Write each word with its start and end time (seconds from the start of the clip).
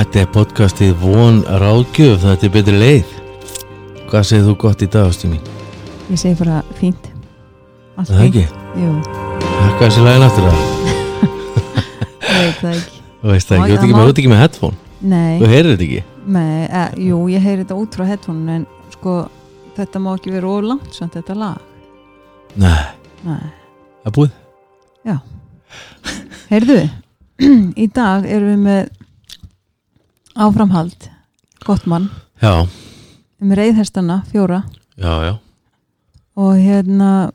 Þetta 0.00 0.20
er 0.22 0.28
podcastið 0.32 0.92
Von 1.02 1.42
Ráðgjöf, 1.60 2.22
þetta 2.22 2.46
er 2.46 2.52
betri 2.54 2.72
leið. 2.80 3.08
Hvað 4.08 4.22
segir 4.30 4.44
þú 4.46 4.52
gott 4.62 4.80
í 4.80 4.86
dag, 4.90 5.08
ástu 5.10 5.28
mín? 5.28 5.42
Ég 6.08 6.16
segi 6.22 6.38
bara 6.38 6.62
fínt 6.78 7.08
Allt 8.00 8.08
Það 8.08 8.22
fínt. 8.22 8.38
ekki? 8.38 8.44
Jú, 8.80 8.92
Hvað 9.44 9.74
er 9.76 9.82
þessi 9.82 10.04
lagi 10.06 10.22
náttúrulega? 10.22 10.62
ég 11.20 12.38
veit 12.40 12.62
það 12.62 12.70
ekki 12.78 13.02
Þú 13.20 13.28
veist 13.34 13.50
það 13.50 13.58
ekki, 13.58 13.66
þú 13.66 13.74
ert 13.74 13.82
það 13.84 14.22
ekki, 14.22 14.30
með- 14.32 14.40
headphone. 14.40 14.76
Nei, 15.12 15.34
Þú 15.42 15.50
heyrir 15.52 15.70
þetta 15.74 15.86
ekki? 15.90 16.02
nei 16.30 16.64
e, 16.64 16.84
jú, 17.10 17.18
ég 17.34 17.44
heyri 17.44 17.64
þetta 17.66 17.76
út 17.82 17.98
frá 18.00 18.06
headphone 18.08 18.54
en 18.56 18.64
sko, 18.94 19.14
þetta 19.76 20.00
má 20.00 20.10
ekki 20.16 20.32
vera 20.32 20.48
of 20.56 20.64
langt 20.64 20.96
samt 20.96 21.12
þetta 21.20 21.36
lag 21.36 21.60
Nei, 22.56 22.86
Nei, 23.28 23.52
það 24.06 24.16
búið. 24.16 24.32
heyrðu 26.50 26.80
í 27.84 27.86
dag 27.92 28.24
erum 28.26 28.48
við 28.56 28.64
með 28.64 28.88
áframhald. 30.40 31.08
Gott 31.66 31.84
mann. 31.90 32.08
Já, 32.40 32.64
um 33.40 33.52
reyðhestana 33.56 34.22
fjóra. 34.32 34.62
Já, 35.00 35.12
já. 35.28 35.34
og 36.40 36.56
hérna 36.56 37.30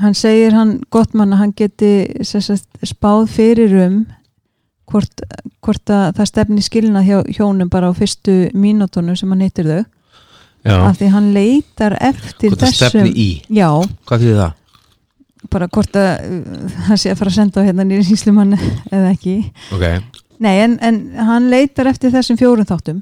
hann 0.00 0.14
segir 0.14 0.54
hann 0.54 0.80
gott 0.90 1.14
mann 1.14 1.32
að 1.34 1.38
hann 1.42 1.52
geti 1.58 1.90
sagt, 2.26 2.66
spáð 2.86 3.26
fyrir 3.30 3.74
um 3.84 3.96
hvort, 4.90 5.22
hvort 5.62 5.90
að 5.92 6.16
það 6.18 6.28
stefni 6.30 6.62
skilna 6.64 7.02
hjá 7.06 7.20
hjónum 7.36 7.68
bara 7.70 7.90
á 7.90 7.92
fyrstu 7.94 8.48
mínútonum 8.54 9.16
sem 9.18 9.30
hann 9.34 9.42
hittir 9.46 9.66
þau. 9.68 9.82
Já, 10.66 10.74
af 10.88 10.96
því 10.98 11.08
hann 11.14 11.28
leitar 11.34 11.94
eftir 12.02 12.50
hvort 12.54 12.62
það 12.64 12.74
stefni 12.78 13.12
í. 13.14 13.28
já, 13.54 13.68
Hvað 14.08 14.24
þýðir 14.24 14.40
það? 14.42 14.54
bara 15.52 15.68
hvort 15.70 15.94
að 15.96 16.08
uh, 16.26 16.78
hann 16.88 16.98
sé 16.98 17.12
að 17.12 17.20
fara 17.20 17.30
að 17.30 17.36
senda 17.38 17.62
á 17.62 17.66
hérna 17.68 17.84
nýri 17.86 18.04
síslumann 18.08 18.56
eða 18.90 19.12
ekki. 19.12 19.36
Ok, 19.76 19.84
Nei, 20.38 20.54
en, 20.62 20.78
en 20.80 20.98
hann 21.18 21.48
leitar 21.50 21.88
eftir 21.90 22.12
þessum 22.14 22.38
fjórum 22.38 22.66
þáttum 22.68 23.00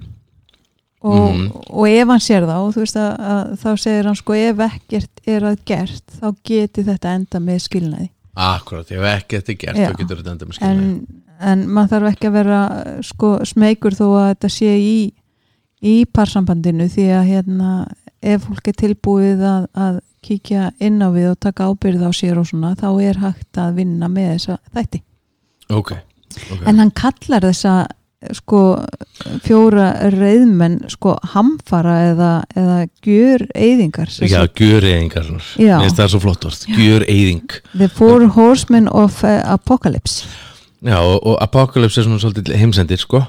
og, 1.02 1.34
Mhm. 1.34 1.50
og 1.70 1.88
ef 1.88 2.08
hann 2.08 2.22
sér 2.24 2.46
og 2.48 2.72
þú 2.74 2.80
veist 2.82 2.96
að, 2.96 3.10
að 3.20 3.50
þá 3.62 3.68
segir 3.82 4.04
hann 4.08 4.16
sko 4.16 4.32
ef 4.34 4.62
ekkert 4.70 5.20
er 5.26 5.40
að 5.50 5.58
gert 5.68 6.16
þá 6.20 6.26
geti 6.48 6.82
þetta 6.86 7.12
enda 7.14 7.38
með 7.40 7.60
skilnaði 7.66 8.08
akkurat, 8.36 8.90
ef 8.92 9.04
ekki 9.12 9.38
þetta 9.40 9.52
er 9.52 9.60
gert, 9.60 9.76
Já. 9.76 9.90
þá 9.90 10.00
getur 10.00 10.16
þetta 10.22 10.32
enda 10.32 10.46
með 10.46 10.48
en, 10.48 10.56
skilnaði. 10.56 11.06
en 11.52 11.66
maður 11.68 11.92
þarf 11.94 12.10
ekki 12.14 12.26
að 12.30 12.36
vera 12.40 12.60
sko 13.02 13.30
smeykur 13.44 13.96
þó 13.96 14.06
að 14.16 14.26
þetta 14.34 14.50
sé 14.56 14.72
í 14.80 14.96
í 15.86 15.94
parsambandinu 16.08 16.88
því 16.88 17.06
að 17.12 17.28
hérna 17.30 17.70
ef 18.22 18.46
fólk 18.48 18.68
er 18.72 18.76
tilbúið 18.80 19.42
að, 19.44 19.66
að 19.76 20.00
kíkja 20.26 20.70
inn 20.80 20.98
á 21.04 21.08
við 21.12 21.30
og 21.34 21.38
taka 21.44 21.68
ábyrð 21.68 22.08
á 22.08 22.10
sér 22.16 22.40
og 22.40 22.48
svona 22.48 22.72
þá 22.74 22.88
er 23.04 23.20
hægt 23.20 23.60
að 23.60 23.74
vinna 23.76 24.08
með 24.08 24.32
þessa 24.34 24.56
þætti 24.74 25.02
Ok, 25.70 25.92
ok. 26.34 26.66
en 26.66 26.82
hann 26.82 26.90
kallar 26.96 27.46
þessa 27.46 27.76
sko 28.34 28.60
fjóra 29.44 29.90
reyðmenn 30.10 30.78
sko 30.90 31.14
hamfara 31.34 31.96
eða, 32.10 32.30
eða 32.56 32.78
gjör 33.04 33.44
eyðingar 33.54 34.10
Já, 34.24 34.40
gjör 34.56 34.86
eyðingar. 34.88 35.28
Það 35.58 36.02
er 36.06 36.12
svo 36.14 36.22
flott 36.24 36.46
orð. 36.48 36.64
Gjör 36.80 37.04
eyðing. 37.06 37.58
The 37.76 37.88
Four 37.92 38.26
Horsemen 38.34 38.88
of 38.88 39.20
uh, 39.22 39.38
Apocalypse 39.52 40.26
Já, 40.80 40.98
og, 41.00 41.20
og 41.26 41.38
Apocalypse 41.44 42.00
er 42.00 42.08
svona 42.08 42.20
svolítið 42.22 42.56
heimsendir, 42.60 43.00
sko. 43.00 43.22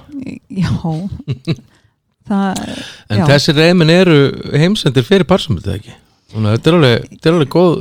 já 0.50 0.72
það 2.28 2.60
En 3.08 3.22
Já. 3.22 3.26
þessi 3.32 3.56
reymin 3.56 3.92
eru 3.94 4.18
heimsendir 4.52 5.06
fyrir 5.08 5.28
parsambandið 5.30 5.78
ekki 5.78 5.96
Þannig 6.34 6.50
að 6.50 6.58
þetta 6.58 6.70
er 6.70 6.78
alveg, 6.78 7.06
þetta 7.14 7.30
er 7.30 7.38
alveg 7.38 7.52
góð 7.54 7.78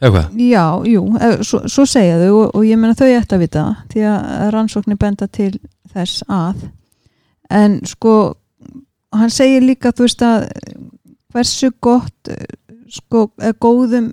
uh, 0.00 0.06
eða 0.06 0.12
hvað? 0.14 0.40
Já, 0.48 0.64
jú, 0.88 1.04
svo, 1.42 1.62
svo 1.68 1.86
segja 1.88 2.18
þau 2.22 2.32
og, 2.32 2.56
og 2.58 2.66
ég 2.66 2.80
meina 2.80 2.98
þau 2.98 3.08
ætti 3.10 3.36
að 3.36 3.44
vita 3.44 3.64
því 3.92 4.04
að 4.12 4.50
rannsóknir 4.54 5.00
benda 5.00 5.28
til 5.28 5.52
þess 5.92 6.22
að. 6.28 6.68
En 7.50 7.80
sko 7.88 8.14
hann 9.16 9.32
segir 9.32 9.64
líka 9.64 9.92
þú 9.96 10.04
veist 10.04 10.24
að 10.26 10.48
hversu 11.32 11.70
gott 11.84 12.32
sko 12.92 13.28
góðum 13.60 14.12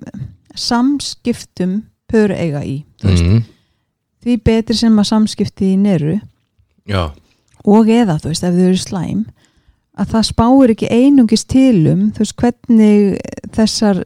samskiptum 0.56 1.82
pör 2.08 2.32
eiga 2.32 2.62
í 2.64 2.82
Mm, 3.04 3.42
því 4.24 4.34
betri 4.42 4.74
sem 4.76 4.94
að 4.98 5.08
samskipti 5.10 5.74
í 5.74 5.76
neru 5.76 6.14
já, 6.88 7.12
og 7.64 7.90
eða 7.92 8.16
þú 8.22 8.32
veist 8.32 8.46
ef 8.46 8.54
þau 8.56 8.64
eru 8.70 8.80
slæm 8.80 9.20
að 10.00 10.14
það 10.14 10.24
spáir 10.30 10.72
ekki 10.72 10.88
einungis 10.92 11.44
tilum 11.44 12.06
þú 12.16 12.24
veist 12.24 12.36
hvernig 12.40 13.20
þessar 13.56 14.00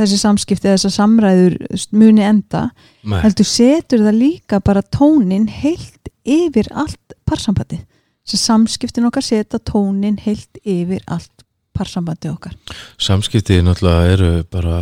þessi 0.00 0.18
samskipti, 0.20 0.70
þessar 0.70 0.94
samræður 0.96 1.58
muni 1.92 2.24
enda, 2.24 2.68
með, 3.04 3.26
heldur 3.26 3.48
setur 3.48 4.04
það 4.06 4.20
líka 4.20 4.60
bara 4.64 4.82
tónin 4.82 5.46
heilt 5.60 6.10
yfir 6.24 6.68
allt 6.76 7.16
parsambandi 7.28 7.82
sem 8.30 8.40
samskiptin 8.40 9.08
okkar 9.08 9.24
setja 9.24 9.58
tónin 9.66 10.18
heilt 10.22 10.60
yfir 10.62 11.02
allt 11.10 11.44
parsambandi 11.76 12.28
okkar. 12.30 12.54
Samskipti 13.00 13.60
náttúrulega 13.64 14.14
eru 14.14 14.30
bara 14.52 14.78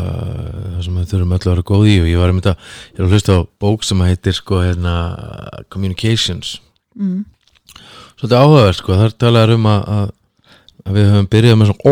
það 0.75 0.83
sem 0.87 0.99
við 0.99 1.11
þurfum 1.13 1.35
öll 1.37 1.41
að 1.41 1.51
vera 1.53 1.69
góð 1.71 1.85
í 1.87 1.97
og 2.03 2.09
ég 2.11 2.21
var 2.21 2.33
einmitt 2.33 2.51
að, 2.51 2.57
ég 2.93 2.99
er 2.99 3.07
að 3.07 3.13
hlusta 3.15 3.37
á 3.39 3.41
bók 3.63 3.81
sem 3.87 4.05
heitir 4.05 4.35
sko 4.37 4.55
hérna 4.65 4.95
Communications. 5.73 6.49
Mm. 6.99 7.21
Svolítið 8.19 8.41
áhugaverð 8.41 8.79
sko, 8.81 8.91
þar 8.99 9.13
talaður 9.23 9.55
um 9.55 9.67
að, 9.71 9.83
að 10.85 10.93
við 10.99 11.05
höfum 11.13 11.31
byrjað 11.35 11.61
með 11.61 11.67
svona 11.71 11.87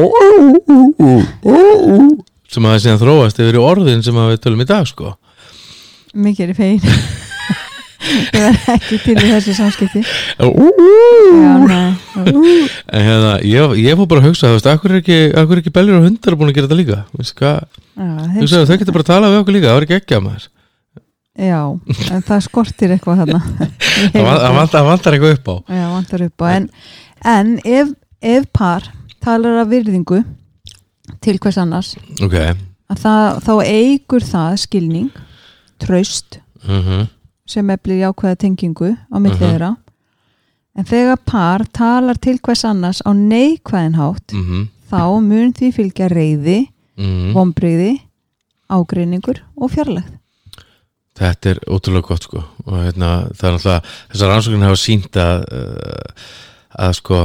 sem 2.50 2.66
að 2.66 2.72
það 2.74 2.82
síðan 2.84 3.02
þróast 3.02 3.40
yfir 3.42 3.58
í 3.58 3.62
orðin 3.62 4.04
sem 4.06 4.16
að 4.20 4.30
við 4.32 4.42
tölum 4.46 4.64
í 4.64 4.70
dag 4.70 4.84
sko. 4.88 5.06
Mikið 6.16 6.42
er 6.46 6.52
í 6.52 6.58
fegin. 6.58 6.82
Ég 8.06 8.38
var 8.38 8.56
ekki 8.76 8.96
til 9.02 9.16
í 9.16 9.30
þessu 9.32 9.52
samskipti. 9.56 10.00
En 10.38 10.46
hérna, 12.92 13.32
ég, 13.42 13.96
fór 13.98 14.08
bara 14.10 14.20
að 14.22 14.28
hugsa, 14.28 14.50
þú 14.50 14.56
veist, 14.58 14.68
akkur 14.70 14.90
er 14.94 15.00
ekki, 15.00 15.18
ekki 15.34 15.74
beljur 15.74 15.98
og 15.98 16.04
hundar 16.06 16.36
búin 16.38 16.50
að 16.52 16.56
gera 16.58 16.66
þetta 16.68 16.78
líka? 16.78 16.98
Þú 17.10 17.16
veist, 17.22 17.40
þau 18.54 18.76
getur 18.76 18.94
bara 18.94 19.04
að 19.06 19.10
tala 19.10 19.32
við 19.32 19.40
okkur 19.40 19.54
líka, 19.56 19.68
það 19.70 19.76
var 19.78 19.86
ekki 19.88 19.98
ekki 19.98 20.14
að 20.18 20.24
maður. 20.28 20.44
Já, 21.36 21.60
en 22.14 22.22
það 22.24 22.40
skortir 22.46 22.92
eitthvað 22.94 23.18
þarna. 23.24 23.40
Það 24.72 24.86
vantar 24.86 25.12
eitthvað 25.16 25.34
upp 25.34 25.48
á. 25.52 25.54
Já, 25.68 25.84
vantar 25.92 26.20
upp 26.24 26.38
á. 26.40 26.46
En, 26.54 26.64
en 27.28 27.48
ef, 27.60 27.86
ef 28.24 28.42
par 28.56 28.82
talar 29.24 29.54
af 29.60 29.68
virðingu 29.72 30.18
til 31.22 31.38
hvers 31.42 31.56
annars? 31.58 31.94
Ok, 32.22 32.34
að 32.90 33.00
það, 33.02 33.40
þá 33.46 33.52
eigur 33.64 34.24
það 34.26 34.56
skilning 34.64 35.10
traust 35.82 36.38
mhm, 36.66 37.06
sem 37.46 37.70
eflir 37.70 38.00
jákvæða 38.04 38.36
tengingu 38.44 38.92
á 38.96 39.16
milli 39.18 39.36
Mhm. 39.36 39.42
þeirra. 39.44 39.76
En 40.76 40.84
þegar 40.84 41.16
par 41.24 41.64
talar 41.72 42.18
til 42.20 42.38
hvers 42.38 42.64
annars 42.68 43.00
á 43.06 43.10
neikvæðin 43.16 43.94
hátt 43.96 44.32
mhm, 44.34 44.68
þá 44.90 45.20
mun 45.22 45.52
því 45.56 45.72
fylgja 45.72 46.08
reyði 46.12 46.68
vonbreyði, 47.34 48.00
ágreiningur 48.72 49.42
og 49.60 49.70
fjarlægð. 49.70 50.14
Þetta 51.16 51.50
er 51.50 51.58
ótrúlega 51.68 52.08
gott 52.08 52.24
sko. 52.24 52.40
Og 52.66 52.74
hérna, 52.82 53.28
það 53.36 53.48
er 53.48 53.54
náttúrulega, 53.56 53.82
þessar 54.12 54.30
rannsóknir 54.32 54.64
hafa 54.66 54.80
sínt 54.80 55.16
að 55.20 55.44
uh, 55.52 56.24
að 56.86 56.92
sko 56.98 57.20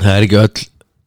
það 0.00 0.10
er 0.14 0.26
ekki 0.26 0.40
öll 0.42 0.64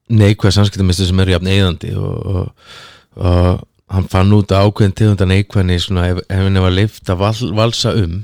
neikvæð 0.10 0.56
samskiptamistu 0.58 1.08
sem 1.08 1.24
eru 1.24 1.36
jafn 1.36 1.52
eðandi 1.52 1.94
og, 2.00 2.14
og, 2.32 2.70
og 3.18 3.50
hann 3.94 4.10
fann 4.12 4.34
út 4.36 4.52
að 4.52 4.68
ákveðin 4.68 4.96
tegunda 5.00 5.28
neikvæðni 5.30 5.80
svona 5.84 6.10
ef, 6.12 6.22
ef 6.28 6.44
henni 6.44 6.64
var 6.64 6.76
leift 6.76 7.12
að 7.12 7.22
val, 7.24 7.36
valsa 7.58 7.96
um. 7.98 8.22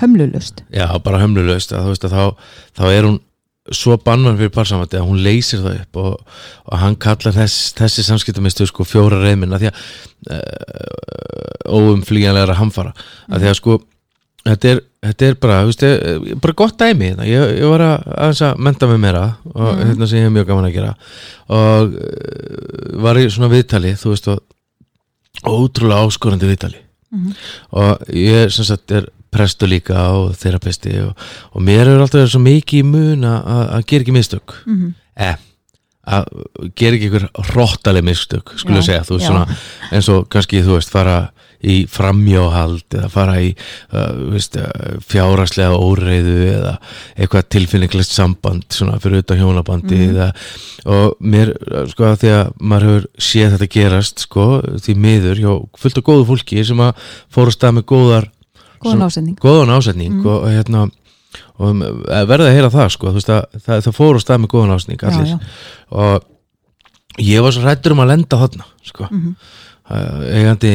Hömlulust 0.00 0.60
já, 0.72 0.86
bara 1.04 1.22
hömlulegst 1.22 1.72
að 1.72 1.92
veist 1.92 2.04
að 2.04 2.16
þá, 2.16 2.50
þá 2.76 2.84
er 2.90 3.08
hún 3.08 3.20
svo 3.74 3.96
bannvann 3.98 4.38
fyrir 4.38 4.52
parsamvætti 4.54 4.98
að 5.00 5.08
hún 5.08 5.22
leysir 5.24 5.62
það 5.64 5.80
upp 5.80 6.00
og, 6.02 6.36
og 6.70 6.78
hann 6.82 6.96
kallar 7.02 7.34
þess, 7.34 7.72
þessi 7.78 8.04
samskiptamistu 8.06 8.66
sko 8.68 8.86
fjóra 8.86 9.18
reymin 9.24 9.56
að 9.56 9.64
því 9.64 9.70
að 9.72 9.80
uh, 10.36 11.76
óumflýjanlegra 11.76 12.58
hamfara. 12.60 12.92
Að 13.26 13.42
því 13.42 13.50
að 13.50 13.58
sko 13.58 13.78
þetta 14.46 14.68
er, 14.74 14.80
þetta 15.06 15.26
er 15.30 15.34
bara, 15.42 15.56
veist, 15.66 15.82
eh, 15.82 16.34
bara 16.42 16.52
gott 16.54 16.76
dæmi 16.78 17.10
hérna. 17.10 17.26
ég, 17.26 17.58
ég 17.60 17.68
var 17.70 17.80
að, 17.80 18.06
að 18.30 18.58
menta 18.58 18.86
mig 18.90 19.00
meira 19.00 19.24
og 19.54 19.76
Mhm. 19.76 19.86
hérna 19.90 20.06
sem 20.08 20.18
ég 20.18 20.24
hef 20.28 20.32
mjög 20.36 20.46
gaman 20.46 20.68
að 20.70 20.74
gera 20.74 20.94
og 21.48 21.94
uh, 21.94 23.02
var 23.02 23.16
í 23.16 23.26
svona 23.30 23.50
viðtali 23.52 23.94
þú 23.98 24.12
veist 24.14 24.28
og 24.28 24.40
ótrúlega 25.46 26.06
áskorandi 26.06 26.48
viðtali 26.50 26.80
Mhm. 27.12 27.32
og 27.72 28.00
ég 28.10 28.50
sem 28.52 28.64
sagt 28.64 28.90
er 28.90 29.06
prestu 29.30 29.66
líka 29.68 29.94
og 30.16 30.32
þerapisti 30.34 30.94
og, 31.06 31.16
og 31.54 31.62
mér 31.62 31.86
er 31.92 32.00
alltaf 32.00 32.20
verið 32.22 32.32
svo 32.34 32.40
mikið 32.42 32.80
í 32.80 32.84
mun 32.84 33.22
að, 33.24 33.84
gera 33.86 34.02
ekki 34.02 34.12
mistök 34.16 34.54
mm 34.66 34.76
-hmm. 34.76 34.94
eh, 35.16 35.36
að 36.06 36.24
gera 36.74 36.96
ekki 36.96 37.10
ykkur 37.10 37.28
hróttaleg 37.52 38.02
mistök 38.04 38.52
skulle 38.58 38.78
ég 38.80 38.84
segja, 38.86 39.02
þú 39.02 39.18
veist 39.18 39.26
já. 39.26 39.28
svona 39.28 39.46
eins 39.92 40.08
og 40.08 40.28
kannski 40.28 40.62
þú 40.62 40.74
veist 40.78 40.90
fara 40.90 41.30
í 41.66 41.76
framjóhald 41.90 42.94
eða 42.94 43.08
fara 43.10 43.34
í 43.42 43.48
uh, 43.92 44.36
uh, 44.36 45.00
fjáraslega 45.02 45.74
óreiðu 45.82 46.36
eða 46.52 46.74
eitthvað 47.16 47.48
tilfinninglegt 47.56 48.10
samband 48.12 48.66
svona 48.70 49.00
fyrir 49.02 49.24
utan 49.24 49.40
hjónabandi 49.40 49.96
Mhm. 49.96 50.14
eða, 50.14 50.28
og 50.86 51.16
mér 51.20 51.50
uh, 51.56 51.82
sko 51.90 52.04
að 52.12 52.20
því 52.22 52.30
að 52.36 52.52
maður 52.60 52.86
hefur 52.90 53.08
séð 53.30 53.56
þetta 53.56 53.70
gerast 53.76 54.24
sko 54.28 54.46
því 54.78 54.94
miður 55.06 55.42
hjá 55.42 55.52
fullt 55.82 55.98
af 55.98 56.06
góðu 56.06 56.28
fólki 56.30 56.62
sem 56.68 56.78
að 56.86 56.94
fóra 57.34 57.50
stað 57.56 57.76
með 57.80 57.86
góðar 57.94 58.30
góðan 59.42 59.72
ásetning 59.74 60.12
Mm. 60.20 60.26
og, 60.30 60.46
hérna, 60.52 60.82
og 61.58 61.70
um, 61.72 61.80
verða 62.28 62.46
að 62.50 62.54
heyra 62.54 62.70
það 62.70 62.90
sko, 62.94 63.12
veist 63.16 63.30
að 63.32 63.44
það, 63.64 63.80
það 63.88 63.94
fór 63.96 64.16
á 64.16 64.20
stað 64.22 64.40
með 64.44 64.50
góðan 64.52 64.74
ásning 64.76 65.00
já, 65.00 65.08
allir 65.10 65.30
já. 65.32 65.38
og 65.90 66.24
ég 67.24 67.42
var 67.42 67.52
svo 67.56 67.62
hrættur 67.64 67.92
um 67.96 68.02
að 68.04 68.10
lenda 68.12 68.36
þarna 68.44 68.66
sko 68.84 69.08
Mhm. 69.10 69.32
uh, 69.32 69.65
eigandi 69.86 70.72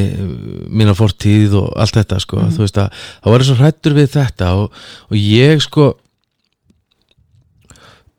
mína 0.71 0.93
fortíð 0.95 1.53
og 1.59 1.73
allt 1.75 1.97
þetta 1.99 2.19
sko, 2.23 2.37
Mhm. 2.39 2.53
þú 2.55 2.63
veist 2.65 2.77
að 2.79 2.89
það 3.23 3.31
var 3.35 3.43
svo 3.43 3.55
hrættur 3.59 3.93
við 3.97 4.09
þetta 4.15 4.51
og, 4.55 4.71
og 5.11 5.17
ég 5.17 5.61
sko 5.61 5.93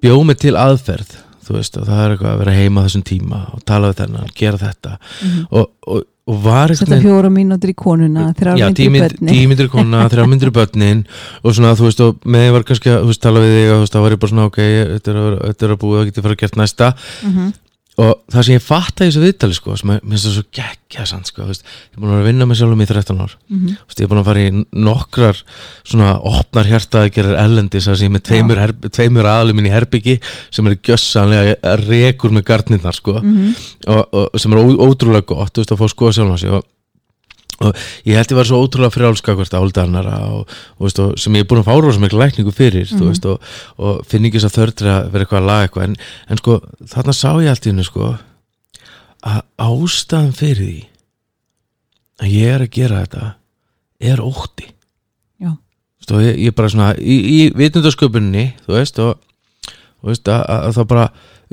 bjóð 0.02 0.24
mig 0.26 0.38
til 0.42 0.54
aðferð 0.58 1.12
þú 1.42 1.56
veist 1.58 1.76
og 1.80 1.86
það 1.88 2.00
er 2.04 2.14
eitthvað 2.14 2.32
að 2.32 2.40
vera 2.44 2.54
heima 2.54 2.84
þessum 2.86 3.02
tíma 3.06 3.38
og 3.54 3.62
tala 3.66 3.90
við 3.92 4.00
þennan, 4.04 4.32
gera 4.38 4.58
þetta 4.60 4.96
Mhm. 5.22 5.46
og, 5.50 5.70
og, 5.86 6.02
og 6.28 6.36
var 6.44 6.68
einhvern 6.70 6.86
Setja 6.86 7.00
fjóra 7.02 7.30
mínútur 7.34 7.72
í 7.72 7.74
konuna 7.74 8.28
þrjár 8.38 8.58
Já, 8.60 8.68
myndir 8.70 9.66
í 9.66 9.70
kona, 9.72 10.04
þrjá 10.08 10.26
myndir 10.30 10.52
börnin 10.58 11.04
og 11.42 11.54
svona, 11.56 11.74
þú 11.74 11.88
veist, 11.88 12.00
og 12.04 12.20
með 12.24 12.46
ég 12.46 12.52
var 12.52 12.62
kannski 12.68 12.92
að 12.94 13.18
tala 13.18 13.40
við 13.42 13.56
þig 13.56 13.66
og 13.72 13.74
þú 13.74 13.82
veist, 13.82 13.96
þá 13.96 14.00
var 14.04 14.10
ég 14.14 14.20
bara 14.22 14.30
svona 14.30 14.46
ok, 14.46 14.60
þetta 14.92 15.10
er 15.10 15.18
að, 15.18 15.34
að 15.72 15.76
búið, 15.82 15.98
það 15.98 16.06
getur 16.12 16.22
fara 16.28 16.34
að 16.36 16.42
gert 16.44 16.56
næsta 16.62 16.92
Mhm. 17.26 17.52
Og 18.00 18.22
það 18.32 18.42
sem 18.46 18.54
ég 18.56 18.62
fatta 18.64 19.04
í 19.04 19.10
þessu 19.10 19.20
viðtali, 19.22 19.54
sko, 19.54 19.76
sem 19.76 19.90
að- 19.92 20.00
mér 20.02 20.14
finnst 20.16 20.26
það 20.28 20.36
svo 20.38 20.44
geggja 20.56 21.04
sann, 21.06 21.24
sko, 21.28 21.44
veist, 21.44 21.62
ég 21.62 21.96
er 21.98 22.00
búin 22.00 22.12
að 22.14 22.20
að 22.22 22.28
vinna 22.30 22.46
með 22.48 22.56
sjálfum 22.62 22.82
í 22.82 22.86
13 22.88 23.20
ár, 23.20 23.34
Mhm. 23.50 23.68
þú 23.68 23.86
veist, 23.88 23.98
ég 24.00 24.02
er 24.02 24.08
búin 24.08 24.22
að 24.22 24.24
fara 24.24 24.40
í 24.40 24.66
nokkrar 24.72 25.42
svona 25.84 26.08
opnar 26.24 26.64
hjartaði 26.64 27.12
gerir 27.12 27.36
ellendis, 27.36 27.86
það 27.86 27.96
sem 27.98 28.08
ég 28.12 28.16
með 28.16 28.24
tveimur, 28.30 28.56
her, 28.58 28.72
tveimur 28.72 29.24
aðlum 29.28 29.58
inn 29.58 29.66
í 29.66 29.74
herbyggi 29.76 30.20
sem 30.50 30.66
er 30.66 30.76
gjössanlega 30.76 31.56
rekur 31.86 32.30
með 32.30 32.44
garnirnar, 32.44 32.94
sko 32.94 33.20
Mhm. 33.20 33.54
og, 33.88 34.08
og 34.14 34.40
sem 34.40 34.52
er 34.52 34.58
ó, 34.58 34.64
ótrúlega 34.88 35.26
gott, 35.26 35.52
veist, 35.54 35.70
að 35.70 35.78
fá 35.78 35.84
að 35.84 35.94
skoða 35.94 36.12
sjálf 36.16 36.38
sig 36.40 36.50
og, 36.50 36.64
og 37.62 37.78
ég 38.08 38.18
held 38.18 38.34
ég 38.34 38.38
var 38.38 38.48
svo 38.48 38.60
ótrúlega 38.64 38.94
frjálskakvart 38.96 39.56
áldarnara 39.58 40.18
og, 40.32 40.52
og, 40.78 40.92
og 41.04 41.16
sem 41.20 41.38
ég 41.38 41.44
er 41.44 41.48
búin 41.50 41.62
að 41.62 41.70
fá 41.70 41.76
rosa 41.78 42.02
mikla 42.02 42.26
lækningu 42.26 42.54
fyrir 42.56 42.88
þú 42.90 43.08
veist, 43.08 43.28
og, 43.28 43.52
og 43.78 44.02
finn 44.08 44.28
ekki 44.28 44.40
þess 44.40 44.50
að 44.50 44.58
þörður 44.58 44.92
að 44.92 45.10
vera 45.14 45.26
eitthvað 45.26 45.42
að 45.42 45.50
laga 45.50 45.68
eitthvað. 45.68 45.88
En, 45.88 45.96
en 46.28 46.42
sko, 46.42 46.58
þarna 46.94 47.16
sá 47.16 47.28
ég 47.38 47.52
allt 47.52 47.68
í 47.68 47.72
hennu 47.72 47.86
sko 47.86 48.12
að 49.22 49.40
ástæðan 49.62 50.36
fyrir 50.36 50.62
því 50.66 50.78
að 52.22 52.36
ég 52.36 52.54
er 52.56 52.66
að 52.66 52.72
gera 52.74 53.02
þetta 53.04 53.26
er 54.12 54.22
ótti. 54.22 54.72
Og 56.10 56.22
ég, 56.24 56.38
ég 56.48 56.54
bara 56.56 56.70
svona 56.72 56.92
í, 56.98 57.18
í 57.22 57.42
vitundasköpuninni 57.56 58.48
þú 58.66 58.74
veist 58.74 58.98
og, 59.02 59.20
veist, 60.02 60.26
að, 60.26 60.42
að, 60.50 60.72
það 60.78 60.88
bara 60.90 61.04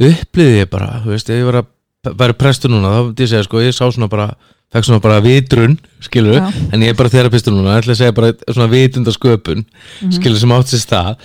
uppliði 0.10 0.64
ég 0.64 0.72
bara 0.72 0.88
þú 1.04 1.14
veist, 1.14 1.30
ef 1.30 1.38
ég 1.38 1.50
var 1.50 1.60
að 1.62 2.18
væri 2.20 2.38
prestur 2.40 2.74
núna 2.74 2.94
þá 2.96 3.22
ég 3.22 3.30
segja 3.30 3.46
sko, 3.46 3.62
ég 3.62 3.76
sá 3.76 3.84
svona 3.86 4.10
bara 4.12 4.32
fekk 4.74 4.86
svona 4.86 5.02
bara 5.02 5.20
vitrun, 5.22 5.80
skilur 6.06 6.38
Já. 6.40 6.50
en 6.74 6.82
ég 6.86 6.90
er 6.94 6.98
bara 7.00 7.10
þerapistur 7.10 7.54
núna, 7.56 7.74
ég 7.78 7.84
ætla 7.84 7.94
að 7.96 8.02
segja 8.04 8.14
bara 8.14 8.34
svona 8.54 8.70
vitundasköpun, 8.70 9.66
Mhm. 10.02 10.12
skilur 10.12 10.38
sem 10.40 10.50
átt 10.54 10.70
sér 10.70 10.84
stað 10.84 11.16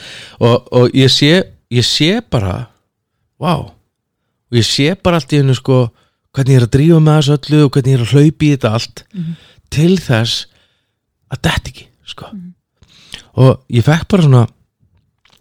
og, 0.41 0.69
og 0.73 0.91
ég 0.93 1.11
sé 1.13 1.45
ég 1.71 1.85
sé 1.85 2.23
bara, 2.31 2.69
vá 3.41 3.55
og 3.69 3.73
ég 4.53 4.65
sé 4.65 4.95
bara 5.03 5.17
allt 5.21 5.33
í 5.33 5.39
hennu 5.43 5.55
sko 5.55 5.91
hvernig 6.35 6.55
ég 6.57 6.63
er 6.63 6.67
að 6.67 6.75
drífa 6.77 7.01
með 7.03 7.21
þessu 7.21 7.37
öllu 7.39 7.65
og 7.65 7.71
hvernig 7.73 7.93
ég 7.93 8.01
er 8.01 8.05
að 8.05 8.13
hlaupa 8.15 8.45
í 8.45 8.57
þetta 8.57 8.73
allt 8.73 9.05
Mhm. 9.15 9.37
til 9.71 9.97
þess 9.99 10.47
að 11.31 11.41
þetta 11.43 11.69
ekki 11.71 11.87
sko 12.07 12.27
og 13.37 13.61
ég 13.71 13.83
fekk 13.85 14.09
bara 14.09 14.23
svona 14.23 14.47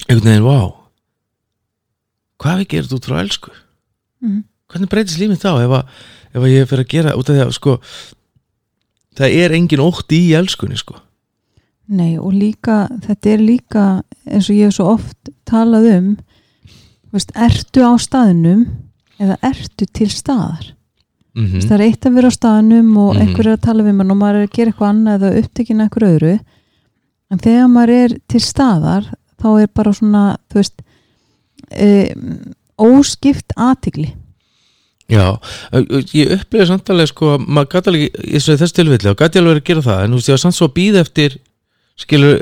einhvern 0.10 0.24
veginn, 0.28 0.44
vá 0.44 0.74
hvað 2.42 2.60
við 2.64 2.68
gerum 2.74 2.98
út 2.98 3.08
frá 3.08 3.20
elsku 3.24 3.52
Mhm. 4.24 4.44
hvernig 4.72 4.90
breytist 4.90 5.20
lífið 5.20 5.40
þá 5.44 5.50
ef 5.64 5.72
að, 5.78 5.86
ef 6.34 6.46
ég 6.50 6.68
fyrir 6.70 6.86
að 6.86 6.94
gera 6.96 7.16
út 7.18 7.30
af 7.30 7.36
því 7.38 7.44
að 7.46 7.56
sko 7.58 7.78
það 9.18 9.36
er 9.44 9.56
engin 9.58 9.84
ótti 9.84 10.20
í 10.30 10.36
elskunni 10.38 10.78
sko 10.80 11.00
Nei 11.94 12.16
og 12.18 12.32
líka, 12.32 12.86
þetta 13.04 13.30
er 13.34 13.42
líka 13.44 13.82
eins 14.24 14.48
og 14.48 14.56
ég 14.56 14.70
hef 14.70 14.78
svo 14.78 14.86
oft 14.94 15.30
talað 15.50 15.90
um 15.98 16.06
veist, 17.14 17.34
ertu 17.36 17.84
á 17.84 17.92
staðnum 18.00 18.64
eða 19.20 19.36
ertu 19.44 19.86
til 19.92 20.08
staðar 20.10 20.72
mm 21.36 21.46
mm. 21.50 21.62
það 21.68 21.76
er 21.76 21.84
eitt 21.88 22.06
að 22.08 22.16
vera 22.18 22.30
á 22.32 22.38
staðnum 22.38 22.90
og 22.98 23.12
Mhm. 23.16 23.22
einhver 23.22 23.48
er 23.48 23.58
að 23.58 23.62
tala 23.68 23.84
við 23.84 23.96
mann 24.00 24.12
og 24.12 24.18
maður 24.18 24.40
er 24.40 24.48
að 24.48 24.56
gera 24.56 24.72
eitthvað 24.72 24.90
annað 24.94 25.24
eða 25.28 25.44
upptekinn 25.44 25.82
eitthvað 25.84 26.10
öðru 26.14 26.34
en 27.34 27.40
þegar 27.40 27.68
maður 27.74 27.94
er 28.00 28.18
til 28.30 28.40
staðar 28.40 29.14
þá 29.42 29.48
er 29.62 29.68
bara 29.74 29.94
svona 29.94 30.24
þú 30.50 30.60
veist 30.62 30.82
e, 31.72 32.14
óskipt 32.80 33.54
aðtigli 33.58 34.14
Já, 35.12 35.26
ég 36.16 36.32
upplýði 36.38 36.68
samtalið 36.70 37.10
sko, 37.12 37.34
maður 37.44 37.70
gæti 37.74 37.90
alveg 37.92 38.04
í 38.24 38.40
þessu- 38.40 38.74
tilfelli 38.78 39.10
og 39.12 39.18
gæti 39.20 39.42
alveg 39.42 39.60
að 39.60 39.66
gera 39.68 39.82
það 39.84 40.04
en 40.06 40.12
þú 40.14 40.20
veist, 40.20 40.30
ég 40.30 40.34
var 40.38 40.44
samt 40.44 40.56
svo 40.58 40.68
að 40.70 40.76
býða 40.78 41.02
eftir 41.04 41.36
skilur 42.00 42.38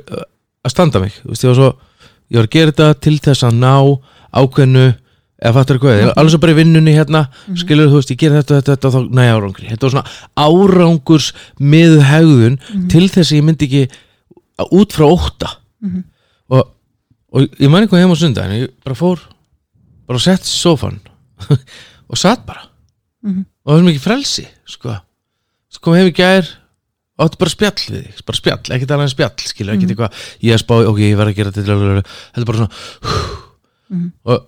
að 0.61 0.69
standa 0.75 0.99
mig. 1.01 1.13
Þú 1.23 1.31
veist, 1.33 1.43
ég 1.43 1.49
var 1.51 1.57
svo, 1.57 1.69
ég 2.31 2.37
var 2.37 2.47
að 2.47 2.53
gera 2.55 2.71
þetta 2.71 2.99
til 3.01 3.15
þess 3.25 3.43
að 3.47 3.57
ná 3.57 3.73
ákveðnu 4.31 4.85
eða 5.41 5.53
fattur 5.57 5.79
hvað, 5.81 6.03
mm 6.05 6.13
alveg 6.21 6.31
svo 6.35 6.39
bara 6.43 6.53
í 6.53 6.59
vinnunni 6.61 6.93
hérna 6.93 7.21
skilur 7.57 7.89
þú 7.89 7.97
veist, 7.97 8.11
ég 8.13 8.19
gera 8.21 8.41
þetta, 8.43 8.59
þetta, 8.61 8.75
þetta 8.77 8.87
og 8.87 8.93
þá 8.93 9.01
næ 9.17 9.23
árangri, 9.33 9.69
þetta 9.71 9.87
var 9.87 9.93
svona 9.95 10.11
árangurs 10.45 11.31
með 11.59 11.97
hegðun 12.11 12.59
til 12.93 13.07
þess 13.09 13.31
að 13.33 13.37
ég 13.39 13.47
myndi 13.47 13.65
ekki 13.65 13.83
að 14.61 14.75
út 14.77 14.93
frá 14.93 15.05
ótta. 15.09 15.49
Mhm. 15.81 16.03
og, 16.53 16.67
og 17.33 17.41
ég 17.59 17.69
man 17.73 17.81
og 22.11 22.19
satt 22.19 22.45
bara. 22.45 22.67
Mhm. 23.23 23.45
og 23.65 23.69
það 23.71 23.77
var 23.81 23.87
mikið 23.91 24.03
frelsi 24.05 24.47
sko, 24.65 25.93
heim 25.95 26.07
í 26.09 26.13
gær 26.17 26.47
og 27.19 27.25
áttu 27.27 27.37
bara 27.37 27.51
spjall 27.53 27.83
við 27.93 28.05
þig, 28.07 28.21
bara 28.25 28.37
spjall, 28.39 28.61
ekkert 28.75 28.93
alveg 28.95 29.11
spjall 29.13 29.43
skilur, 29.45 29.75
ekkert 29.75 29.91
eitthvað, 29.93 30.21
ég 30.41 30.55
er 30.55 30.61
spá, 30.63 30.73
ok, 30.89 30.97
ég 31.05 31.17
verð 31.19 31.31
að 31.31 31.37
gera 31.37 31.51
þetta 31.51 32.01
þetta 32.01 32.41
er 32.41 32.49
bara 32.49 32.57
svona 32.57 32.71
Mhm. 33.91 34.11
og 34.25 34.45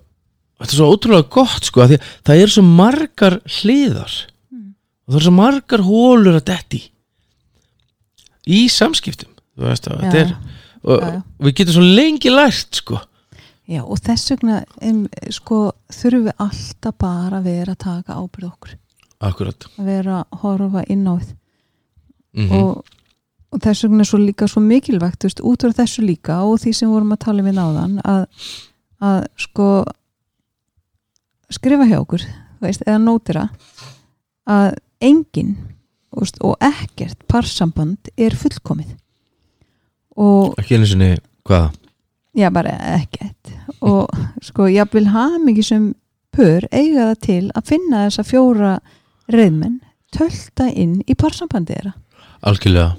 þetta 0.60 0.71
er 0.74 0.77
svo 0.80 0.89
ótrúlega 0.95 1.29
gott 1.29 1.63
sko, 1.70 1.86
því 1.88 1.98
að 2.00 2.08
það 2.25 2.41
er 2.43 2.48
svo 2.53 2.63
margar 2.63 3.39
hliðar. 3.62 4.13
Og 5.03 5.13
það 5.13 5.20
er 5.20 5.25
svo 5.27 5.34
margar 5.36 5.82
hólur 5.84 6.38
að 6.39 6.46
detti 6.48 6.82
í 8.48 8.65
samskiptum 8.72 9.29
þú 9.58 9.67
veist 9.70 9.88
að 9.88 10.01
þetta 10.03 10.22
er 10.24 10.36
og 10.84 11.00
Já, 11.00 11.08
já. 11.13 11.24
við 11.46 11.53
getum 11.60 11.75
svo 11.77 11.84
lengi 11.96 12.32
lært 12.34 12.79
sko 12.82 13.00
Já, 13.74 13.82
og 13.82 14.01
þess 14.06 14.34
vegna 14.34 14.60
um, 14.86 15.06
sko, 15.34 15.60
þurfum 15.94 16.27
við 16.27 16.42
alltaf 16.46 16.98
bara 17.01 17.39
að 17.39 17.48
vera 17.48 17.74
að 17.74 17.84
taka 17.84 18.18
ábyrð 18.20 18.50
okkur. 18.50 18.75
Akkurat. 19.24 19.68
Að 19.80 19.88
vera 19.88 20.20
að 20.20 20.44
horfa 20.44 20.84
inn 20.92 21.08
á 21.08 21.15
þið 21.15 21.32
mm 22.34 22.53
og, 22.58 22.94
og 23.53 23.62
þess 23.62 23.86
vegna 23.86 24.01
er 24.01 24.10
svo 24.10 24.18
líka 24.18 24.48
svo 24.50 24.62
mikilvægt 24.65 25.22
þú 25.22 25.30
veist, 25.30 25.42
út 25.46 25.65
frá 25.65 25.75
þessu 25.77 26.01
líka 26.01 26.39
og 26.42 26.56
því 26.63 26.72
sem 26.74 26.89
vorum 26.89 27.13
að 27.13 27.20
tala 27.27 27.44
við 27.46 27.58
náðan 27.60 28.00
að, 28.01 28.24
að 28.98 29.20
sko 29.44 29.68
skrifa 31.53 31.86
hjá 31.86 32.00
okkur 32.00 32.25
veist, 32.63 32.82
eða 32.88 32.98
nótira 33.03 33.46
að 34.50 34.80
enginn 35.03 35.53
veist, 36.18 36.42
og 36.42 36.58
ekkert 36.65 37.22
parsamband 37.30 38.10
er 38.18 38.34
fullkomið. 38.38 38.96
Og 40.18 40.58
ekki 40.62 40.77
einu 40.77 40.89
sinni, 40.89 41.13
hvaða? 41.46 41.72
Já 42.38 42.50
bara 42.54 42.74
ekkert. 42.98 43.54
Og 43.82 44.10
sko 44.44 44.68
ég 44.72 44.90
vil 44.94 45.10
hafa 45.13 45.40
mikið 45.44 45.68
sem 45.68 45.88
pör 46.34 46.66
eiga 46.72 47.12
það 47.12 47.24
til 47.28 47.44
að 47.54 47.70
finna 47.70 48.06
þessa 48.08 48.25
fjóra 48.28 48.74
reyðmenn 49.32 49.80
tölta 50.13 50.70
inn 50.70 51.00
í 51.10 51.16
parsambandi 51.18 51.78
þeirra. 51.78 51.96
Algjörlega. 52.44 52.94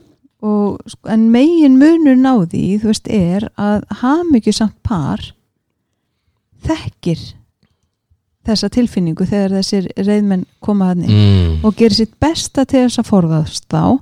Og, 0.44 0.80
sko, 0.90 1.08
en 1.14 1.30
megin 1.32 1.78
munur 1.80 2.18
náði 2.20 2.76
þú 2.82 2.90
veist 2.90 3.08
er 3.08 3.48
að 3.56 3.86
hafa 4.02 4.26
mikið 4.28 4.58
samt 4.58 4.76
par 4.84 5.22
þekkir 6.64 7.22
þessa 8.44 8.68
tilfinningu 8.72 9.26
þegar 9.28 9.56
þessir 9.58 9.88
reyðmenn 9.96 10.44
koma 10.64 10.90
hann 10.92 11.04
inn 11.06 11.14
mm. 11.14 11.54
og 11.64 11.76
gerir 11.78 11.96
sitt 11.96 12.12
besta 12.20 12.66
til 12.68 12.84
þess 12.84 13.00
að 13.00 13.08
forðast 13.08 13.68
þá 13.72 13.96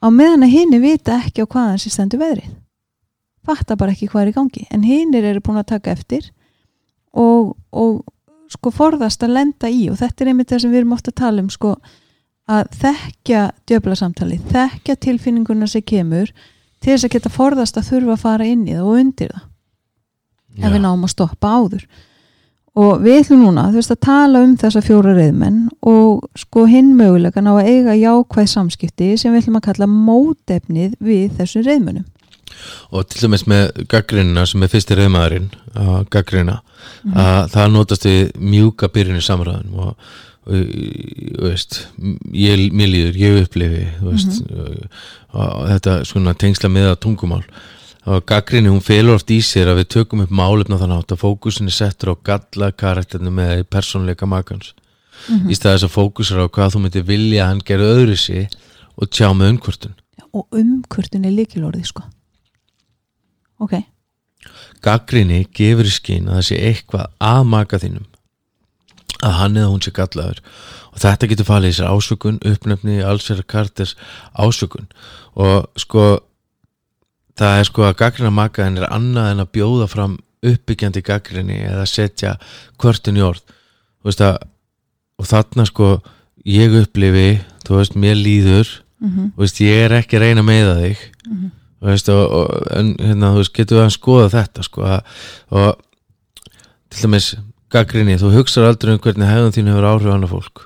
á 0.00 0.06
meðan 0.08 0.46
að 0.46 0.54
hinni 0.54 0.80
vita 0.80 1.18
ekki 1.20 1.44
á 1.44 1.46
hvaðan 1.46 1.82
sér 1.82 1.94
stendur 1.96 2.22
veðrið 2.24 2.48
fatta 3.46 3.76
bara 3.80 3.94
ekki 3.94 4.08
hvað 4.12 4.22
er 4.22 4.32
í 4.32 4.36
gangi. 4.38 4.64
En 4.74 4.86
hinnir 4.86 5.26
eru 5.28 5.42
búin 5.44 5.60
að 5.60 5.70
taka 5.74 5.94
eftir 5.94 6.30
og, 7.12 7.54
og 7.70 8.02
sko 8.52 8.72
forðast 8.74 9.22
að 9.24 9.36
lenda 9.38 9.70
í 9.70 9.86
og 9.90 9.98
þetta 10.00 10.24
er 10.24 10.32
einmitt 10.32 10.50
það 10.52 10.64
sem 10.64 10.72
við 10.72 10.82
erum 10.82 10.96
ofta 10.96 11.12
að 11.12 11.20
tala 11.22 11.44
um 11.44 11.50
sko 11.52 11.74
að 12.50 12.64
þekkja 12.80 13.44
djöfla 13.68 13.96
samtali, 13.96 14.40
þekkja 14.50 14.96
tilfinninguna 15.06 15.68
sem 15.70 15.84
kemur 15.84 16.32
til 16.84 16.92
þess 16.92 17.06
að 17.06 17.14
geta 17.14 17.32
forðast 17.32 17.78
að 17.80 17.88
þurfa 17.92 18.16
að 18.16 18.24
fara 18.24 18.48
inn 18.48 18.66
í 18.66 18.74
það 18.74 18.88
og 18.88 18.98
undir 19.00 19.30
það. 19.32 19.46
Ef 20.54 20.74
við 20.74 20.82
náum 20.84 21.06
að 21.06 21.14
stoppa 21.14 21.54
áður. 21.56 21.86
Og 22.74 23.00
við 23.02 23.20
ætlum 23.20 23.44
núna 23.46 23.68
þú 23.70 23.78
veist 23.78 23.94
að 23.94 24.02
tala 24.04 24.42
um 24.44 24.52
þessa 24.58 24.82
fjóra 24.82 25.14
reyðmenn 25.14 25.60
og 25.86 26.24
sko 26.38 26.64
hinn 26.66 26.92
mögulegan 26.98 27.48
á 27.48 27.54
að 27.54 27.68
eiga 27.70 27.94
jákvæð 27.96 28.48
samskipti 28.50 29.12
sem 29.18 29.32
við 29.32 29.44
ætlum 29.44 29.58
að 29.60 29.66
kalla 29.68 29.88
mótefnið 29.90 30.96
við 30.98 31.36
þessum 31.38 31.64
reyðmennum 31.68 32.06
og 32.90 33.08
til 33.08 33.24
dæmis 33.26 33.46
með 33.50 33.84
gaggrínina 33.90 34.46
sem 34.46 34.62
er 34.62 34.68
fyrsti 34.72 34.96
reyðmaðurinn 35.00 35.50
að 35.74 36.08
gaggrina 36.10 36.60
Mhm. 37.04 37.14
að 37.16 37.50
það 37.52 37.72
notast 37.72 38.04
við 38.04 38.32
mjúka 38.40 38.88
byrjun 38.92 39.16
í 39.20 39.24
samræðum 39.24 39.78
og, 39.80 39.96
og, 40.46 40.54
og 41.40 41.48
veist, 41.48 41.78
ég, 42.32 42.60
mér 42.72 42.88
líður, 42.92 43.16
ég 43.20 43.38
upplifi 43.44 43.84
veist, 44.04 44.42
Mhm. 44.44 44.88
og, 45.32 45.40
og 45.40 45.68
þetta 45.70 45.94
svona 46.04 46.34
tengsla 46.34 46.68
með 46.68 46.90
að 46.92 47.00
tungumál. 47.00 47.42
Og 48.06 48.24
gaggrinni 48.26 48.68
hún 48.68 48.82
felur 48.84 49.14
oft 49.16 49.30
í 49.32 49.38
sér 49.40 49.70
að 49.72 49.78
við 49.80 49.88
tökum 49.96 50.20
upp 50.20 50.30
málefna 50.30 50.76
þannig 50.76 50.98
átt 51.00 51.12
að 51.16 51.22
fókusin 51.24 51.66
er 51.66 51.76
settur 51.76 52.12
á 52.12 52.14
galla 52.22 52.70
karakterinu 52.72 53.32
með 53.32 53.64
persónleika 53.64 54.26
makans. 54.28 54.74
Í 55.48 55.56
staðis 55.56 55.86
að 55.88 55.94
fókusur 55.96 56.44
á 56.44 56.48
hvað 56.52 56.74
þú 56.76 56.82
myndir 56.84 57.02
vilja 57.08 57.44
að 57.44 57.48
hann 57.48 57.62
gera 57.64 57.82
öðru 57.96 58.16
sig 58.18 58.48
og 59.00 59.08
tjá 59.08 59.32
með 59.32 59.56
umkvörtun. 59.56 59.94
Og 60.34 60.46
umkvörtun 60.52 61.24
er 61.24 61.32
líkilorðið 61.32 61.86
sko 61.86 62.02
ok, 63.64 63.78
gaggrinni 64.84 65.44
gefur 65.56 65.88
í 65.88 65.92
skinn 65.94 66.28
að 66.28 66.40
það 66.40 66.46
sé 66.48 66.60
eitthvað 66.68 67.06
að 67.24 67.42
maka 67.48 67.80
þínum. 67.82 68.06
Að 69.24 69.36
hann 69.38 69.56
eða 69.56 69.70
hún 69.72 69.82
sé 69.84 69.92
gallaður. 69.94 70.40
Og 70.92 71.00
þetta 71.02 71.28
getur 71.30 71.48
falið 71.48 71.72
í 71.72 71.76
sér 71.78 71.90
ásökun 71.90 72.40
uppnefni 72.44 73.00
allsverðar 73.02 73.48
karters 73.50 73.94
ásökun. 74.36 74.86
Og 75.40 75.64
sko 75.80 76.04
það 77.38 77.60
er 77.60 77.68
sko 77.70 77.86
að 77.88 77.96
gaggrina 78.02 78.30
maka 78.34 78.66
henn 78.66 78.78
er 78.78 78.90
annað 78.92 79.30
en 79.32 79.44
að 79.44 79.52
bjóða 79.56 79.88
fram 79.90 80.18
uppbyggjandi 80.44 81.02
gaggrinni 81.06 81.62
eða 81.64 81.86
setja 81.88 82.36
kvörtun 82.80 83.18
í 83.18 83.24
orð. 83.24 83.42
Að, 84.04 84.36
og 85.18 85.28
þarna 85.30 85.64
sko 85.66 85.90
ég 86.44 86.74
upplifi, 86.82 87.40
þú 87.64 87.80
veist, 87.80 87.96
mér 87.96 88.18
líður. 88.20 88.80
Mm 89.00 89.30
þú 89.34 89.42
veist, 89.42 89.60
ég 89.60 89.84
er 89.84 89.92
ekki 89.98 90.16
að 90.16 90.22
reyna 90.22 90.40
að 90.40 90.50
meiða 90.50 90.74
þig. 90.80 90.98
Mhm. 91.28 91.50
Þú 91.84 91.90
veist, 91.92 92.08
og, 92.08 92.22
og 92.40 92.68
en, 92.78 92.92
hérna, 92.96 93.32
þú 93.34 93.42
veist, 93.42 93.54
getur 93.58 93.78
við 93.78 93.84
að 93.84 93.94
skoða 93.98 94.28
þetta 94.32 94.64
sko, 94.64 94.86
og 95.52 95.70
til 96.94 97.04
dæmis 97.04 97.28
gaggrinni, 97.74 98.16
þú 98.20 98.30
hugsar 98.38 98.68
aldrei 98.70 98.94
um 98.94 99.00
hvernig 99.02 99.28
hefðan 99.28 99.54
þín 99.56 99.70
hefur 99.72 99.88
áhrif 99.90 100.12
annað 100.14 100.32
fólk. 100.34 100.64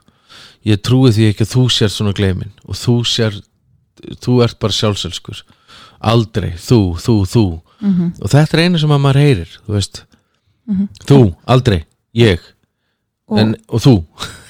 Ég 0.68 0.82
trúi 0.84 1.10
því 1.14 1.30
ekki 1.32 1.46
að 1.46 1.52
þú 1.54 1.62
sér 1.72 1.92
svona 1.94 2.12
gleimin 2.16 2.50
og 2.68 2.76
þú 2.76 2.96
sér 3.08 3.38
þú 4.22 4.34
ert 4.44 4.58
bara 4.62 4.74
sjálfselskur. 4.76 5.40
Aldrei, 6.04 6.52
þú, 6.60 6.80
þú, 7.02 7.16
þú. 7.26 7.46
Mhm. 7.78 8.06
og 8.22 8.30
þetta 8.32 8.56
er 8.58 8.60
einu 8.66 8.78
sem 8.82 8.90
að 8.90 9.02
maður 9.04 9.20
heyrir 9.22 9.50
þú 9.66 9.74
veist, 9.76 10.00
Mhm. 10.68 10.88
þú, 11.06 11.18
aldrei, 11.46 11.84
ég. 12.14 12.40
Og, 13.28 13.38
en, 13.38 13.54
og 13.68 13.80
þú, 13.84 13.92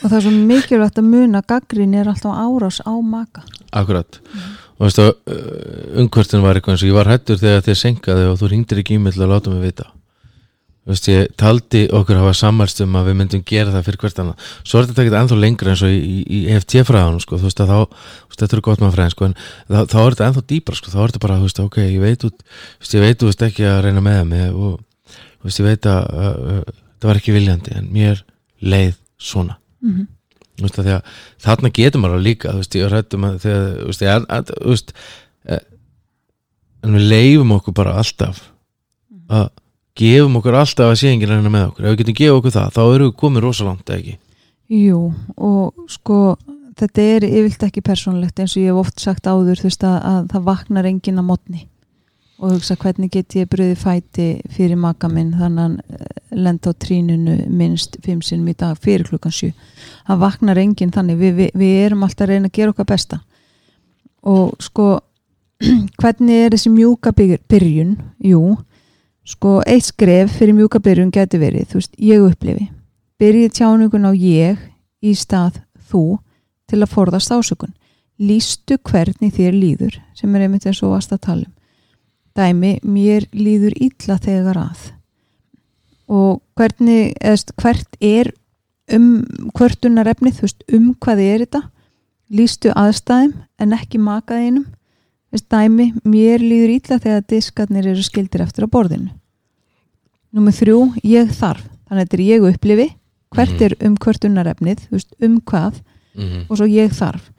og 0.02 0.06
það 0.10 0.16
er 0.16 0.22
svo 0.24 0.30
mikilvægt 0.32 0.98
að 0.98 1.04
muna 1.12 1.42
gaggrin 1.42 1.94
er 1.94 2.08
alltaf 2.08 2.32
árás 2.38 2.80
á 2.86 2.94
maka. 3.02 3.42
Akkurat 3.72 4.18
og 4.78 4.86
veist 4.86 5.00
að 5.02 5.08
uh, 5.10 6.00
umkvörtin 6.02 6.42
var 6.44 6.58
eitthvað 6.58 6.76
eins 6.76 6.84
og 6.84 6.90
ég 6.92 6.98
var 6.98 7.10
hættur 7.10 7.38
þegar 7.40 7.64
þið 7.66 7.78
senkaði 7.82 8.26
og 8.30 8.36
þú 8.40 8.50
ringdir 8.52 8.82
ekki 8.82 8.98
í 8.98 9.00
mig 9.02 9.16
til 9.16 9.24
að 9.24 9.32
láta 9.34 9.52
mig 9.52 9.64
vita. 9.66 9.88
Þú 10.88 10.94
veist, 10.94 11.08
ég 11.12 11.32
taldi 11.36 11.80
okkur 11.92 12.16
hafa 12.16 12.34
sammælst 12.38 12.78
um 12.80 12.94
að 12.96 13.10
við 13.10 13.16
myndum 13.18 13.42
gera 13.44 13.74
það 13.74 13.88
fyrir 13.88 14.00
hvert 14.00 14.20
annað. 14.22 14.44
Svo 14.62 14.78
er 14.78 14.86
þetta 14.88 15.02
ekki 15.02 15.18
ennþá 15.18 15.36
lengra 15.42 15.74
eins 15.74 15.82
og 15.84 15.92
í, 15.92 16.38
EFT-fræðanum 16.54 17.20
sko, 17.20 17.40
þú 17.42 17.48
veist 17.50 17.60
að 17.60 17.72
þá 17.74 17.80
þú 17.98 18.38
þetta 18.38 18.56
er 18.56 18.62
gott 18.64 18.80
með 18.80 18.94
fræðin 18.94 19.12
sko, 19.12 19.28
en 19.28 19.36
þá, 19.42 19.80
þá 19.82 19.98
er 20.00 20.14
þetta 20.14 20.28
ennþá 20.30 20.44
dýpra 20.54 20.78
sko, 20.78 20.92
þá 20.94 20.98
er 21.02 21.12
þetta 21.12 21.22
bara, 21.26 21.36
þú 21.42 21.48
veist, 21.50 21.60
ok, 21.66 21.78
ég 21.82 22.04
veit 22.06 22.24
út, 22.30 22.46
þú 22.80 22.96
ég 22.96 23.04
veit, 23.04 23.18
þú 23.20 23.28
veist, 23.28 23.44
ekki 23.50 23.68
að 23.68 23.80
reyna 23.84 24.04
með 24.06 24.22
mig 24.30 24.46
og, 24.48 24.78
þú 25.12 25.50
veist, 25.50 25.60
ég 25.60 25.68
veit 25.68 25.90
að 25.92 26.08
uh, 26.08 26.30
uh, 26.54 26.78
það 26.96 27.10
var 27.10 27.20
ekki 27.20 27.36
viljandi, 27.36 27.76
en 27.82 27.90
mér 27.92 28.24
leið 28.64 28.94
svona. 29.20 29.58
Mm 29.84 29.92
þú 29.92 30.17
þarna 30.58 31.70
getur 31.74 32.02
maður 32.02 32.24
líka, 32.24 32.54
veist, 32.56 32.74
ég 32.74 32.90
rættum 32.90 33.26
að 33.28 33.38
þegar, 33.46 34.92
eh, 35.48 35.64
en 36.82 36.94
við 36.94 37.08
leifum 37.12 37.56
okkur 37.58 37.74
bara 37.74 37.96
alltaf 37.98 38.42
að 39.28 39.48
gefum 39.98 40.38
okkur 40.38 40.54
alltaf 40.54 40.92
að 40.92 40.98
sé 41.00 41.12
enginn 41.12 41.30
reyna 41.30 41.50
með 41.50 41.70
okkur. 41.70 41.84
Ef 41.84 41.94
við 41.94 42.00
getum 42.02 42.18
gefið 42.20 42.36
okkur 42.38 42.54
það, 42.54 42.68
þá 42.76 42.82
erum 42.84 43.08
við 43.08 43.16
komið 43.22 43.44
rosalangt 43.44 43.90
ekki? 43.94 44.14
Jú, 44.68 45.00
og 45.36 45.88
sko 45.90 46.36
þetta 46.78 47.06
er 47.16 47.26
yfirlt 47.26 47.64
ekki 47.68 47.82
persónlegt 47.84 48.38
eins 48.38 48.54
og 48.54 48.62
ég 48.62 48.70
hef 48.70 48.82
oft 48.82 49.02
sagt 49.02 49.26
áður 49.26 49.58
þú 49.58 49.68
veist 49.70 49.86
að, 49.86 49.98
að 50.10 50.30
það 50.34 50.46
vaknar 50.50 50.88
enginn 50.90 51.22
að 51.22 51.28
mótni 51.30 51.64
og 52.38 52.52
hugsa 52.54 52.76
hvernig 52.78 53.10
get 53.10 53.34
ég 53.34 53.48
bröði 53.50 53.74
fæti 53.78 54.26
fyrir 54.54 54.78
maka 54.78 55.08
minn 55.10 55.32
þannig 55.34 55.58
að 55.58 55.64
hann 55.64 55.78
eh, 55.90 56.20
lenda 56.38 56.70
á 56.70 56.78
trínunu 56.78 57.34
minnst 57.50 57.98
fimm 58.04 58.20
sinnum 58.22 58.52
í 58.52 58.54
dag 58.58 58.78
fyrir 58.78 59.08
klukkan 59.08 59.34
sjö. 59.34 59.50
Það 60.06 60.20
vaknar 60.22 60.60
enginn 60.62 60.94
þannig. 60.94 61.18
Við, 61.18 61.34
við, 61.40 61.50
við 61.58 61.80
erum 61.86 62.06
alltaf 62.06 62.28
að 62.28 62.32
reyna 62.32 62.50
að 62.50 62.60
gera 62.60 62.74
okkar 62.74 62.88
besta. 62.92 63.20
Og 64.22 64.54
sko 64.62 64.86
hvernig 66.00 66.44
er 66.44 66.54
þessi 66.54 66.70
mjúka 66.70 67.14
byr- 67.18 67.42
byrjun? 67.50 67.96
Jú, 68.22 68.44
sko 69.26 69.58
eitt 69.66 69.90
skref 69.90 70.38
fyrir 70.38 70.54
mjúka 70.54 70.82
byrjun 70.84 71.12
getur 71.14 71.42
verið 71.42 71.72
þú 71.72 71.82
veist, 71.82 71.98
ég 71.98 72.22
upplifi. 72.22 72.70
Byrjið 73.18 73.54
tjáningun 73.58 74.06
á 74.06 74.12
ég 74.14 74.62
í 75.02 75.18
stað 75.18 75.58
þú 75.90 76.20
til 76.70 76.84
að 76.84 76.94
forðast 76.94 77.34
ásökun. 77.34 77.74
Lístu 78.22 78.78
hvernig 78.78 79.34
þér 79.34 79.54
líður 79.58 80.02
sem 80.14 80.34
er 80.34 80.46
einmitt 80.46 80.66
eins 80.66 80.84
og 80.86 80.94
varst 80.94 81.10
að 81.14 81.24
tala 81.26 81.46
um 81.46 81.57
dæmi, 82.38 82.78
mér 82.86 83.26
líður 83.34 83.74
illa 83.82 84.18
þegar 84.22 84.60
að. 84.62 84.84
Og 86.08 86.40
hvernig, 86.56 87.12
eðst, 87.20 87.52
hvert 87.60 87.98
er 88.00 88.32
um 88.94 89.24
hvertunar 89.56 90.08
efnið, 90.08 90.38
þú 90.38 90.46
veist, 90.46 90.64
um 90.72 90.88
hvað 91.04 91.22
er 91.24 91.44
þetta? 91.44 91.62
Lístu 92.32 92.72
aðstæðum 92.76 93.34
en 93.60 93.74
ekki 93.76 94.00
makaðinum? 94.00 94.66
Dæmi, 95.52 95.90
mér 96.08 96.40
líður 96.40 96.74
illa 96.78 96.96
þegar 97.02 97.26
diskarnir 97.28 97.90
eru 97.90 98.04
skildir 98.04 98.44
eftir 98.46 98.64
á 98.64 98.68
borðinu. 98.72 99.10
Númer 100.32 100.56
þrjú, 100.56 100.78
ég 101.04 101.28
þarf. 101.36 101.66
Þannig 101.88 102.00
að 102.00 102.06
þetta 102.06 102.16
er 102.18 102.24
ég 102.24 102.46
upplifi. 102.48 102.88
Hvert 103.34 103.52
Mhm. 103.52 103.62
er 103.64 103.74
um 103.86 103.96
veist, 104.96 105.14
um 105.20 105.40
hvað? 105.40 105.82
Mm 106.14 106.24
-hmm. 106.24 106.46
og 106.48 106.56
svo 106.56 106.66
ég 106.66 106.90
þarf 106.92 107.30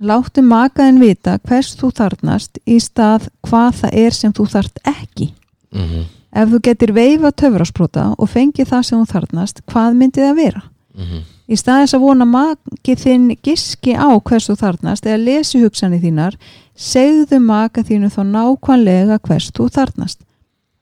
láttu 0.00 0.42
makaðin 0.42 1.00
vita 1.00 1.38
hvers 1.48 1.74
þú 1.78 1.90
þarnast 1.96 2.58
í 2.66 2.78
stað 2.80 3.30
hvað 3.46 3.80
það 3.80 3.98
er 4.04 4.12
sem 4.12 4.32
þú 4.32 4.46
þart 4.52 4.78
ekki. 4.84 5.32
Mm 5.72 6.04
ef 6.36 6.52
þú 6.52 6.60
getur 6.68 6.92
veifa 6.96 7.32
töfrasprota 7.32 8.10
og 8.16 8.30
fengið 8.30 8.70
það 8.72 8.84
sem 8.88 9.00
þú 9.00 9.12
þarnast 9.12 9.62
hvað 9.70 9.96
myndi 10.00 10.22
það 10.22 10.36
vera? 10.36 10.62
-hmm. 10.96 11.22
í 11.48 11.56
staðis 11.56 11.94
að 11.94 12.04
vona 12.04 12.24
makið 12.24 12.98
þinn 13.04 13.26
giski 13.42 13.92
á 13.96 14.08
hvers 14.18 14.48
þú 14.48 14.56
þarnast 14.62 15.06
eða 15.06 15.24
lesi 15.24 15.60
hugsanir 15.62 16.00
þínar 16.00 16.36
segðu 16.74 17.40
maka 17.40 17.82
þínu 17.82 18.08
þá 18.08 18.22
nákvæmlega 18.24 19.18
hvers 19.18 19.50
þú 19.52 19.68
þarnast 19.68 20.20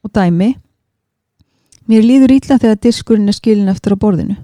og 0.02 0.10
dæmi 0.12 0.56
mér 1.86 2.02
líður 2.02 2.32
illa 2.32 2.58
þegar 2.58 2.82
diskurinn 2.82 3.28
er 3.28 3.32
skilin 3.32 3.68
eftir 3.68 3.92
á 3.92 3.96
borðinu. 3.96 4.36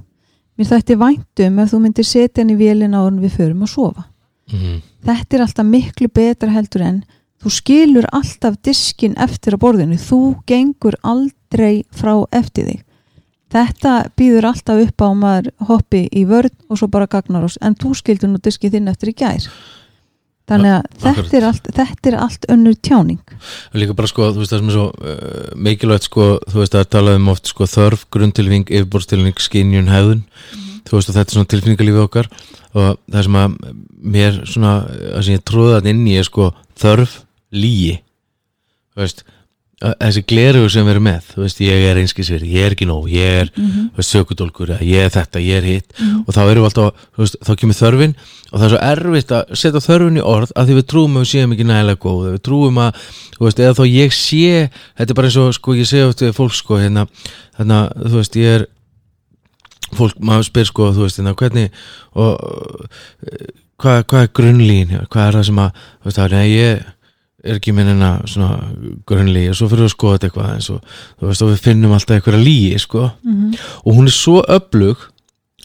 Mér 0.59 0.67
þætti 0.67 0.95
væntum 0.95 1.59
ef 1.59 1.73
þú 1.73 1.79
myndir 1.81 2.05
setja 2.05 2.43
hann 2.43 2.51
í 2.51 2.57
vélina 2.57 2.99
áður 3.01 3.13
en 3.13 3.23
við 3.23 3.37
förum 3.39 3.63
að 3.63 3.75
sofa 3.75 4.10
Mm 4.53 4.81
þetta 5.07 5.37
er 5.37 5.47
alltaf 5.47 5.67
miklu 5.67 6.11
betra 6.13 6.53
heldur 6.55 6.85
en 6.85 7.01
þú 7.41 7.53
skilur 7.55 8.07
alltaf 8.13 8.59
diskin 8.67 9.17
eftir 9.21 9.57
á 9.57 9.59
borðinu, 9.63 9.97
þú 9.97 10.21
gengur 10.49 10.99
aldrei 11.01 11.87
frá 11.89 12.13
eftir 12.37 12.69
þig. 12.69 12.87
Þetta 13.51 13.95
býður 14.19 14.51
alltaf 14.53 14.83
upp 14.85 15.03
á 15.03 15.07
að 15.09 15.21
maður 15.25 15.51
hoppi 15.71 16.05
í 16.13 16.27
vörð 16.29 16.53
og 16.69 16.79
svo 16.79 16.91
bara 16.93 17.09
gagnar 17.11 17.49
oss, 17.49 17.59
en 17.65 17.75
þú 17.75 17.97
skildur 17.99 18.31
nú 18.31 18.39
diskið 18.43 18.77
þinn 18.77 18.93
eftir 18.93 19.11
í 19.11 19.17
gær. 19.17 19.49
Þannig 20.51 20.75
að 20.75 20.87
þetta 21.01 21.37
er, 21.39 21.45
allt, 21.47 21.67
þetta 21.75 22.09
er 22.11 22.17
allt 22.19 22.47
önnur 22.51 22.77
tjáning. 22.83 23.35
Líka 23.73 23.95
bara 23.97 24.11
sko, 24.11 24.33
þú 24.35 24.43
veist 24.43 24.53
það 24.53 24.61
sem 24.61 24.71
er 24.71 24.77
svo 24.77 24.87
uh, 24.91 25.51
mikilvægt 25.55 26.09
sko, 26.09 26.27
þú 26.51 26.61
veist 26.61 26.75
það 26.75 26.83
er 26.85 26.91
talað 26.95 27.21
um 27.21 27.31
oft 27.31 27.51
sko 27.51 27.69
þörf, 27.71 28.03
grunntilfing, 28.13 28.67
yfirborðstilfing 28.67 29.43
skinjun, 29.43 29.91
hefðun, 29.95 30.25
þú 30.87 30.97
veist 30.99 31.09
og 31.11 31.15
þetta 31.19 31.29
er 31.31 31.37
svona 31.39 31.51
tilfinningalífið 31.55 32.05
okkar 32.07 32.31
og 32.75 32.99
það 33.11 33.23
sem 33.27 33.41
að 33.41 33.59
mér 34.15 34.41
svona, 34.47 34.75
það 35.17 35.23
sem 35.27 35.35
ég 35.39 35.45
tróði 35.51 35.75
það 35.81 35.91
inn 35.95 36.07
í 36.07 36.17
er 36.21 36.25
sko 36.31 36.53
þörf 36.81 37.19
lígi 37.53 37.99
þú 38.95 39.03
veist 39.05 39.25
að- 39.81 39.95
þessi 39.97 40.23
glerugur 40.29 40.71
sem 40.71 40.85
við 40.85 40.91
erum 40.93 41.05
með, 41.09 41.21
þú 41.33 41.41
veist 41.41 41.61
ég 41.65 41.85
er 41.89 41.97
einskisveri, 41.97 42.49
ég 42.53 42.67
er 42.67 42.75
ekki 42.75 42.85
nóg, 42.87 43.07
ég 43.09 43.39
er 43.41 43.51
mm 43.57 43.65
-hmm. 43.97 44.03
sökudólkur, 44.05 44.69
ég 44.83 45.05
er 45.07 45.09
þetta, 45.09 45.41
ég 45.41 45.57
er 45.57 45.63
hitt 45.65 45.93
Mhm. 45.99 46.25
og 46.29 46.35
þá 46.35 46.41
erum 46.51 46.65
við 46.65 46.69
alltaf, 46.69 46.95
þú 47.17 47.19
veist, 47.23 47.37
þá 47.41 47.57
kemur 47.57 47.75
þörfin 47.81 48.15
og 48.53 48.61
það 48.61 48.65
er 48.65 48.71
svo 48.71 48.81
erfitt 48.93 49.31
að 49.31 49.57
setja 49.57 49.81
þörfin 49.81 50.19
í 50.19 50.23
orð 50.23 50.51
að 50.57 50.67
því 50.69 50.75
við 50.77 50.87
trúum 50.87 51.17
að 51.17 51.21
við 51.25 51.31
séum 51.33 51.53
ekki 51.53 51.65
nægilega 51.65 51.97
góð 51.99 52.33
við 52.33 52.43
trúum 52.43 52.77
að, 52.77 52.93
þú 53.39 53.45
veist, 53.47 53.59
eða 53.61 53.75
þá 53.75 53.85
ég 53.89 54.13
sé 54.13 54.71
þetta 54.99 55.11
er 55.11 55.15
bara 55.15 55.27
eins 55.29 55.37
og, 55.37 55.55
sko, 55.55 55.73
ég 55.75 55.87
sé 55.87 55.99
fólk, 59.99 60.17
maður 60.23 60.49
spyr, 60.51 60.71
sko, 60.71 60.89
þú 60.97 61.05
veist, 61.07 61.21
hérna, 61.21 61.35
hvernig 61.39 61.69
og 62.15 62.31
hvað, 63.81 64.01
hvað 64.11 64.25
er 64.25 64.33
grunnlín 64.41 64.97
hvað 65.11 65.27
er 65.27 65.39
það 65.39 65.47
sem 65.51 65.63
að, 65.65 65.85
þú 66.01 66.11
veist, 66.11 66.19
það 66.19 66.27
er, 66.27 66.37
nei, 66.37 66.49
ég 66.51 66.89
er 67.41 67.57
ekki 67.57 67.73
minn 67.73 67.89
en 67.95 68.05
að 68.05 68.27
svona 68.35 68.51
grunnlí 69.09 69.47
og 69.49 69.57
svo 69.57 69.71
fyrir 69.71 69.87
við 69.87 69.89
að 69.89 69.95
skoða 69.95 70.19
þetta 70.19 70.29
eitthvað 70.29 70.51
eins 70.55 70.69
og, 70.75 70.99
þú 71.21 71.31
veist, 71.31 71.45
og 71.47 71.55
við 71.55 71.63
finnum 71.69 71.95
alltaf 71.97 72.19
eitthvað 72.19 72.45
líi, 72.45 72.75
sko. 72.83 73.07
Og 73.85 73.97
hún 73.97 74.11
er 74.11 74.17
svo 74.17 74.43
öflug 74.45 75.07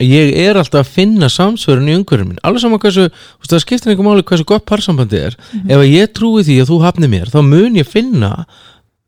ég 0.04 0.34
er 0.36 0.58
alltaf 0.60 0.84
að 0.84 0.92
finna 0.92 1.30
samsverðin 1.32 1.92
í 1.92 1.96
umhverjum 2.00 2.32
minn, 2.34 2.40
alveg 2.44 2.64
saman 2.66 2.82
hversu 2.84 3.06
veist, 3.08 3.52
það 3.52 3.62
skiptir 3.64 3.92
einhver 3.94 4.08
máli 4.08 4.26
hversu 4.28 4.48
gott 4.48 4.66
parsambandi 4.68 5.22
er. 5.30 5.38
Ef 5.70 5.78
að 5.78 5.92
ég 5.92 6.12
trúi 6.16 6.44
því 6.44 6.58
að 6.62 6.72
þú 6.72 6.80
hafni 6.84 7.12
mér 7.12 7.32
þá 7.32 7.40
mun 7.46 7.78
ég 7.80 7.88
finna 7.88 8.46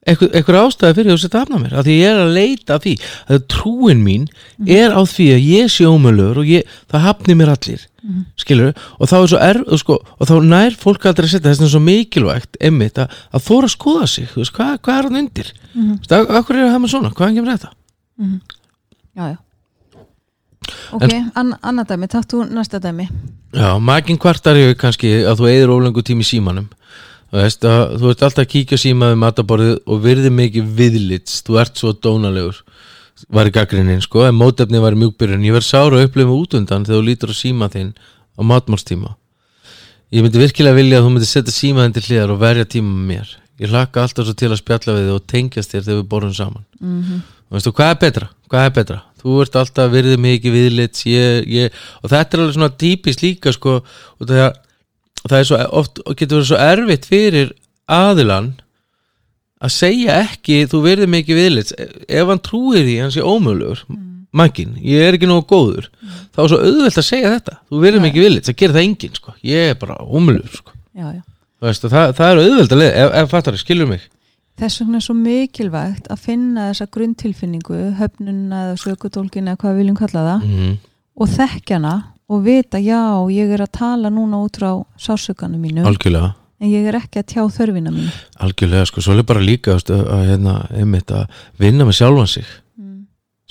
einhver, 0.08 0.30
einhver 0.34 0.58
ástæði 0.64 0.96
fyrir 0.98 1.12
þú 1.14 1.20
setja 1.22 1.42
hafna 1.44 1.60
mér 1.62 1.76
af 1.78 1.86
því 1.88 1.96
ég 2.00 2.10
er 2.14 2.22
að 2.24 2.34
leita 2.38 2.78
að 2.78 2.84
því 2.88 2.94
að 3.36 3.46
trúin 3.54 4.02
mín 4.06 4.26
er 4.66 4.96
á 4.96 5.02
því 5.04 5.28
að 5.36 5.46
ég 5.52 5.72
sé 5.74 5.86
ómöluður 5.90 6.42
og 6.44 6.52
ég, 6.52 6.68
það 6.92 7.06
hafni 7.10 7.36
mér 7.42 7.54
allir 7.58 7.86
Mhm. 8.08 8.22
skilur 8.40 8.70
og 9.02 9.10
þá 9.10 9.16
er 9.18 9.28
svo 9.28 9.40
erf 9.44 9.64
og, 9.68 9.80
sko, 9.82 9.96
og 10.20 10.28
þá 10.30 10.36
nær 10.48 10.76
fólk 10.80 11.04
aldrei 11.10 11.26
að 11.28 11.32
setja 11.34 11.50
þess 11.52 11.64
að 11.66 11.72
svo 11.74 11.80
mikilvægt 11.84 12.56
einmitt 12.64 12.96
að, 13.04 13.12
að 13.36 13.44
þóra 13.44 13.68
að 13.68 13.74
skoða 13.74 14.08
sig 14.08 14.30
veist, 14.36 14.54
hvað, 14.56 14.78
hvað 14.80 14.98
er 15.02 15.08
hann 15.10 15.18
undir? 15.20 15.50
Mhm. 15.74 15.98
Þú 15.98 15.98
veist, 16.00 16.14
af 16.16 16.30
af 16.38 16.46
hverju 16.48 16.64
er 16.64 16.72
það 16.72 16.82
með 16.86 16.94
svona, 16.94 17.12
hvaðan 17.18 17.36
kemur 17.36 17.52
þetta? 17.58 17.72
Mhm. 18.22 18.38
Já, 19.18 19.24
já. 19.28 19.38
Ok, 20.96 21.14
an 21.36 21.52
annað 21.64 21.88
dæmi, 21.92 22.08
takk 22.12 22.26
þú 22.32 22.46
næsta 22.52 22.80
dæmi? 22.84 23.10
Já, 23.56 23.70
maginn 23.80 24.18
kvartar 24.20 24.56
yfir 24.60 24.76
kannski 24.80 25.12
að 25.28 25.40
þú 25.42 25.50
eigður 25.52 25.74
ólengu 25.76 26.04
tími 26.04 26.24
símanum 26.28 26.68
veist 27.44 27.68
að 27.68 27.82
þú 28.02 28.12
ert 28.12 28.26
alltaf 28.28 28.44
að 28.44 28.52
kíkja 28.54 28.80
síma 28.82 29.12
við 29.12 29.22
mataborðið 29.24 29.78
og 29.86 30.02
virði 30.04 30.32
mikið 30.34 30.74
viðlits 30.78 31.42
þú 31.48 31.60
ert 31.64 31.80
svo 31.80 31.94
dónalegur 31.94 32.62
var 33.34 33.50
í 33.50 33.54
gaggrinnin 33.54 34.04
sko, 34.04 34.28
en 34.28 34.38
mótefni 34.38 34.82
var 34.82 34.94
í 34.94 35.00
mjúkbyrjun. 35.02 35.46
Ég 35.48 35.56
verð 35.56 35.66
sára 35.66 35.98
að 35.98 36.06
upplifa 36.06 36.36
út 36.36 36.54
undan 36.60 36.86
þegar 36.86 37.00
þú 37.00 37.08
lítur 37.08 37.34
á 37.34 37.36
síma 37.38 37.70
þinn 37.74 37.96
á 37.98 38.42
matmálstíma. 38.46 39.16
Ég 40.14 40.24
myndi 40.24 40.40
virkilega 40.40 40.78
vilja 40.78 41.00
að 41.02 41.08
þú 41.08 41.14
myndi 41.16 41.30
setja 41.30 41.56
síma 41.56 41.88
þinn 41.88 41.96
til 41.98 42.06
hliðar 42.06 42.36
og 42.36 42.44
verja 42.44 42.68
tíma 42.70 42.94
með 42.94 43.08
mér. 43.10 43.34
Ég 43.58 43.74
hlakka 43.74 44.04
alltaf 44.06 44.28
svo 44.28 44.38
til 44.38 44.52
að 44.52 44.62
spjalla 44.62 44.96
við 45.00 45.08
þig 45.08 45.16
og 45.18 45.26
tengjast 45.34 45.74
þér 45.74 45.88
þegar 45.88 46.00
við 46.00 46.08
borðum 46.14 46.38
saman. 46.38 46.68
Mm 46.78 47.26
og 47.48 47.56
veistu, 47.56 47.72
hvað 47.72 47.94
er 47.94 48.00
betra, 48.02 48.30
hvað 48.52 48.66
er 48.68 48.74
betra? 48.76 48.98
Þú 49.22 49.36
ert 49.44 49.58
alltaf 49.60 49.92
virðið 49.92 50.18
mikið 50.24 50.56
viðlits 50.56 51.06
ég, 51.08 51.46
ég, 51.48 51.78
og 52.02 52.12
þetta 52.12 52.36
er 52.36 52.44
alveg 52.44 52.58
svona 52.58 52.74
típist 52.84 53.24
líka 53.24 53.54
sko, 53.56 53.78
og 54.20 54.28
það, 54.28 54.58
það 55.32 55.42
er 55.42 55.48
svo 55.50 55.60
oft, 55.82 56.02
og 56.04 56.18
getur 56.18 56.40
verið 56.40 56.50
svo 56.52 56.60
erfitt 56.62 57.08
fyrir 57.10 57.54
aðilan 57.92 58.50
að 59.64 59.74
segja 59.74 60.18
ekki, 60.26 60.60
þú 60.70 60.82
virðið 60.86 61.14
mikið 61.14 61.40
viðlits. 61.42 61.78
Ef 62.08 62.32
hann 62.32 62.44
trúir 62.46 62.84
því, 62.84 62.98
hann 63.04 63.14
sé 63.16 63.24
ómögulegur 63.26 63.86
mankin, 64.38 64.76
ég 64.84 65.08
er 65.08 65.18
ekki 65.18 65.30
nógu 65.30 65.48
góður. 65.50 65.88
Þá 66.36 66.44
er 66.44 66.52
svo 66.52 66.60
auðvelt 66.62 67.00
að 67.02 67.08
segja 67.08 67.32
þetta. 67.38 67.56
Þú 67.72 67.80
Nei. 67.98 68.04
mikið 68.06 68.26
viðlits, 68.28 68.50
það 68.50 68.60
gerir 68.62 68.76
það 68.76 68.86
enginn 68.86 69.18
sko. 69.18 69.34
ég 69.48 69.72
er 69.72 69.80
bara 69.82 69.98
ómögulegur 70.04 70.60
sko. 70.60 70.76
Það, 71.58 72.14
það 72.20 72.28
er 72.28 72.44
auðvelt 72.44 72.76
að 72.76 72.84
leið, 72.84 72.92
ef, 72.92 73.16
ef 73.22 73.34
fattar 73.34 73.58
skilur 73.58 73.90
mig? 73.90 74.04
Þess 74.58 74.82
vegna 74.82 74.98
er 74.98 75.06
svo 75.06 75.14
mikilvægt 75.14 76.08
að 76.10 76.22
finna 76.22 76.68
þessa 76.72 76.88
grunntilfinningu, 76.94 77.80
höfnunna 77.98 78.62
eða 78.68 78.78
sökutólkin 78.82 79.50
eða 79.50 79.60
hvað 79.62 79.74
við 79.76 79.84
viljum 79.84 80.00
kalla 80.00 80.24
það 80.28 80.46
mm 80.48 80.78
og 81.18 81.32
þekkjana 81.34 81.94
og 82.28 82.44
vita 82.44 82.80
já, 82.84 83.00
ég 83.32 83.54
er 83.56 83.64
að 83.64 83.72
tala 83.80 84.12
núna 84.12 84.42
út 84.44 84.60
frá 84.60 84.72
sásökanum 85.00 85.62
mínu 85.64 85.86
algjörlega 85.88 86.34
en 86.60 86.72
ég 86.72 86.88
er 86.90 86.98
ekki 87.00 87.22
að 87.22 87.28
tjá 87.34 87.44
þörfina 87.54 87.92
mínu 87.94 88.12
Algjörlega, 88.44 88.88
sko, 88.90 89.04
svo 89.06 89.14
er 89.14 89.28
bara 89.30 89.44
líka 89.44 89.76
veist, 89.78 89.92
að, 89.94 90.24
hérna, 90.32 90.56
einmitt 90.74 91.12
að 91.14 91.28
vinna 91.62 91.86
með 91.86 92.00
sjálfan 92.00 92.32
sig 92.32 92.48
mm. 92.78 93.04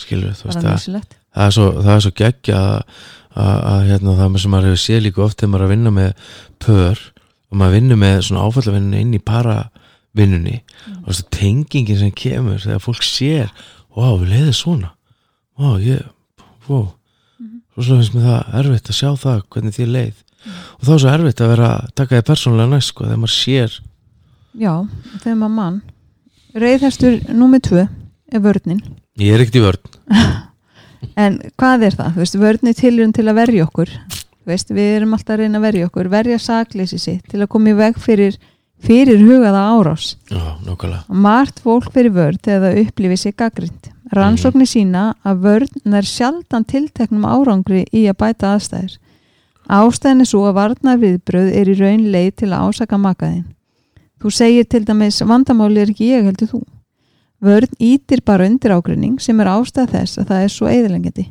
skilur, 0.02 0.34
þú 0.34 0.48
veist, 0.50 0.64
það, 0.66 1.06
það 1.36 1.46
er 1.46 1.54
svo, 1.54 1.68
það 1.82 1.92
er 1.94 2.04
svo 2.06 2.12
geggja 2.20 2.62
að, 3.36 3.86
hérna, 3.90 4.16
það 4.18 4.40
sem 4.42 4.54
maður 4.56 4.68
hefur 4.72 4.82
séð 4.82 5.02
líka 5.06 5.24
oft 5.26 5.38
þegar 5.40 5.52
maður 5.54 5.64
er 5.64 5.68
að 5.68 5.74
vinna 5.76 5.94
með 6.00 6.28
pör 6.66 7.02
og 7.46 7.60
maður 7.60 7.76
vinnur 7.78 8.00
með 8.02 8.20
svona 8.26 8.44
áfallavinninu 8.48 9.02
inn 9.04 9.16
í 9.16 9.22
paravinnunni 9.32 10.60
Mm. 10.86 11.00
og 11.02 11.08
þessu 11.10 11.24
tengingin 11.34 11.98
sem 11.98 12.10
kemur 12.14 12.60
þegar 12.62 12.82
fólk 12.84 13.02
sér, 13.02 13.48
vá, 13.90 14.04
við 14.20 14.28
leiðum 14.30 14.54
svona 14.54 14.90
vá, 15.58 15.80
ég, 15.82 16.04
vá 16.68 16.76
Mhm. 16.78 16.92
Svo 17.76 17.88
svo 17.90 17.98
finnst 18.00 18.16
mér 18.16 18.30
það 18.30 18.56
erfitt 18.60 18.88
að 18.90 18.98
sjá 19.00 19.10
það 19.20 19.42
hvernig 19.52 19.76
þér 19.76 19.92
leið. 19.96 20.22
Og 20.76 20.86
þá 20.86 20.92
er 20.94 21.02
svo 21.02 21.12
erfitt 21.12 21.42
að 21.42 21.52
vera 21.52 21.68
að 21.74 21.92
taka 21.98 22.16
þið 22.16 22.26
persónulega 22.30 22.72
næst, 22.72 22.92
sko, 22.92 23.04
þegar 23.04 23.22
maður 23.22 23.34
sér. 23.36 23.76
Já, 24.56 24.72
þegar 25.20 25.38
maður 25.42 25.54
mann 25.56 25.78
Reyðhestur 26.56 27.18
númer 27.36 27.60
tvö 27.60 27.82
er 27.84 28.40
vörnin. 28.40 28.80
Ég 29.20 29.34
er 29.34 29.42
ekkert 29.44 29.58
í 29.60 29.64
vörn. 29.66 29.96
En 31.16 31.36
hvað 31.60 31.84
er 31.86 31.94
það? 31.96 32.14
Þú 32.14 32.22
Veist, 32.22 32.36
vörn 32.40 32.68
er 32.70 32.76
tilurinn 32.76 33.12
til 33.14 33.24
að 33.28 33.36
verja 33.38 33.64
okkur. 33.66 33.90
Veist, 34.48 34.72
við 34.74 34.94
erum 34.96 35.12
alltaf 35.16 35.34
að 35.34 35.42
reyna 35.42 35.60
að 35.60 35.66
verja 35.66 35.88
okkur 35.88 36.08
verja 36.12 36.38
sakleysi 36.40 36.98
sitt 37.00 37.28
til 37.30 37.40
að 37.40 37.50
koma 37.52 37.72
í 37.72 37.76
veg 37.76 38.00
fyrir 38.00 38.38
fyrir 38.84 39.22
hugaða 39.24 39.62
árás. 39.72 40.08
Já, 40.28 40.56
og 40.56 41.14
margt 41.16 41.62
fólk 41.64 41.88
fyrir 41.94 42.12
vörn 42.16 42.40
þegar 42.42 42.64
það 42.66 42.80
upplifir 42.82 43.20
sig 43.20 43.36
gaggrind 43.36 43.88
rannsóknir 44.12 44.68
sína 44.70 45.14
að 45.26 45.42
vörn 45.46 45.96
er 45.98 46.06
sjaldan 46.06 46.64
tilteknum 46.64 47.26
árangri 47.26 47.84
í 47.92 48.06
að 48.06 48.18
bæta 48.22 48.54
aðstæður. 48.54 48.96
Ástæðin 49.66 50.22
er 50.22 50.30
svo 50.30 50.44
að 50.46 50.58
varna 50.60 50.96
viðbröð 51.00 51.52
er 51.58 51.68
í 51.68 51.74
raun 51.80 52.10
leið 52.12 52.32
til 52.42 52.52
að 52.52 52.68
ásaka 52.68 52.98
makaðin 53.02 53.46
þú 54.22 54.32
segir 54.32 54.66
til 54.70 54.84
dæmis 54.86 55.20
vandamáli 55.26 55.82
er 55.82 55.92
ekki 55.92 56.10
ég 56.12 56.26
heldur 56.26 56.50
þú. 56.50 56.60
Vörn 57.42 57.72
ítir 57.82 58.22
bara 58.24 58.46
undir 58.48 58.72
ágrinning 58.72 59.20
sem 59.20 59.40
er 59.40 59.50
ástæð 59.52 59.92
þess 59.92 60.20
að 60.22 60.30
það 60.30 60.44
er 60.44 60.52
svo 60.54 60.70
eðilengjandi 60.70 61.26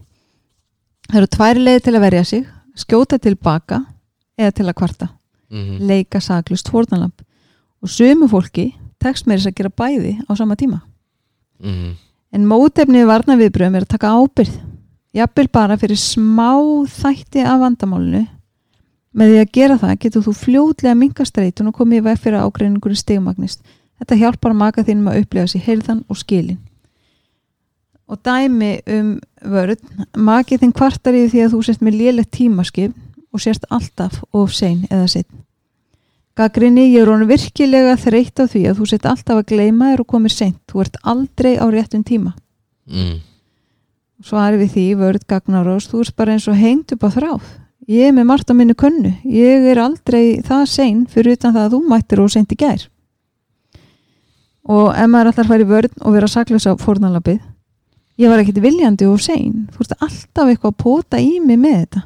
það 1.10 1.20
eru 1.22 1.32
tvær 1.36 1.62
leið 1.62 1.82
til 1.86 1.94
að 1.96 2.06
verja 2.06 2.24
sig 2.26 2.48
skjóta 2.76 3.20
tilbaka 3.22 3.82
eða 4.38 4.52
til 4.52 4.68
að 4.68 4.78
kvarta. 4.82 5.08
Mm 5.50 5.80
leika 5.80 6.20
saklust 6.20 6.70
fórnalamb 6.70 7.22
og 7.82 7.90
sömu 7.90 8.28
fólki 8.28 8.74
tekst 9.00 9.28
með 9.28 9.38
þess 9.38 9.48
að 9.48 9.56
gera 9.56 9.70
bæði 9.70 10.14
á 10.26 10.32
sama 10.36 10.56
tíma. 10.56 10.82
-hmm. 11.62 11.94
En 12.36 12.48
mótefnið 12.50 13.08
varna 13.08 13.38
viðbröðum 13.40 13.78
er 13.80 13.86
að 13.86 13.94
taka 13.96 14.12
ábyrð 14.12 14.56
jafnvel 15.16 15.48
bara 15.54 15.78
fyrir 15.80 16.00
smá 16.00 16.60
þætti 16.92 17.46
af 17.48 17.62
vandamálinu. 17.62 18.26
Með 19.16 19.32
því 19.32 19.40
að 19.40 19.52
gera 19.56 19.78
það 19.80 20.00
getur 20.04 20.26
þú 20.26 20.34
fljótlega 20.42 21.00
minkastreitun 21.00 21.72
og 21.72 21.78
komið 21.78 22.02
í 22.02 22.06
veg 22.10 22.20
fyrir 22.20 22.44
ágreiningur 22.44 22.98
stigmagnist. 23.00 23.62
Þetta 23.96 24.18
hjálpar 24.20 24.56
maka 24.60 24.84
þínum 24.84 25.08
að 25.14 25.22
upplifa 25.22 25.54
sér 25.54 25.64
heyrðan 25.70 26.04
og 26.12 26.20
skilin. 26.20 26.60
Og 28.12 28.20
dæmi 28.28 28.74
um 28.92 29.16
vörð 29.40 29.80
makið 30.20 30.66
þinn 30.66 30.76
kvartar 30.76 31.16
í 31.16 31.30
því 31.32 31.46
að 31.46 31.56
þú 31.56 31.62
sért 31.64 31.86
með 31.86 32.00
lélegt 32.02 32.36
tímaskip 32.36 33.00
og 33.32 33.42
sérst 33.42 33.64
alltaf 33.72 34.20
of 34.36 34.52
sein 34.54 34.84
eða 34.92 35.08
sitt 35.16 35.32
Gaggrinni, 36.36 36.90
ég 36.92 37.06
er 37.06 37.08
honum 37.08 37.30
virkilega 37.30 37.94
þreytt 37.96 38.42
á 38.44 38.46
því 38.52 38.62
að 38.68 38.80
þú 38.82 38.88
sett 38.92 39.06
alltaf 39.08 39.38
að 39.40 39.52
gleyma 39.54 39.94
þér 39.94 40.02
og 40.04 40.08
komir 40.12 40.34
seint. 40.36 40.58
Þú 40.68 40.82
ert 40.84 40.98
aldrei 41.08 41.54
á 41.56 41.66
réttum 41.72 42.04
tíma. 42.04 42.34
mm. 42.92 43.22
Svari 44.26 44.58
við 44.60 44.70
því, 44.74 44.84
vörð 45.00 45.24
gagnarós, 45.28 45.88
þú 45.92 46.02
ert 46.06 46.16
bara 46.16 46.36
eins 46.36 46.48
og 46.48 46.56
hengt 46.60 46.92
upp 46.96 47.04
á 47.04 47.10
þráð. 47.12 47.48
Ég 47.88 48.10
er 48.10 48.14
með 48.16 48.26
margt 48.26 48.50
á 48.50 48.54
minni 48.56 48.74
könnu. 48.74 49.12
Ég 49.28 49.66
er 49.70 49.80
aldrei 49.80 50.42
það 50.42 50.64
sein 50.72 51.02
fyrir 51.06 51.36
utan 51.36 51.54
það 51.54 51.66
að 51.66 51.74
þú 51.76 51.80
mættir 51.92 52.22
og 52.24 52.32
seint 52.34 52.52
í 52.52 52.58
gær. 52.58 52.86
Og 54.66 54.88
ef 54.96 55.12
maður 55.12 55.30
að 55.30 55.52
fara 55.52 55.62
í 55.62 55.70
vörð 55.70 56.00
og 56.02 56.16
vera 56.16 56.32
saklaus 56.32 56.66
á 56.66 56.74
fórnalabið, 56.82 57.40
ég 58.18 58.32
var 58.32 58.42
ekkit 58.42 58.64
viljandi 58.64 59.06
og 59.06 59.22
sein. 59.22 59.68
Þú 59.76 59.84
ert 59.86 59.98
alltaf 60.00 60.50
eitthvað 60.50 60.72
að 60.74 60.80
pota 60.82 61.22
í 61.22 61.38
mig 61.44 61.60
með 61.62 61.78
þetta. 61.84 62.06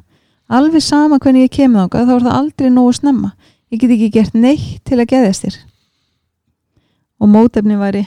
Alveg 0.49 0.83
sama 0.83 1.19
hvernig 1.21 1.45
ég 1.45 1.55
kemur 1.55 1.85
þáka, 1.85 2.05
þá 2.09 2.13
er 2.17 2.25
það 2.25 2.37
aldrei 2.41 2.69
nógu 2.73 2.93
snemma. 2.97 3.31
Ég 3.69 3.81
get 3.81 3.93
ekki 3.93 4.09
gert 4.13 4.35
neitt 4.37 4.81
til 4.87 4.97
að 4.97 5.11
geðast 5.13 5.45
þér. 5.45 5.59
Og 7.19 7.29
mótefni 7.29 7.77
væri? 7.77 8.03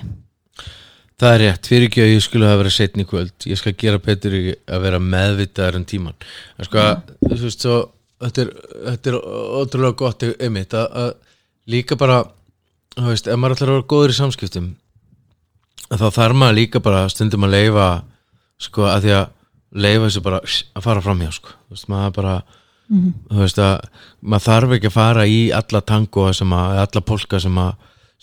Það 1.23 1.35
er 1.37 1.43
rétt, 1.45 1.69
fyrir 1.71 1.87
ekki 1.87 2.03
að 2.03 2.13
ég 2.17 2.23
skulle 2.25 2.49
hafa 2.51 2.63
verið 2.65 2.75
setn 2.75 3.03
í 3.05 3.07
kvöld. 3.07 3.35
Ég 3.47 3.59
skal 3.61 3.75
gera 3.79 4.01
betur 4.03 4.35
að 4.35 4.87
vera 4.87 4.99
meðvitaðar 4.99 5.79
en 5.79 5.85
tíman 5.87 6.17
en 6.59 6.67
sko, 6.67 6.87
þú 7.23 7.43
veist 7.45 7.67
svo 7.67 7.77
þetta 8.23 8.45
er, 8.45 8.53
þetta 8.87 9.11
er 9.13 9.19
ótrúlega 9.63 9.99
gott 9.99 10.25
einmitt 10.33 10.75
að, 10.77 10.87
að 11.03 11.13
líka 11.73 11.99
bara 11.99 12.23
þú 12.97 13.09
veist, 13.09 13.29
ef 13.29 13.39
maður 13.39 13.57
ætlar 13.57 13.73
að 13.73 13.77
vera 13.79 13.91
góður 13.93 14.15
í 14.15 14.19
samskiptum 14.19 14.73
þá 15.93 16.07
þarf 16.09 16.39
maður 16.39 16.59
líka 16.59 16.83
bara 16.85 17.05
stundum 17.13 17.47
að 17.47 17.57
leifa 17.57 17.87
sko, 18.63 18.87
að 18.89 19.07
því 19.07 19.15
að 19.19 19.25
leifa 19.85 20.09
þessu 20.09 20.25
bara 20.25 20.43
að 20.43 20.85
fara 20.87 21.05
fram 21.05 21.23
hjá 21.23 21.31
sko, 21.39 21.55
þú 21.55 21.77
veist, 21.77 21.89
maður 21.93 22.17
bara 22.19 22.35
mm 22.93 23.13
þú 23.33 23.41
veist 23.41 23.59
að 23.65 23.89
maður 24.21 24.47
þarf 24.47 24.77
ekki 24.77 24.91
að 24.91 24.97
fara 24.99 25.25
í 25.27 25.41
alla 25.57 25.81
tango 25.89 26.29
sem 26.37 26.53
að, 26.53 26.77
alla 26.85 27.03
polka 27.09 27.41
sem 27.41 27.59
að 27.59 27.73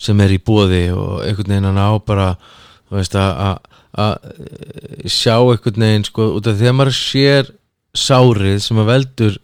sem 0.00 0.20
er 0.24 0.32
í 0.32 0.38
bóði 0.40 0.84
og 0.96 1.20
einhvern 1.26 1.50
veginn 1.52 1.68
að 1.72 1.76
ná 1.76 1.86
bara 2.06 2.28
þú 2.88 2.96
veist 2.96 3.14
að, 3.18 3.30
að, 3.44 3.58
að 4.00 5.10
sjá 5.10 5.34
einhvern 5.42 5.84
veginn 5.84 6.06
sko 6.08 6.30
út 6.38 6.46
af 6.48 6.56
því 6.60 6.70
að 6.70 6.76
maður 6.78 6.96
sér 7.00 7.50
sárið 7.98 8.58
sem 8.64 8.78
að 8.80 8.88
veldur 8.94 9.38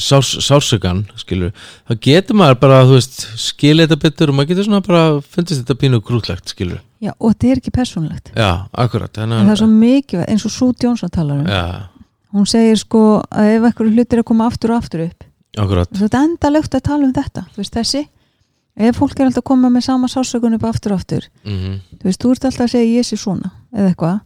sárs, 0.00 0.30
sársökan 0.46 1.02
skilur, 1.18 1.50
þá 1.90 1.94
getur 2.06 2.38
maður 2.38 2.58
bara 2.62 2.82
þú 2.86 2.94
veist, 2.96 3.24
skilja 3.42 3.88
þetta 3.88 4.00
betur 4.04 4.30
og 4.32 4.36
maður 4.38 4.52
getur 4.54 4.68
svona 4.68 4.84
bara 4.86 5.02
fundist 5.34 5.60
þetta 5.64 5.76
pínu 5.82 6.00
grútlegt 6.06 6.52
skilur, 6.54 6.80
Já, 7.02 7.10
og 7.18 7.32
þetta 7.34 7.48
er 7.50 7.60
ekki 7.60 7.72
persónulegt. 7.74 8.30
já, 8.36 8.50
akkurat 8.72 9.18
En 9.18 9.32
það 9.34 9.50
er 9.54 9.60
svo 9.60 9.68
mikið, 9.72 10.22
eins 10.30 10.44
og 10.46 10.52
Sue 10.54 10.76
Johnson 10.84 11.10
talar 11.12 11.42
um. 11.42 11.48
já, 11.50 11.88
Hún 12.30 12.46
segir 12.46 12.78
sko 12.78 13.00
að 13.26 13.48
ef 13.56 13.64
eitthvað 13.66 13.90
hlutir 13.94 14.18
er 14.18 14.22
að 14.22 14.28
koma 14.30 14.46
aftur 14.46 14.70
og 14.74 14.82
aftur 14.84 15.00
upp, 15.08 15.24
akkurat. 15.58 15.90
þú 15.90 16.04
veist 16.04 16.14
endalegt 16.14 16.74
að 16.78 16.84
tala 16.86 17.06
um 17.08 17.14
þetta, 17.16 17.42
þú 17.50 17.56
veist 17.62 17.74
þessi, 17.74 18.02
ef 18.80 18.96
fólk 19.00 19.16
er 19.18 19.26
alltaf 19.26 19.42
að 19.42 19.48
koma 19.50 19.70
með 19.74 19.82
sama 19.88 20.06
sásökun 20.12 20.54
upp 20.54 20.66
aftur 20.68 20.94
og 20.94 21.00
aftur, 21.02 21.26
mhm, 21.44 21.80
þú 21.98 22.06
veist, 22.06 22.20
þú 22.22 22.30
ert 22.36 22.44
alltaf 22.44 22.66
að 22.68 22.70
segja 22.76 22.92
ég 23.00 23.08
sé 23.08 23.18
svona, 23.18 23.50
eða 23.74 23.90
eitthvað, 23.90 24.20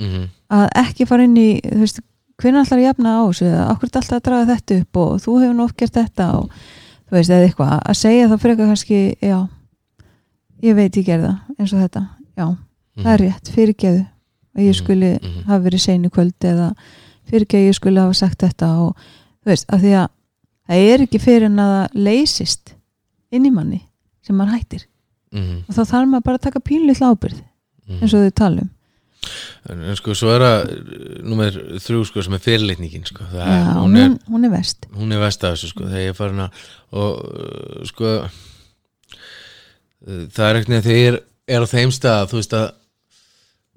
mhm, 0.00 0.24
að 0.56 0.64
ekki 0.84 1.06
fara 1.10 1.26
inn 1.28 1.36
í, 1.36 1.60
þú 1.60 1.80
veist, 1.84 2.00
hvernig 2.40 2.64
ætlar 2.64 2.78
að 2.80 2.86
jafna 2.88 3.12
á 3.12 3.22
þessu, 3.28 3.50
okkur 3.68 3.88
er 3.90 4.00
alltaf 4.00 4.16
að 4.16 4.24
draga 4.30 4.48
þetta 4.56 4.78
upp 4.80 4.96
og 5.04 5.10
þú 5.20 5.36
hefur 5.42 5.54
nú 5.58 5.64
oft 5.68 5.76
gert 5.76 5.92
þetta 6.00 6.30
og 6.38 6.48
þú 7.12 7.18
veist, 7.18 7.30
eða 7.30 7.46
eitthvað, 7.50 7.76
að 7.84 8.00
segja 8.00 8.28
það 8.32 8.42
frekar 8.46 8.72
kannski, 8.72 9.02
já, 9.20 9.38
ég 10.62 10.74
veit 10.80 10.96
ég 10.96 11.04
gerða 11.06 11.34
eins 11.58 11.72
og 11.76 11.84
þetta, 11.84 12.02
já, 12.40 12.46
það 13.02 13.12
er 13.12 13.22
rétt, 13.26 13.52
fyrirgeðu 13.52 14.02
að 14.56 14.62
ég 14.66 14.72
Mhm, 14.72 14.80
skuli 14.80 15.12
mhm. 15.20 15.44
hafa 15.46 15.62
verið 15.68 15.80
kvöld 17.28 17.42
eða 17.42 17.46
fyrirgeðu 17.46 17.68
ég 17.68 17.74
skuli 17.78 18.00
hafa 18.00 18.14
sagt 18.14 18.42
þetta 18.42 18.66
og 18.82 18.96
þú 19.42 19.52
veist, 19.52 19.66
af 19.68 19.80
því 19.80 19.92
að 20.00 20.08
það 20.68 20.76
er 20.92 21.00
ekki 21.06 21.18
fyrir 21.18 21.48
en 21.48 21.58
að 21.58 21.72
það 21.76 21.96
leysist 22.08 22.74
inn 23.32 23.46
í 23.46 23.50
manni 23.50 23.80
sem 24.22 24.36
maður 24.36 24.58
hættir. 24.58 24.86
Mm 25.32 25.64
og 25.68 25.74
þá 25.74 25.82
þarf 25.84 26.08
maður 26.08 26.24
bara 26.24 26.36
að 26.36 26.46
taka 26.46 26.60
pínlill 26.60 27.02
ábyrð 27.02 27.42
-hmm. 27.86 28.02
eins 28.02 28.14
og 28.14 28.24
þau 28.24 28.30
tala 28.36 28.60
um. 28.64 28.70
En, 29.70 29.82
en 29.86 29.96
sko 29.96 30.14
svo 30.18 30.32
er 30.34 30.42
það 30.42 30.72
nummer 31.22 31.58
þrjú 31.84 32.00
sko 32.08 32.24
sem 32.26 32.34
er 32.34 32.42
fyrirlitningin 32.42 33.04
sko. 33.06 33.22
Það, 33.30 33.42
er, 33.46 33.68
hún, 33.78 33.96
er, 34.00 34.16
hún 34.26 34.46
er 34.48 34.52
vest 34.56 34.88
hún 34.96 35.14
er 35.14 35.20
vest 35.22 35.44
af 35.46 35.54
þessu 35.54 35.68
sko 35.70 35.86
þegar 35.86 36.02
ég 36.02 36.10
er 36.10 36.18
farin 36.18 36.42
að 36.42 36.50
og 36.90 37.10
uh, 37.22 37.84
sko 37.86 38.06
uh, 38.18 38.30
það 40.34 40.46
er 40.48 40.58
ekkert 40.58 40.72
neð 40.74 40.88
þegar 40.88 40.98
ég 40.98 41.12
er, 41.12 41.18
er 41.54 41.62
á 41.62 41.66
þeim 41.70 41.94
stað 41.94 42.28
þú 42.32 42.40
veist 42.40 42.58
að 42.58 42.68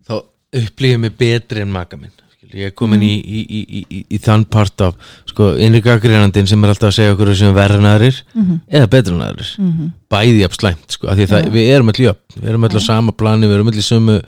þá 0.05 0.15
upplýðum 0.63 1.05
mig 1.05 1.13
betri 1.19 1.61
en 1.61 1.75
maka 1.75 1.99
minn 2.01 2.24
ég 2.53 2.69
er 2.69 2.73
komin 2.77 3.03
í, 3.05 3.13
í, 3.19 3.41
í, 3.41 3.83
í, 3.89 4.01
í 4.09 4.19
þann 4.21 4.45
part 4.51 4.81
af 4.85 4.95
sko 5.35 5.51
innri 5.59 5.83
gaggrínandinn 5.83 6.47
sem 6.47 6.63
er 6.63 6.71
alltaf 6.71 6.93
að 6.93 6.97
segja 7.01 7.15
okkur 7.15 7.33
sem 7.35 7.55
verður 7.55 7.83
nærir 7.85 8.23
mm 8.33 8.61
eða 8.75 8.87
betur 8.89 9.17
nærir 9.19 9.49
-hmm. 9.57 9.89
bæði 10.09 10.41
jafn 10.41 10.59
slæmt 10.59 10.91
sko, 10.95 11.07
af 11.07 11.17
því 11.17 11.25
það, 11.31 11.49
við 11.53 11.71
erum 11.75 11.89
öll 11.91 12.03
jöfn, 12.05 12.39
við 12.39 12.49
erum 12.49 12.63
öll 12.67 12.79
á 12.79 12.81
sama 12.81 13.11
plani, 13.11 13.47
við 13.47 13.55
erum 13.55 13.69
í 13.69 13.81
sömu 13.81 14.21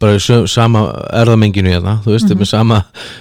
sömu, 0.00 0.48
sama 0.48 0.82
erðamenginu 1.12 1.68
hérna, 1.68 1.98
þú 2.04 2.14
veist, 2.14 2.30
með 2.32 2.48
sama 2.48 2.78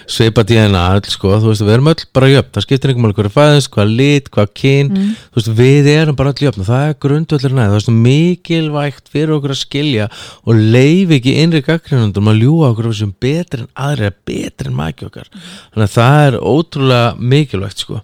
sveipa 0.08 0.44
DNA, 0.48 0.84
öll 0.96 1.10
sko, 1.12 1.34
þú 1.42 1.52
veist, 1.52 1.64
við 1.66 1.74
erum 1.74 1.90
öll 1.92 2.04
bara 2.16 2.30
jöfn, 2.30 2.52
það 2.56 2.66
skiptir 2.66 2.90
einhverjum 2.90 3.10
alveg 3.10 3.20
hvað 3.20 3.36
fæðist, 3.36 3.72
hvað 3.74 3.94
lit, 4.00 4.30
hvað 4.32 4.54
kyn, 4.62 4.92
þú 5.34 5.40
veist, 5.40 5.52
við 5.60 5.90
erum 5.92 6.16
bara 6.16 6.32
öll 6.32 6.46
jöfn 6.46 6.64
og 6.64 6.70
það 6.70 6.86
er 6.88 6.96
grundvöldur 7.06 7.56
næð, 7.58 7.74
það 7.74 7.90
er 7.92 8.00
mikilvægt 8.08 9.12
fyrir 9.12 9.36
okkur 9.36 9.56
að 9.56 9.60
skilja 9.60 10.08
og 10.46 10.56
leif 10.56 11.14
ekki 11.18 11.36
innri 11.44 11.64
gaggrinundum 11.66 12.32
að 12.32 12.44
ljúa 12.46 12.72
okkur 12.72 12.92
sem 12.96 13.12
betri 13.20 13.66
en 13.66 13.72
aðri, 13.76 14.14
betri 14.30 14.72
en 14.72 14.80
maki 14.80 15.10
okkar, 15.10 15.28
þannig 15.74 15.90
að 15.90 15.96
það 15.98 16.24
er 16.30 16.40
ótrúlega 16.40 17.12
mikilvægt 17.30 17.86
sko. 17.86 18.02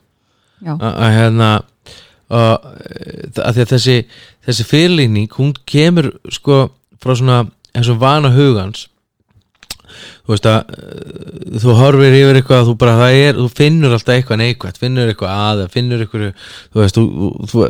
Að 0.66 1.12
hérna 1.18 1.50
að, 2.30 2.70
þessi 3.74 3.98
þessi 4.46 4.66
fyrirlíning, 4.66 5.30
hún 5.38 5.54
kemur 5.68 6.14
sko 6.34 6.68
frá 7.02 7.14
svona 7.18 7.40
eins 7.76 7.90
og 7.92 8.00
vana 8.02 8.32
hugans 8.34 8.88
þú 10.26 10.34
veist 10.34 10.48
að 10.50 10.72
uh, 10.74 11.60
þú 11.62 11.76
horfir 11.80 12.16
yfir 12.18 12.40
eitthvað 12.40 12.70
þú 12.70 12.76
bara 12.82 13.10
er, 13.14 13.38
þú 13.38 13.46
finnur 13.60 13.96
alltaf 13.96 14.16
eitthvað 14.16 14.42
neikvægt 14.42 14.80
finnur 14.82 15.12
eitthvað 15.12 15.44
að, 15.46 15.62
finnur 15.74 16.02
eitthvað 16.06 16.26
þú 16.74 16.82
veist, 16.82 16.98
þú, 16.98 17.30
þú, 17.52 17.68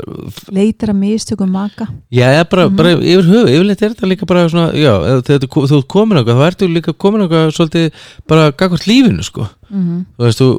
leitar 0.55 0.93
að 0.93 1.01
mistökum 1.01 1.51
maka. 1.55 1.89
Já, 2.13 2.29
bara, 2.51 2.69
bara 2.71 2.95
yfir 2.95 3.27
höfu, 3.27 3.51
yfirleitt 3.51 3.83
er 3.83 3.93
þetta 3.95 4.11
líka 4.11 4.29
bara 4.29 4.47
svona, 4.51 4.71
já, 4.77 4.93
þegar 5.27 5.49
þú 5.51 5.65
ert 5.67 5.91
komin 5.91 6.21
eitthvað, 6.21 6.41
þá 6.41 6.47
ertu 6.49 6.71
líka 6.71 6.95
komin 7.05 7.25
eitthvað 7.25 7.53
svolítið 7.57 8.07
bara 8.31 8.49
gagvart 8.55 8.89
lífinu, 8.89 9.25
sko. 9.25 9.49
Mm 9.69 10.03
þú 10.15 10.27
veist, 10.27 10.41
þú 10.41 10.49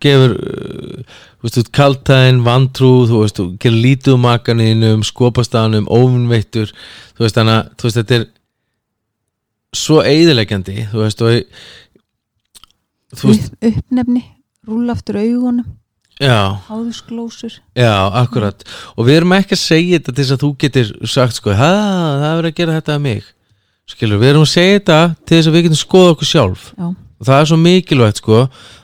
gefur 0.00 0.34
uh, 0.38 1.16
þú 1.42 1.48
veist, 1.48 1.56
þú 1.58 1.72
kaltæðin, 1.76 2.44
vantrú 2.46 2.92
þú 3.10 3.22
veist, 3.24 3.40
þú 3.40 3.46
gerir 3.62 3.82
lítið 3.86 4.14
um 4.16 4.22
makaninum 4.26 5.02
skopastanum, 5.06 5.88
óvinnveittur 5.90 6.70
þú 7.16 7.26
veist, 7.26 7.36
þannig 7.36 7.58
að, 7.58 7.72
þú 7.76 7.88
veist, 7.88 7.98
þetta 8.00 8.18
er 8.18 8.28
svo 9.76 10.02
eiðilegjandi 10.04 10.88
þú 10.92 11.04
veist, 11.04 11.22
og 11.24 11.44
þú 13.16 13.30
veist, 13.30 13.52
Upp, 13.52 13.68
uppnefni, 13.70 14.24
rúla 14.68 14.96
aftur 14.96 15.18
augunum. 15.20 15.78
Já, 16.22 16.60
háðusglósur 16.68 17.54
já, 17.74 17.92
akkurat. 18.20 18.62
Og 18.94 19.08
við 19.08 19.22
erum 19.22 19.32
ekki 19.34 19.56
að 19.56 19.62
segja 19.62 19.98
þetta 19.98 20.12
til 20.12 20.22
þess 20.22 20.34
að 20.36 20.42
þú 20.44 20.50
getur 20.60 20.90
sagt, 21.08 21.38
sko, 21.38 21.54
"Ha, 21.56 21.70
það 22.22 22.38
er 22.38 22.48
að 22.50 22.54
gera 22.54 22.76
þetta 22.80 22.94
að 22.94 23.00
mig. 23.00 23.24
Skilur, 23.88 24.20
við 24.20 24.30
erum 24.30 24.44
að 24.46 24.52
segja 24.52 24.78
þetta 24.78 25.00
til 25.26 25.38
þess 25.38 25.48
að 25.48 25.56
við 25.56 25.64
getum 25.66 25.80
skoða 25.82 26.12
okkur 26.14 26.28
sjálf. 26.30 26.62
Já, 26.78 26.86
og 26.92 27.26
það 27.26 27.40
er 27.40 27.46
svo 27.50 27.56
mikilvægt 27.56 28.16
sko 28.22 28.38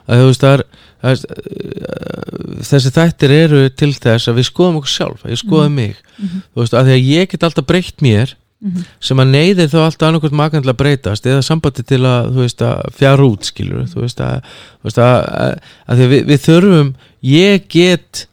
að 0.09 0.18
þú 0.18 0.27
veist 0.27 0.40
það 0.40 0.55
er, 0.59 0.64
uh, 1.05 2.62
þessi 2.64 2.90
þættir 2.96 3.31
eru 3.31 3.62
til 3.70 3.92
þess 3.92 4.29
að 4.29 4.38
við 4.40 4.48
skoðum 4.48 4.81
okkur 4.81 4.94
sjálf, 4.96 5.24
að 5.24 5.31
ég 5.31 5.38
skoði 5.44 5.70
mig. 5.70 5.96
Þú 6.18 6.62
veist, 6.64 6.74
að 6.74 6.87
því 6.88 6.96
að 6.96 7.09
ég 7.12 7.29
get 7.29 7.46
alltaf 7.46 7.66
breytt 7.68 8.03
mér 8.03 8.35
Mhm. 8.58 8.86
sem 8.98 9.20
að 9.22 9.28
neyðir 9.30 9.68
þá 9.70 9.78
alltaf 9.84 10.08
annarkvæmt 10.08 10.34
makan 10.34 10.64
til 10.64 10.72
að 10.72 10.80
breytast 10.80 11.26
eða 11.30 11.44
sambandi 11.46 11.84
til 11.86 12.00
að, 12.02 12.32
þú 12.34 12.42
veist, 12.42 12.64
að 12.66 12.96
fjara 12.98 13.28
út 13.28 13.46
skilur, 13.46 13.84
þú 13.86 14.02
veist 14.02 14.22
að, 14.24 14.48
þú 14.80 14.88
veist, 14.88 14.98
að, 14.98 16.02
við, 16.02 16.24
við 16.26 16.42
þurfum 16.42 16.90
ég 17.22 17.68
get 17.70 18.24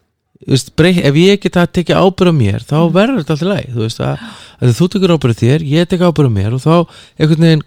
þú 0.41 0.55
veist, 0.55 0.71
breytt, 0.81 1.03
ef 1.05 1.19
ég 1.21 1.43
get 1.43 1.59
að 1.61 1.71
tekja 1.77 2.01
ábyrð 2.01 2.33
á 2.33 2.39
mér 2.41 2.65
þá 2.65 2.77
verður 2.95 3.21
þetta 3.21 3.35
alltaf 3.35 3.51
leið 3.51 3.75
þú 3.75 3.83
veist 3.85 4.01
að, 4.01 4.25
að 4.57 4.73
þú 4.79 4.88
tekur 4.95 5.13
ábyrð 5.15 5.41
þér, 5.43 5.67
ég 5.75 5.89
tek 5.93 6.05
ábyrð 6.05 6.33
á 6.33 6.38
mér 6.39 6.57
og 6.57 6.65
þá 6.65 6.73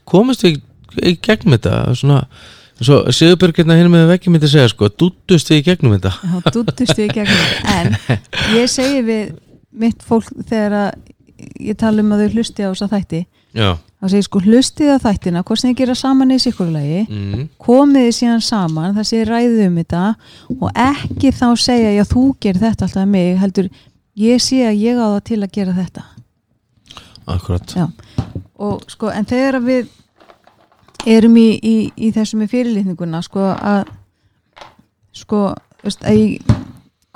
komast 0.03 0.43
við 0.43 0.59
í 1.05 1.15
gegnum 1.23 1.55
þetta 1.55 1.75
svona 1.99 2.23
svo 2.79 3.01
Sigurbjörg 3.15 3.59
hérna 3.59 3.77
hinn 3.79 3.91
með 3.93 4.11
vekki 4.13 4.33
myndi 4.33 4.51
segja 4.51 4.71
sko, 4.71 4.89
dúttust 4.91 5.51
við 5.51 5.63
í 5.63 5.67
gegnum 5.67 5.97
þetta 5.97 6.13
þá 6.15 6.51
dúttust 6.55 6.99
við 6.99 7.09
í 7.09 7.15
gegnum 7.17 7.41
þetta. 7.43 7.75
en 7.75 8.21
ég 8.59 8.71
segi 8.71 9.03
við 9.07 9.33
mitt 9.79 10.05
fólk 10.07 10.31
þegar 10.49 10.77
að 10.83 10.91
ég 11.39 11.77
tala 11.79 12.03
um 12.03 12.15
að 12.15 12.25
þau 12.25 12.39
hlusti 12.39 12.65
á 12.65 12.71
þess 12.71 12.87
að 12.87 12.95
þætti. 12.97 13.21
Já, 13.57 13.69
þá 13.99 14.05
segi 14.07 14.21
ég 14.21 14.27
sko 14.27 14.41
hlustið 14.45 14.91
að 14.93 15.05
þættina 15.07 15.43
hvort 15.43 15.61
sem 15.61 15.71
þið 15.73 15.79
gera 15.81 15.95
saman 15.97 16.33
í 16.35 16.37
sikurlagi 16.43 16.99
mm, 17.09 17.45
komið 17.65 18.05
þið 18.05 18.17
síðan 18.19 18.43
saman 18.45 18.97
það 18.99 19.07
sé 19.09 19.23
ræðið 19.25 19.63
um 19.65 19.79
þetta 19.81 20.03
og 20.59 20.83
ekki 20.85 21.33
þá 21.35 21.47
segja 21.63 21.95
já 21.97 22.05
þú 22.11 22.25
gerir 22.45 22.63
þetta 22.67 22.87
alltaf 22.87 23.09
mig 23.09 23.31
heldur 23.41 23.71
ég 24.21 24.43
sé 24.45 24.61
að 24.69 24.83
ég 24.85 25.01
á 25.01 25.07
það 25.07 25.23
til 25.31 25.41
að 25.41 25.55
gera 25.57 25.77
þetta. 25.79 26.05
Akkurat. 27.29 27.75
Já. 27.77 27.87
og 28.59 28.85
sko 28.89 29.11
en 29.13 29.27
þegar 29.29 29.59
við 29.65 29.91
erum 31.09 31.37
í, 31.41 31.49
í, 31.57 31.75
í 31.97 32.13
þessum 32.13 32.43
með 32.43 32.55
fyrirlitninguna 32.55 33.21
sko 33.25 33.51
að 33.55 33.91
sko 35.17 35.43
veist, 35.83 36.05
að 36.05 36.21
í 36.21 36.25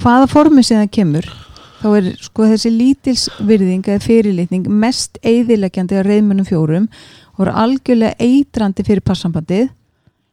hvaða 0.02 0.28
formi 0.30 0.64
sem 0.66 0.80
það 0.82 0.92
kemur 0.96 1.30
þá 1.82 1.88
er 1.98 2.08
sko 2.22 2.46
þessi 2.46 2.70
lítilsvirðing 2.76 3.86
eða 3.90 4.04
fyrirlitning 4.04 4.68
mest 4.70 5.18
eiðileggjandi 5.26 5.98
á 5.98 6.06
reyðmunum 6.06 6.46
fjórum 6.46 6.88
og 7.34 7.46
er 7.46 7.54
algjörlega 7.64 8.18
eitrandi 8.22 8.84
fyrir 8.86 9.04
passambandið 9.06 9.70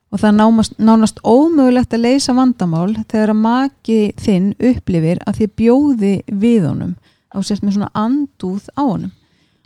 og 0.10 0.22
það 0.22 0.36
námast, 0.40 0.76
nánast 0.82 1.22
ómögulegt 1.26 1.94
að 1.94 2.06
leysa 2.06 2.36
vandamál 2.38 2.92
þegar 3.10 3.34
að 3.34 3.42
maki 3.44 4.00
þinn 4.20 4.52
upplifir 4.72 5.22
að 5.26 5.42
þið 5.42 5.56
bjóði 5.62 6.14
við 6.30 6.68
honum 6.68 6.94
á 7.30 7.38
sérst 7.46 7.66
með 7.66 7.78
svona 7.78 7.92
andúð 7.98 8.70
á 8.74 8.84
honum. 8.84 9.16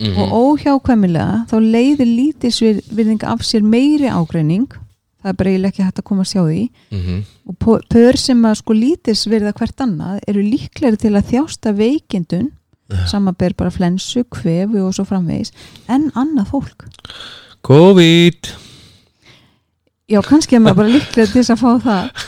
Mm 0.01 0.17
og 0.17 0.31
óhjákvæmilega 0.33 1.43
þá 1.51 1.57
leiðir 1.61 2.09
lítilsvirðing 2.09 3.23
af 3.29 3.43
sér 3.45 3.61
meiri 3.61 4.09
ágreining 4.09 4.71
það 5.23 5.29
er 5.31 5.37
bara 5.39 5.53
eiginlega 5.53 5.73
ekki 5.73 5.85
hægt 5.87 6.01
að 6.01 6.07
koma 6.09 6.25
að 6.25 6.31
sjá 6.33 6.41
því. 6.43 6.63
-hmm. 6.91 7.21
og 7.47 7.55
pö- 7.63 7.83
pör 7.89 8.17
sem 8.19 8.43
að 8.45 8.59
sko 8.59 8.73
lítilsvirða 8.73 9.53
hvert 9.53 9.85
annað 9.85 10.19
eru 10.27 10.41
líklegri 10.43 10.97
til 10.97 11.13
að 11.15 11.29
þjásta 11.31 11.73
veikindun 11.77 12.51
samaber 13.09 13.53
bara 13.57 13.71
flensu, 13.71 14.23
kvefu 14.29 14.83
og 14.85 14.93
svo 14.93 15.05
framvegis 15.07 15.53
en 15.89 16.11
annað 16.15 16.51
fólk. 16.51 16.85
COVID. 17.63 18.51
Já, 20.11 20.19
kannski 20.21 20.55
er 20.55 20.61
maður 20.61 20.81
bara 20.81 20.93
líklegri 20.93 21.31
til 21.31 21.41
þess 21.41 21.53
að 21.55 21.63
fá 21.63 21.71
það. 21.87 22.09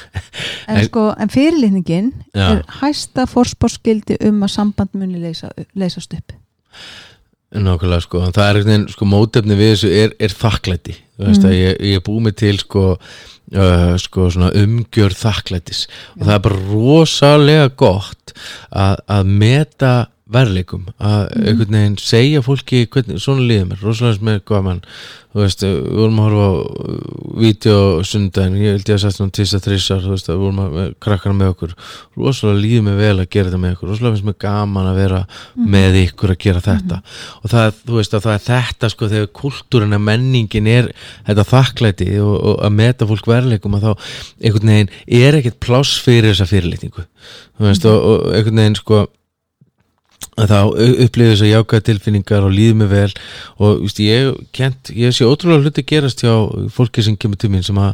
En 0.68 0.82
sko, 0.88 1.14
en 1.22 1.30
fyrirlitningin 1.30 2.08
er 2.34 2.64
hæsta 2.82 3.28
forspárskildi 3.30 4.18
um 4.26 4.42
að 4.44 4.52
samband 4.56 4.96
muni 4.98 5.22
leysa, 5.22 5.52
leysast 5.78 6.16
upp 6.18 6.34
Nákvæmlega 7.56 8.04
sko, 8.04 8.20
það 8.36 8.42
er 8.44 8.58
einhvern 8.60 8.72
veginn 8.74 8.90
sko 8.92 9.06
mótefni 9.08 9.56
við 9.60 9.72
þessu 9.74 9.92
er, 10.04 10.16
er 10.20 10.34
þakklæti. 10.42 10.96
Þú 11.16 11.30
veist 11.30 11.44
Mm. 11.46 11.50
að 11.50 11.56
ég, 11.56 11.78
ég 11.90 11.96
er 11.96 12.04
búið 12.10 12.22
mig 12.26 12.36
til 12.36 12.58
sko, 12.60 12.84
uh, 13.56 13.94
sko 14.02 14.30
svona 14.34 14.50
umgjör 14.60 15.16
þakklætis. 15.16 15.86
Og 16.20 16.26
það 16.28 16.34
er 16.36 16.44
bara 16.50 16.60
rosalega 16.74 17.70
gott 17.80 18.34
að, 18.72 18.96
að 19.08 19.32
meta 19.44 19.94
verleikum 20.34 20.88
að 20.98 21.30
Mhm. 21.30 21.44
einhvern 21.48 21.76
veginn 21.76 21.98
segja 22.02 22.42
fólki 22.42 22.88
hvernig, 22.90 23.20
svona 23.22 23.44
líður 23.46 23.68
mér, 23.70 23.82
rosalega 23.86 24.24
með 24.26 24.40
hvað 24.50 24.64
mann. 24.64 24.82
Þú 25.36 25.42
veist, 25.44 25.60
við 25.66 25.98
vorum 26.00 26.20
að 26.20 26.26
horfa 26.26 26.46
á 26.48 26.54
uh, 26.56 27.40
vídeo 27.44 27.78
sundaginn, 28.08 28.56
ég 28.56 28.72
held 28.78 28.88
ég 28.90 28.96
að 28.96 29.02
sagt 29.04 29.18
svona 29.18 29.34
tísa 29.36 29.60
þrísar, 29.60 30.00
þú 30.02 30.14
veist, 30.14 30.30
við 30.32 30.40
vorum 30.40 30.62
að 30.64 30.94
krakkana 31.04 31.36
með 31.36 31.50
okkur, 31.54 31.74
rosalega 32.18 32.62
líður 32.64 32.86
mér 32.88 32.98
vel 33.02 33.20
að 33.20 33.30
gera 33.36 33.50
þetta 33.52 33.60
með 33.66 33.74
okkur, 33.76 33.90
rosalega 33.92 34.16
finnst 34.16 34.26
mér 34.30 34.38
gaman 34.46 34.88
að 34.90 34.96
vera 35.02 35.20
með 35.76 35.98
ykkur 36.06 36.32
að 36.34 36.40
gera 36.46 36.62
þetta. 36.62 37.02
Og 37.44 37.52
það, 37.52 37.66
er- 37.68 37.76
þú 37.86 38.00
veist 38.00 38.16
að 38.16 38.26
það 38.26 38.34
er 38.40 38.46
þetta 38.48 38.90
sko 38.96 39.10
þegar 39.12 39.28
kultúrin 39.42 39.94
að 40.00 40.06
menningin 40.08 40.68
er 40.72 40.90
þetta 41.28 41.46
þakklæti 41.52 42.10
og, 42.24 42.34
og 42.46 42.64
að 42.66 42.72
meta 42.80 43.06
fólk 43.12 43.28
verleikum 43.28 43.76
að 43.76 43.86
þá 43.86 43.92
einhvern 44.42 44.72
veginn 44.74 44.90
er 45.22 45.34
ekkert 45.42 45.60
pláss 45.60 46.00
fyrir 46.00 46.32
þessa 46.34 46.48
fyrirlitningu. 46.50 47.06
Þú 47.60 47.68
veist 47.68 47.86
og, 47.86 48.10
og 48.32 48.76
sko 48.80 49.04
að 50.36 50.52
þá 50.52 50.60
upplifið 51.06 51.32
þess 51.32 51.46
að 51.46 51.52
jákaða 51.52 51.86
tilfinningar 51.90 52.48
og 52.48 52.56
líði 52.56 52.78
mig 52.80 52.90
vel. 52.92 53.10
Og 53.64 53.84
víst, 53.84 54.02
ég, 54.04 54.32
kent, 54.56 54.92
ég 54.96 55.16
sé 55.16 55.28
ótrúlega 55.28 55.66
hluti 55.68 55.86
gerast 55.88 56.24
hjá 56.26 56.34
fólki 56.76 57.06
sem 57.06 57.18
kemur 57.20 57.40
til 57.40 57.52
mín 57.54 57.66
sem 57.66 57.80
að 57.80 57.94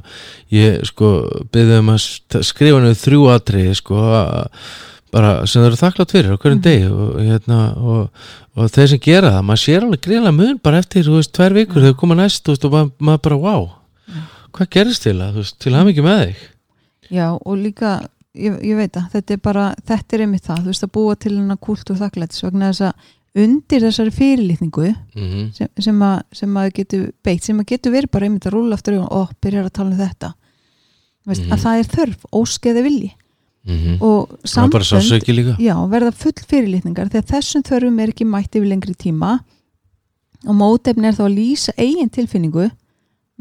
ég 0.55 0.79
sko 0.89 1.11
byggði 1.53 1.81
um 1.83 1.91
að 1.93 2.07
skrifa 2.47 2.79
niður 2.81 3.03
þrjú 3.03 3.27
atriði 3.35 3.75
sko 3.77 3.99
að, 4.21 4.63
bara 5.11 5.33
sem 5.45 5.61
það 5.61 5.69
eru 5.69 5.81
þakklátt 5.81 6.15
fyrir 6.15 6.33
á 6.33 6.41
hverjum 6.41 6.63
degi 6.65 6.87
og, 6.87 7.11
hérna, 7.19 7.59
og, 7.77 8.25
og 8.55 8.71
þeir 8.71 8.89
sem 8.93 9.03
gera 9.03 9.35
það, 9.35 9.45
maður 9.49 9.63
sér 9.65 9.85
alveg 9.85 10.03
greiðlega 10.07 10.37
mun 10.37 10.57
bara 10.63 10.81
eftir, 10.81 11.05
þú 11.07 11.19
veist, 11.19 11.33
tvær 11.35 11.57
vikur 11.57 11.83
þegar 11.83 11.99
koma 11.99 12.17
næst 12.17 12.47
veist, 12.47 12.65
og 12.65 12.75
maður, 12.77 12.91
maður 13.09 13.23
bara, 13.27 13.39
wow 13.43 13.69
hvað 14.55 14.71
gerist 14.75 15.05
til 15.05 15.17
að, 15.17 15.35
þú 15.35 15.43
veist, 15.43 15.59
til 15.63 15.75
mikið 15.75 16.07
með 16.07 16.23
þig? 16.23 16.41
Já, 17.11 17.27
og 17.35 17.55
líka 17.59 17.91
ég, 18.35 18.59
ég 18.63 18.75
veit 18.79 18.97
að 18.97 19.09
þetta 19.15 19.33
er 19.33 19.41
bara 19.43 19.65
þetta 19.87 20.15
er 20.17 20.25
einmitt 20.25 20.45
það, 20.45 20.61
þú 20.63 20.71
veist 20.73 20.83
að 20.87 20.91
búa 20.97 21.15
til 21.15 21.33
hennar 21.37 21.57
kultúr 21.57 21.99
þakklætis 21.99 22.43
vegna 22.45 22.71
þess 22.71 22.81
að 22.81 23.09
undir 23.41 23.81
þessari 23.85 24.11
fyrirlitningu 24.11 24.89
mm 25.15 25.27
sem, 25.55 25.67
sem, 25.79 26.01
að, 26.03 26.21
sem 26.35 26.57
að 26.57 26.71
getur 26.73 27.11
beitt 27.23 27.43
sem 27.43 27.59
að 27.59 27.65
getur 27.71 27.91
verið 27.95 28.11
bara 28.11 28.25
einmitt 28.27 28.45
að 28.45 28.53
rúla 28.57 28.75
aftur 28.75 28.99
og 28.99 29.31
byrjar 29.41 29.65
að 29.69 29.73
tala 29.77 29.91
um 29.91 29.97
þetta. 29.97 30.33
Veist, 31.25 31.41
Mhm. 31.45 31.51
að 31.53 31.59
það 31.63 31.79
er 31.79 31.87
þörf, 31.95 32.25
óskeði 32.33 32.83
vilji. 32.83 33.11
-hmm. 33.77 34.01
og 34.01 34.29
líka. 35.37 35.55
Já, 35.61 35.75
verða 35.89 36.11
full 36.11 36.33
fyrirlitningar 36.49 37.09
þegar 37.09 37.27
þessum 37.29 37.63
þörfum 37.63 37.99
er 38.01 38.09
ekki 38.09 38.25
mætt 38.25 38.55
yfir 38.55 38.67
lengri 38.67 38.95
tíma. 38.95 39.39
Og 40.47 40.55
mótefni 40.55 41.05
er 41.05 41.13
þá 41.13 41.25
að 41.27 41.35
lýsa 41.37 41.71
eigin 41.77 42.09
tilfinningu 42.09 42.71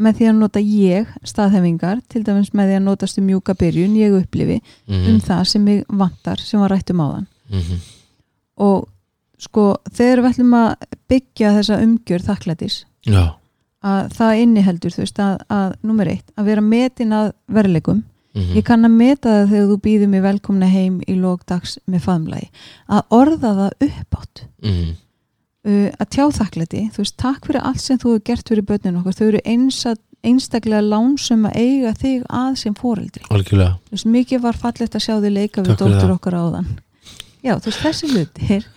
með 0.00 0.20
því 0.20 0.28
að 0.30 0.38
nota 0.40 0.62
ég 0.64 1.10
staðhefingar, 1.28 2.00
til 2.10 2.22
dæmis 2.26 2.52
með 2.56 2.70
því 2.70 2.78
að 2.78 2.86
notast 2.86 3.20
um 3.20 3.26
mjúka 3.28 3.54
byrjun, 3.58 3.98
ég 4.00 4.16
upplifi 4.20 4.60
mm 4.88 5.08
um 5.10 5.20
það 5.24 5.42
sem 5.52 5.66
mig 5.66 5.84
vantar 5.88 6.40
sem 6.44 6.60
var 6.60 6.72
rætt 6.72 6.90
um 6.94 7.02
áðan. 7.04 7.26
-hmm. 7.50 7.78
og 8.56 8.88
sko 9.40 9.66
þegar 9.92 10.22
við 10.22 10.30
ætlum 10.30 10.54
að 10.54 10.70
byggja 11.10 11.52
þessa 11.56 11.80
umgjör 11.84 12.24
þakklætis 12.28 12.84
já. 13.08 13.36
að 13.82 14.12
það 14.16 14.40
inniheldur 14.44 14.94
þú 14.94 15.04
veist 15.04 15.20
að, 15.24 15.36
að 15.48 15.74
nummer 15.82 16.08
eitt, 16.08 16.32
að 16.36 16.50
vera 16.52 16.60
metin 16.60 17.12
að 17.12 17.32
verðleikum. 17.46 18.04
Mm 18.34 18.54
ég 18.54 18.64
kann 18.64 18.86
að 18.86 18.94
meta 18.94 19.28
það 19.28 19.48
þegar 19.50 19.70
þú 19.70 19.76
býður 19.82 20.08
mig 20.08 20.22
velkomna 20.22 20.66
heim 20.70 21.00
í 21.02 21.14
lógdags 21.18 21.78
með 21.90 22.04
faðmlagi. 22.04 22.50
Að 22.86 23.02
orða 23.10 23.54
það 23.58 23.72
uppátt 23.88 24.44
-hmm. 24.62 24.92
Uh, 25.66 25.88
að 26.00 26.10
tjá 26.14 26.24
þakklæti. 26.40 26.84
Þú 26.94 27.02
veist, 27.02 27.16
takk 27.20 27.48
fyrir 27.48 27.64
allt 27.66 27.82
sem 27.82 27.98
þú 28.00 28.14
hefur 28.14 28.26
gert 28.30 28.52
fyrir 28.52 28.66
börnin 28.68 29.00
okkar, 29.00 29.16
þau 29.16 29.26
eru 29.28 29.40
einsa, 29.44 29.94
einstaklega 30.26 30.82
lánsum 30.84 31.48
að 31.48 31.58
eiga 31.60 31.94
þig 32.00 32.28
að 32.28 32.52
sem 32.62 32.76
fóreldri 32.76 33.24
algjörlega. 33.28 33.78
Þú 33.88 33.96
veist, 33.96 34.10
mikið 34.18 34.44
var 34.44 34.60
fallegt 34.60 34.98
að 34.98 35.06
sjá 35.06 35.16
þig 35.16 35.34
leika 35.36 35.64
við 35.64 35.80
dóttur 35.80 36.14
okkar 36.16 36.38
áðan. 36.38 36.70
Já, 37.40 37.56
þú 37.56 37.70
veist, 37.70 37.82
þessi 37.86 38.12
hlutir 38.12 38.68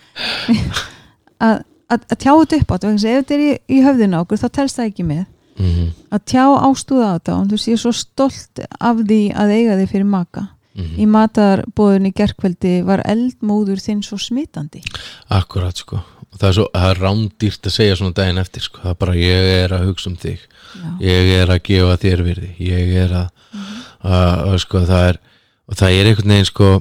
að, 1.47 1.61
að, 1.91 2.07
að 2.07 2.17
tjá 2.17 2.31
þetta 2.31 2.59
upp 2.61 2.75
þess 2.77 3.05
að 3.05 3.13
ef 3.13 3.23
þetta 3.23 3.37
er 3.37 3.45
í, 3.45 3.53
í 3.67 3.83
höfðinu 3.83 4.19
á 4.19 4.23
okkur 4.23 4.43
þá 4.43 4.49
telst 4.59 4.79
það 4.79 4.91
ekki 4.91 5.07
með. 5.11 5.23
Mm 5.53 5.91
að 6.13 6.21
tjá 6.25 6.45
ástúða 6.65 7.07
á 7.09 7.15
þetta 7.17 7.33
þú 7.33 7.57
veist, 7.57 7.67
ég 7.67 7.75
er 7.75 7.81
svo 7.81 7.91
stolt 7.93 8.59
af 8.79 9.01
því 9.01 9.21
að 9.37 9.51
eiga 9.53 9.77
þig 9.77 9.89
fyrir 9.91 10.07
maka. 10.09 10.47
-hmm. 10.73 10.97
í 10.97 11.05
matarbóðunni 11.09 12.11
gerkveldi 12.15 12.73
var 12.85 13.03
eldmóður 13.05 13.81
þinn 13.81 14.03
svo 14.05 14.17
smitandi. 14.17 14.81
Akkurat 15.29 15.77
sko 15.77 16.01
það 16.39 16.47
er 16.49 16.55
svo, 16.57 16.65
það 16.73 16.89
er 16.89 17.03
rándýrt 17.03 17.69
að 17.69 17.75
segja 17.75 17.99
svona 17.99 18.17
daginn 18.17 18.41
eftir 18.41 18.65
sko, 18.65 18.81
það 18.83 18.95
er 18.95 19.01
bara 19.03 19.19
ég 19.19 19.51
er 19.57 19.75
að 19.75 19.85
hugsa 19.89 20.09
um 20.11 20.17
þig. 20.21 20.47
Já, 20.73 20.87
ég 21.05 21.31
er 21.37 21.53
að 21.53 21.61
gefa 21.67 21.99
þér 22.01 22.25
virði. 22.25 22.49
Ég 22.65 22.95
er 23.03 23.13
að, 23.19 23.59
að, 24.01 24.31
að 24.47 24.57
sko 24.63 24.81
það 24.89 25.05
er, 25.11 25.21
og 25.69 25.79
það 25.79 25.99
er 25.99 26.09
einhvern 26.11 26.35
veginn 26.35 26.49
sko 26.49 26.71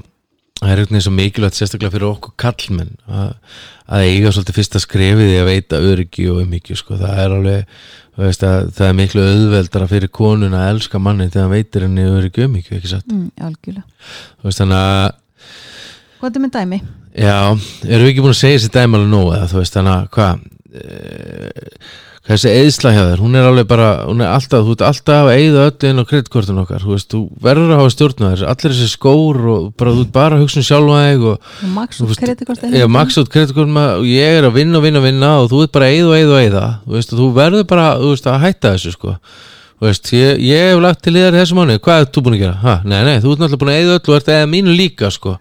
það 0.62 0.71
er 0.71 0.83
einhvern 0.83 0.95
veginn 0.95 1.07
svo 1.07 1.15
mikilvægt 1.17 1.59
sérstaklega 1.59 1.95
fyrir 1.97 2.09
okkur 2.09 2.35
kallmenn 2.38 2.95
að, 3.11 3.33
að 3.91 4.07
eiga 4.07 4.33
svolítið 4.33 4.59
fyrsta 4.59 4.83
skrefið 4.83 5.33
í 5.33 5.41
að 5.41 5.51
veita 5.51 5.83
öryggi 5.83 6.29
og 6.31 6.41
umhyggju 6.45 6.79
sko, 6.79 6.99
það 7.01 7.23
er 7.25 7.37
alveg 7.37 7.77
veist, 8.23 8.47
að, 8.47 8.71
það 8.77 8.88
er 8.88 8.99
miklu 9.01 9.27
auðveldara 9.27 9.91
fyrir 9.91 10.12
konun 10.15 10.57
að 10.57 10.69
elska 10.77 11.03
manni 11.03 11.29
þegar 11.31 11.49
hann 11.49 11.55
veitir 11.57 11.87
henni 11.87 12.07
öryggi 12.07 12.45
og 12.45 12.51
umhyggju, 12.51 12.81
mm, 13.03 13.27
algjörlega. 13.49 13.87
Veist 14.47 14.62
þannig 14.62 14.83
að 14.87 15.12
hvað 16.23 16.38
er 16.38 16.45
með 16.45 16.55
dæmi? 16.55 16.83
Já, 17.12 17.53
erum 17.85 18.07
við 18.07 18.11
ekki 18.14 18.25
búin 18.25 18.33
að 18.33 18.40
segja 18.40 18.61
þessi 18.61 18.72
dæmi 18.72 18.96
alveg 18.96 19.11
nóg 19.12 19.35
eða 19.37 19.51
þú 19.51 19.59
veist 19.61 19.75
þannig 19.77 19.92
að 19.92 20.07
hvað 20.16 20.38
e, 20.72 20.87
hvað 22.22 22.38
þessi 22.38 22.53
eðsla 22.62 22.92
hjá 22.94 23.01
þér 23.03 23.20
hún 23.20 23.37
er 23.37 23.48
alveg 23.51 23.66
bara, 23.68 23.88
hún 24.07 24.22
er 24.25 24.31
alltaf 24.33 24.62
þú 24.64 24.77
ert 24.77 24.85
alltaf 24.87 25.29
að 25.29 25.40
eyða 25.42 25.66
öllu 25.68 25.90
inn 25.90 26.01
á 26.01 26.09
kreditkortun 26.09 26.62
okkar 26.62 26.87
þú 26.87 26.94
veist, 26.94 27.09
þú 27.12 27.20
verður 27.44 27.75
að 27.75 27.83
hafa 27.83 27.92
stjórn 27.92 28.25
á 28.25 28.29
þér 28.31 28.44
allir 28.55 28.75
þessi 28.79 28.88
skór 28.94 29.40
og 29.53 29.68
bara 29.77 29.92
þú 29.92 30.07
ert 30.07 30.14
bara 30.16 30.38
að 30.38 30.44
hugsa 30.46 30.62
um 30.62 30.66
sjálfa 30.70 31.03
þig 31.03 31.29
og 31.29 31.53
Og 31.68 31.77
og 31.83 32.09
veist, 32.14 32.25
kreditkort 32.25 32.66
ég 32.79 32.92
max 32.96 33.20
út 33.20 33.33
kreditkortum 33.37 33.81
og 33.83 34.09
ég 34.09 34.38
er 34.38 34.48
að 34.48 34.57
vinna 34.57 34.81
og 34.81 34.88
vinna 34.88 35.05
og 35.05 35.09
vinna 35.11 35.37
og 35.42 35.53
þú 35.53 35.62
ert 35.66 35.77
bara 35.77 35.92
að 35.92 35.98
eyða 35.98 36.09
og 36.09 36.16
eyða 36.16 36.33
og 36.33 36.42
eyða 36.46 36.66
þú 36.87 36.96
veist, 36.96 37.16
þú 37.20 37.31
verður 37.42 37.70
bara, 37.75 37.87
þú 38.01 38.14
veist, 38.14 38.33
að 38.33 38.42
hætta 38.46 38.77
þessu 38.77 38.96
sko. 38.96 39.16
Þú 39.83 39.88
veist, 39.90 40.12
ég, 40.14 40.42
ég 40.46 40.68
hef 40.70 40.81
lagt 40.81 41.03
til 41.03 41.16
þér 41.18 41.35
þessu 41.42 41.59
mánu, 41.59 41.81
hvað 41.83 42.05
ert 42.05 42.14
þú 42.14 42.22
búin 42.22 42.37
að 42.38 42.44
gera? 42.44 42.59
Ha, 42.62 42.75
nei, 42.87 43.01
nei, 43.03 43.16
þú 43.18 43.33
ert 43.35 43.42
náttúrulega 43.42 43.64
búin 43.64 43.72
að 43.72 43.81
eyða 43.81 43.96
öllu 43.98 44.12
og 44.12 44.20
ert 44.20 44.31
eða 44.31 44.51
mínu 44.53 44.77
líka, 44.79 45.11
sko 45.11 45.40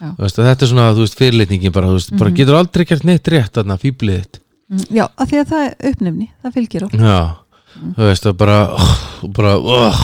veist, 0.00 0.38
þetta 0.40 0.64
er 0.66 0.70
svona, 0.70 0.86
þú 0.96 1.04
veist, 1.04 1.18
fyrirlitningin 1.20 1.72
bara, 1.76 1.90
veist, 1.92 2.12
bara 2.16 2.30
Mhm. 2.30 2.36
getur 2.40 2.58
aldrei 2.60 2.84
gert 2.88 3.04
neitt 3.04 3.28
rétt 3.28 3.52
þarna, 3.58 3.76
fýblið 3.80 4.20
þitt. 4.20 4.40
Mm, 4.70 4.84
já, 4.96 5.04
af 5.18 5.28
því 5.28 5.38
að 5.40 5.48
það 5.50 5.62
er 5.66 5.90
uppnefni, 5.90 6.28
það 6.44 6.54
fylgir 6.54 6.84
oft 6.86 6.94
Já, 6.94 7.36
þú 7.96 8.04
veist, 8.06 8.26
það 8.26 8.36
bara 8.36 8.58
oh, 8.70 8.92
bara, 9.28 9.54
oh, 9.58 10.02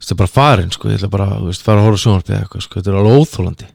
það 0.00 0.12
er 0.12 0.20
bara 0.20 0.34
farin, 0.34 0.70
sko, 0.70 0.88
ég 0.88 0.98
ætla 0.98 1.10
bara, 1.10 1.28
þú 1.40 1.48
veist, 1.48 1.62
fara 1.64 1.80
að 1.80 1.88
horfa 1.88 2.18
eða 2.20 2.42
eitthvað, 2.42 2.66
sko, 2.66 2.80
þetta 2.80 2.92
er 2.92 2.98
alveg 3.00 3.22
óþólandi 3.22 3.70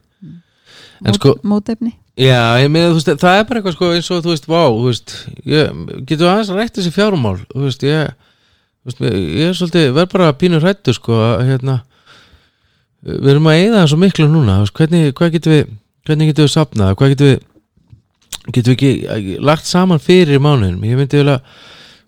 En 1.00 1.14
sko, 1.16 1.34
mótefni? 1.48 1.94
Já, 2.20 2.60
ég 2.60 2.68
meina, 2.70 2.90
þú 2.92 2.98
veist, 2.98 3.12
það 3.22 3.38
er 3.38 3.44
bara 3.48 3.60
eitthvað 3.60 3.76
sko 3.78 3.90
eins 3.96 4.10
og, 4.12 4.24
þú 4.24 4.32
veist, 4.34 4.48
vá, 4.50 4.62
þú 4.68 4.82
veist 4.90 5.14
ég, 5.48 5.78
getur 6.06 6.28
aðeins 6.28 6.50
að 6.52 6.58
rætt 6.60 6.74
þessi 6.76 6.92
fjármál? 6.92 7.38
Þú 7.48 7.62
veist, 7.64 7.84
ég, 7.88 8.10
veist, 8.84 9.00
ég, 9.00 9.46
er 9.48 9.56
svolítið, 9.56 9.86
verð 9.96 10.12
bara 10.12 10.32
pínur 10.36 10.60
hrættu 10.60 10.92
sko, 10.92 11.16
að, 11.16 11.46
hérna 11.48 11.78
við 13.06 13.32
erum 13.34 13.48
að 13.50 13.60
eyða 13.60 13.78
það 13.78 13.88
svo 13.92 14.00
miklu 14.00 14.28
núna, 14.30 14.58
hvernig, 14.76 15.14
hvað 15.16 15.36
getum 15.36 15.56
við 15.56 15.70
hvernig 16.08 16.30
getum 16.32 16.46
við 16.46 16.54
sapnað, 16.54 16.94
hvað 16.98 17.14
getum 17.14 17.30
við 17.30 17.40
getum 18.54 18.72
við 18.72 18.76
ekki 18.76 18.92
eh, 19.04 19.34
lagt 19.44 19.68
saman 19.68 20.02
fyrir 20.02 20.42
mánuðinum, 20.42 20.86
ég 20.88 20.98
myndi 20.98 21.20
vel 21.20 21.36
að 21.36 21.58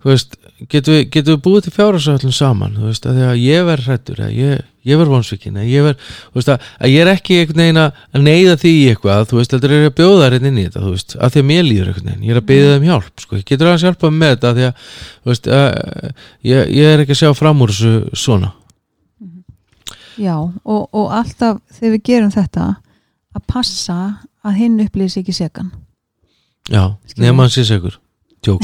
veist, 0.02 0.36
getum 0.70 0.96
við, 0.96 1.06
getum 1.14 1.36
við 1.36 1.42
búið 1.44 1.64
til 1.66 1.74
fjárhagsöllum 1.76 2.34
saman, 2.34 2.76
þú 2.78 2.88
veist, 2.88 3.06
að 3.06 3.18
því 3.18 3.26
að 3.28 3.42
ég 3.42 3.66
verð 3.68 3.88
hrættur, 3.88 4.22
að 4.24 4.32
ég, 4.38 4.62
ég 4.88 4.98
verð 4.98 5.14
vonsvikin 5.14 5.60
að 5.62 5.68
ég 5.70 5.84
verð, 5.86 6.06
þú 6.32 6.40
veist, 6.40 6.50
að, 6.54 6.70
að 6.78 6.92
ég 6.92 7.04
er 7.04 7.10
ekki 7.12 7.36
einhvern 7.38 7.62
veginn 7.62 7.82
að 7.82 8.00
að 8.02 8.24
neyða 8.26 8.56
því 8.62 8.72
eitthvað 8.92 9.28
þú 9.30 9.38
veist, 9.38 9.54
heldur 9.56 9.76
er 9.76 9.86
að 9.86 9.94
bjóða 10.00 10.24
þær 10.24 10.38
inn 10.38 10.58
í 10.58 10.64
þetta, 10.66 10.82
þú 10.86 10.94
veist 10.96 11.14
að 11.18 11.36
því 11.36 11.44
að 11.44 11.48
mér 11.52 11.68
líður 11.68 11.92
einhvern 11.92 12.10
veginn, 12.10 12.26
ég 12.26 12.34
er 12.34 12.40
að 12.40 12.48
byggja 12.50 12.72
þeim 12.72 12.88
hjálp 12.88 13.24
sko, 13.26 13.38
ég 13.38 13.46
getur 13.52 13.70
aðeins 13.70 13.86
hjálpað 13.86 14.16
með 14.18 14.34
þetta 14.34 14.50
af 14.50 14.58
því 14.58 14.66
að, 14.66 14.90
veist, 15.30 15.52
að, 15.60 15.70
ég, 16.50 16.74
ég 16.80 16.90
er 16.96 17.04
ekki 17.04 17.14
að 17.14 17.22
sjá 17.22 17.38
fram 17.38 17.62
úr 17.62 17.74
þessu 17.76 18.24
svona 18.24 18.50
Já, 20.20 20.36
og, 20.38 20.82
og 20.92 21.12
alltaf 21.14 21.60
þegar 21.78 21.94
við 21.96 22.04
gerum 22.10 22.32
þetta 22.34 22.68
að 23.32 23.44
passa 23.48 23.98
að 24.42 24.58
hinn 24.58 24.80
upplýðis 24.84 25.20
ekki 25.22 25.34
sekan. 25.36 25.72
Já, 26.70 26.94
Skilur. 27.06 27.26
nema 27.26 27.46
hann 27.46 27.54
sé 27.54 27.64
segur 27.66 27.98
tjók, 28.42 28.62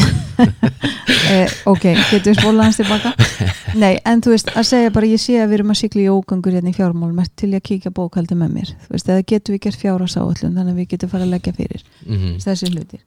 eh, 1.31 1.51
Ok, 1.67 1.85
getur 2.11 2.33
við 2.33 2.39
spólað 2.41 2.65
hans 2.67 2.79
tilbaka? 2.81 3.13
Nei, 3.83 3.99
en 4.09 4.23
þú 4.25 4.33
veist, 4.35 4.51
að 4.59 4.67
segja 4.73 4.95
bara 4.95 5.11
ég 5.11 5.23
sé 5.23 5.37
að 5.39 5.53
við 5.53 5.59
erum 5.59 5.75
að 5.75 5.81
sigla 5.83 6.03
í 6.03 6.09
ógangur 6.11 6.57
hérna 6.57 6.73
í 6.73 6.77
fjármálum 6.77 7.21
til 7.39 7.53
ég 7.53 7.63
að 7.63 7.67
kíkja 7.69 7.93
bókaldi 7.95 8.39
með 8.39 8.57
mér? 8.57 8.73
Þú 8.87 8.97
veist, 8.97 9.13
eða 9.13 9.27
getum 9.33 9.55
við 9.55 9.63
gert 9.67 9.83
fjárhásáallun 9.83 10.59
þannig 10.59 10.73
að 10.73 10.81
við 10.81 10.91
getum 10.95 11.13
fara 11.13 11.29
að 11.29 11.35
leggja 11.37 11.55
fyrir 11.59 11.85
mm 12.07 12.41
þessi 12.43 12.73
hlutir. 12.73 13.05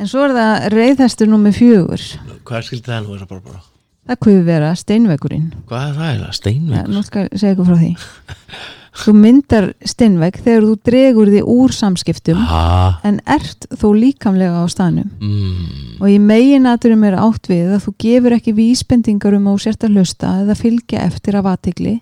En 0.00 0.08
svo 0.08 0.24
er 0.24 0.36
það 0.38 0.68
reyðhestur 0.72 1.28
nummer 1.28 1.52
fjögur. 1.52 2.06
Hvað 2.48 2.68
skildi 2.70 2.88
það 2.88 3.04
nú 3.04 3.16
vera 3.18 3.28
bara 3.28 3.44
bara 3.44 3.60
það 4.08 4.20
kuði 4.26 4.44
vera 4.46 4.74
steinvegurinn. 4.78 5.50
Hvað 5.70 5.88
er 5.88 5.98
það 5.98 6.12
eiginlega, 6.12 6.28
ja, 6.30 6.38
steinveikur 6.38 6.94
Nú 6.94 7.02
skal 7.06 7.26
ég 7.26 7.42
segja 7.42 7.56
ykkur 7.56 7.68
frá 7.70 7.80
því. 7.80 7.90
Þú 9.02 9.12
myndar 9.16 9.66
steinveg 9.88 10.36
þegar 10.44 10.66
þú 10.66 10.72
dregur 10.84 11.30
því 11.32 11.38
úr 11.48 11.72
samskiptum 11.72 12.40
ha, 12.44 12.98
en 13.08 13.22
ert 13.24 13.64
þó 13.80 13.86
líkamlega 13.96 14.60
á 14.60 14.68
staðnum. 14.68 15.08
Mm, 15.16 15.94
og 15.96 16.10
í 16.12 16.18
meginaturum 16.20 17.06
er 17.08 17.16
átt 17.16 17.48
við 17.48 17.72
að 17.72 17.86
þú 17.86 17.94
gefur 18.04 18.36
ekki 18.36 18.52
vísbendingar 18.58 19.38
um 19.38 19.48
að 19.48 19.56
þú 19.56 19.64
sért 19.64 19.86
að 19.88 19.96
hlusta 19.96 20.34
eða 20.42 20.58
fylgja 20.60 21.06
eftir 21.06 21.40
af 21.40 21.48
aðtegli 21.54 21.94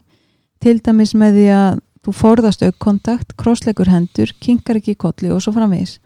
til 0.61 0.77
dæmis 0.83 1.15
með 1.15 1.39
því 1.39 1.47
að 1.61 1.79
þú 2.01 2.17
forðast 2.17 2.67
aukkontakt, 2.67 3.37
krossleikur 3.39 3.93
hendur 3.93 4.35
kinkar 4.43 4.81
ekki 4.81 4.97
í 4.97 5.01
kolli 5.01 5.31
og 5.31 5.45
svo 5.45 5.55
framvegis. 5.55 6.01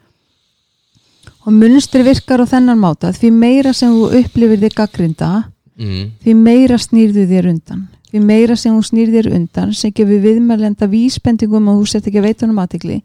Og 1.48 1.52
munstri 1.52 2.04
virkar 2.04 2.44
á 2.44 2.46
þennan 2.48 2.80
máta 2.80 3.12
því 3.14 3.32
meira 3.32 3.72
sem 3.76 3.92
þú 3.92 4.12
upplifir 4.20 4.60
þig 4.60 4.76
gaggrinda 4.76 5.32
mm, 5.80 6.06
því 6.24 6.34
meira 6.38 6.78
snýrðu 6.80 7.26
þér 7.30 7.50
undan. 7.52 7.84
Því 8.10 8.22
meira 8.22 8.56
sem 8.56 8.74
þú 8.74 8.82
snýr 8.86 9.12
þér 9.14 9.28
undan 9.34 9.72
sem 9.74 9.92
gefur 9.92 10.22
viðmælenda 10.22 10.86
vísbendingum 10.86 11.70
að 11.70 11.80
þú 11.80 11.86
sett 11.90 12.08
ekki 12.08 12.20
að 12.20 12.28
veita 12.28 12.46
honum 12.46 12.60
aðtegli 12.62 13.00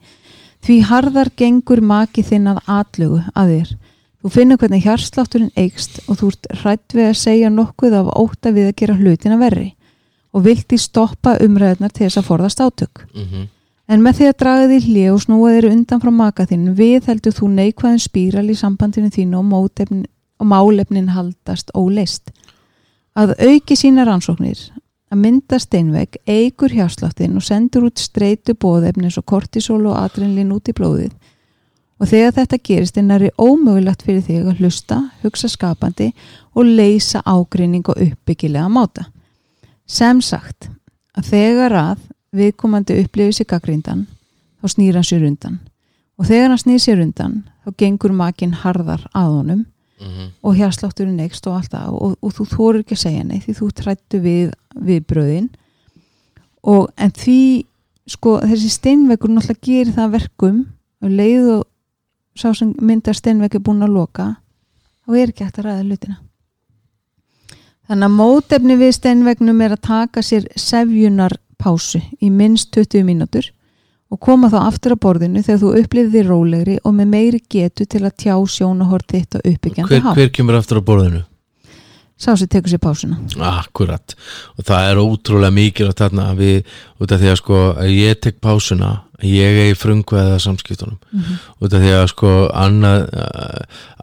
því 0.66 0.80
harðar 0.90 1.32
gengur 1.40 1.82
maki 1.82 2.24
þinn 2.26 2.50
að 2.52 2.60
atlögu 2.80 3.22
að 3.34 3.54
þér. 3.54 3.76
Þú 4.20 4.32
finnur 4.34 4.60
hvernig 4.60 4.84
hjarslátturinn 4.84 5.54
eikst 5.60 6.02
og 6.08 6.20
þú 6.20 6.32
ert 6.34 6.50
hrætt 6.62 6.96
við 6.96 7.06
að 7.08 7.20
segja 7.22 7.52
nokkuð 7.54 7.96
af 8.02 8.10
óta 8.20 8.52
við 8.52 8.68
að 8.68 8.76
gera 8.82 8.98
hlutina 9.00 9.38
verri 9.40 9.70
og 10.36 10.44
vilti 10.46 10.78
stoppa 10.78 11.38
umræðunar 11.42 11.94
til 11.94 12.06
þess 12.06 12.20
að 12.20 12.28
forðast 12.28 12.60
átök. 12.62 13.06
Mm, 13.16 13.48
en 13.90 14.04
með 14.04 14.20
því 14.20 14.28
að 14.30 14.38
draga 14.44 14.68
því 14.70 14.80
hlið 14.86 15.14
og 15.14 15.22
snúa 15.24 15.54
þér 15.56 15.70
undan 15.72 16.04
frá 16.04 16.12
maka 16.14 16.46
þinn 16.50 16.68
við 16.78 17.08
heldur 17.10 17.38
þú 17.40 17.52
neikvæðin 17.56 18.04
spíral 18.04 18.46
í 18.52 18.58
sambandinu 18.60 19.10
þínu 19.16 19.40
og, 19.40 19.88
og 20.40 20.52
málefnin 20.52 21.10
haldast 21.16 21.72
óleist 21.74 22.34
að 23.20 23.34
auki 23.44 23.76
sína 23.76 24.06
rannsóknir 24.08 24.60
að 25.10 25.22
mynda 25.24 25.58
steinvegg 25.60 26.20
eigur 26.30 26.72
hjársláttin 26.72 27.36
og 27.36 27.44
sendur 27.44 27.90
út 27.90 28.00
streitu 28.00 28.54
bóðefni 28.56 29.10
eins 29.10 29.18
og 29.20 29.26
kortisol 29.28 29.82
og 29.90 29.98
adrenalin 30.00 30.54
út 30.56 30.70
í 30.70 30.76
blóðið. 30.78 31.16
Og 32.00 32.08
þegar 32.08 32.36
þetta 32.38 32.60
gerist 32.64 32.98
er 32.98 33.08
næri 33.10 33.32
ómögulegt 33.36 34.06
fyrir 34.06 34.22
þig 34.24 34.46
að 34.48 34.62
hlusta, 34.62 35.00
hugsa 35.24 35.50
skapandi 35.52 36.14
og 36.56 36.70
leysa 36.70 37.24
ágrinning 37.26 37.90
og 37.92 38.00
uppbyggilega 38.00 38.70
máta. 38.72 39.10
Sem 39.84 40.22
sagt 40.22 40.70
að 41.18 41.34
þegar 41.34 41.76
að 41.76 42.06
viðkomandi 42.40 43.02
upplifir 43.02 43.36
sig 43.36 43.50
gaggríndan 43.50 44.06
þá 44.62 44.72
snýr 44.76 45.00
hann 45.00 45.10
sér 45.10 45.26
undan. 45.28 45.60
Og 46.20 46.30
þegar 46.30 46.54
hann 46.54 46.62
snýr 46.62 46.84
sér 46.86 47.04
undan 47.04 47.42
þá 47.66 47.76
gengur 47.84 48.16
makinn 48.16 48.56
harðar 48.62 49.04
að 49.12 49.34
honum 49.34 49.66
Mhm. 50.00 50.28
og 50.44 50.56
hérslátturinn 50.56 51.18
neikst 51.20 51.48
og 51.48 51.58
allt 51.58 51.74
það. 51.74 51.90
Og, 51.92 52.18
og 52.22 52.34
þú 52.34 52.46
þorir 52.54 52.84
ekki 52.84 52.96
að 52.96 53.04
segja 53.04 53.24
neitt 53.24 53.46
því 53.46 53.56
þú 53.58 53.72
trættu 53.76 54.22
við, 54.24 54.54
við 54.76 55.02
bröðin 55.06 55.50
og 56.64 56.90
en 56.98 57.12
því 57.12 57.66
sko 58.10 58.40
þessi 58.44 58.70
steinveikur 58.74 59.32
náttúrulega 59.32 59.66
gerir 59.66 59.94
það 59.94 60.06
að 60.06 60.16
verkum 60.18 60.62
og 61.04 61.12
leið 61.20 61.52
og 61.58 61.68
sá 62.40 62.54
sem 62.56 62.74
myndar 62.82 63.18
steinveik 63.18 63.56
er 63.56 63.64
búin 63.64 63.84
að 63.84 63.96
loka 63.96 64.32
þá 65.06 65.16
er 65.18 65.32
ekki 65.32 65.46
hægt 65.46 65.60
að 65.60 65.68
ræða 65.68 65.86
hlutina. 65.86 66.18
Þannig 67.90 68.06
að 68.06 68.18
mótefni 68.20 68.76
við 68.78 68.92
steinveiknum 69.00 69.62
er 69.66 69.74
að 69.74 69.86
taka 69.88 70.22
sér 70.22 70.46
sefjunar 70.56 71.36
pásu 71.60 72.02
í 72.22 72.30
minnst 72.30 72.72
20 72.76 73.04
mínútur 73.08 73.50
og 74.10 74.20
koma 74.24 74.50
þá 74.50 74.60
aftur 74.66 74.96
á 74.98 75.04
borðinu 75.06 75.44
þegar 75.46 75.60
þú 75.62 75.72
upplifir 75.80 76.14
því 76.14 76.24
rólegri 76.28 76.78
og 76.84 76.96
með 76.98 77.12
meiri 77.14 77.42
getu 77.52 77.86
til 77.86 78.06
að 78.08 78.16
tjá 78.24 78.36
sjónahort 78.50 79.10
þitt 79.12 79.38
og 79.38 79.50
uppbyggjandi 79.52 79.94
hver, 79.94 80.06
hátt. 80.08 80.18
hver 80.18 80.32
kemur 80.34 80.58
aftur 80.58 80.82
á 80.82 80.84
borðinu? 80.86 81.22
Sá 82.20 82.34
sem 82.36 82.50
tekur 82.52 82.68
sér 82.68 82.82
pásuna. 82.84 83.16
Akkurat 83.48 84.16
og 84.58 84.66
það 84.68 84.88
er 84.90 84.98
ótrúlega 85.00 85.56
mikilvægt 85.56 86.02
þarna 86.02 86.26
við, 86.36 86.66
út 87.00 87.14
af 87.16 87.22
því 87.22 87.30
að 87.32 87.38
sko 87.40 87.62
að 87.70 87.94
ég 87.96 88.20
tek 88.20 88.42
pásuna, 88.44 88.90
ég 89.24 89.60
er 89.62 89.70
í 89.72 89.78
frungveða 89.78 90.42
samskiptunum, 90.44 90.98
út 91.64 91.72
af 91.72 91.80
því 91.86 91.94
að 91.96 92.10
sko 92.12 92.34
annað, 92.52 93.08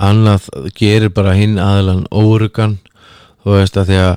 annað 0.08 0.48
gerir 0.78 1.12
bara 1.12 1.36
hinn 1.36 1.60
aðlan 1.60 2.06
órugan, 2.08 2.78
þú 3.44 3.58
veist 3.58 3.76
að 3.76 3.92
því 3.92 4.00
að 4.06 4.16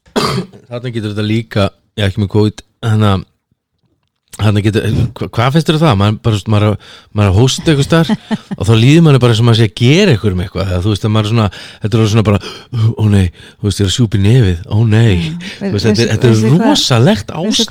þarna 0.68 0.92
getur 0.92 1.14
þetta 1.14 1.28
líka 1.30 1.70
ég 1.96 2.10
ekki 2.10 2.24
með 2.24 2.32
COVID 2.36 2.64
þannig 2.84 3.14
að 3.14 3.26
getur, 4.64 4.84
hva, 5.18 5.26
hvað 5.28 5.52
finnst 5.56 5.68
þér 5.68 5.76
um 5.76 5.82
það? 5.82 5.96
Maður, 6.00 6.66
er- 6.70 6.76
er 7.20 7.30
að 7.30 7.38
hósta 7.40 7.66
eitthvað 7.72 7.88
starf 7.88 8.10
og 8.56 8.66
þá 8.68 8.72
líður 8.78 9.02
maður 9.06 9.22
bara 9.24 9.34
sem 9.36 9.44
maður 9.50 9.60
sé 9.60 9.66
að 9.68 9.74
gera 9.82 10.14
eitthvað 10.14 10.36
um 10.36 10.42
eitthvað, 10.44 10.70
þú 10.86 10.92
veist 10.94 11.04
að 11.04 11.12
maður 11.16 11.26
er 11.26 11.32
svona 11.34 11.48
þetta 11.82 12.00
er 12.00 12.12
svona 12.14 12.26
bara, 12.30 12.40
ó 12.96 13.04
nei 13.10 13.26
þú 13.60 13.68
veist, 13.68 13.80
ég 13.80 13.84
er 13.84 13.90
að 13.90 13.96
sjúpi 13.98 14.22
nefið, 14.22 14.62
ó 14.70 14.78
nei 14.86 15.16
þetta, 15.60 16.30
er- 16.30 16.36
rosalegt 16.70 17.34
ástand 17.34 17.68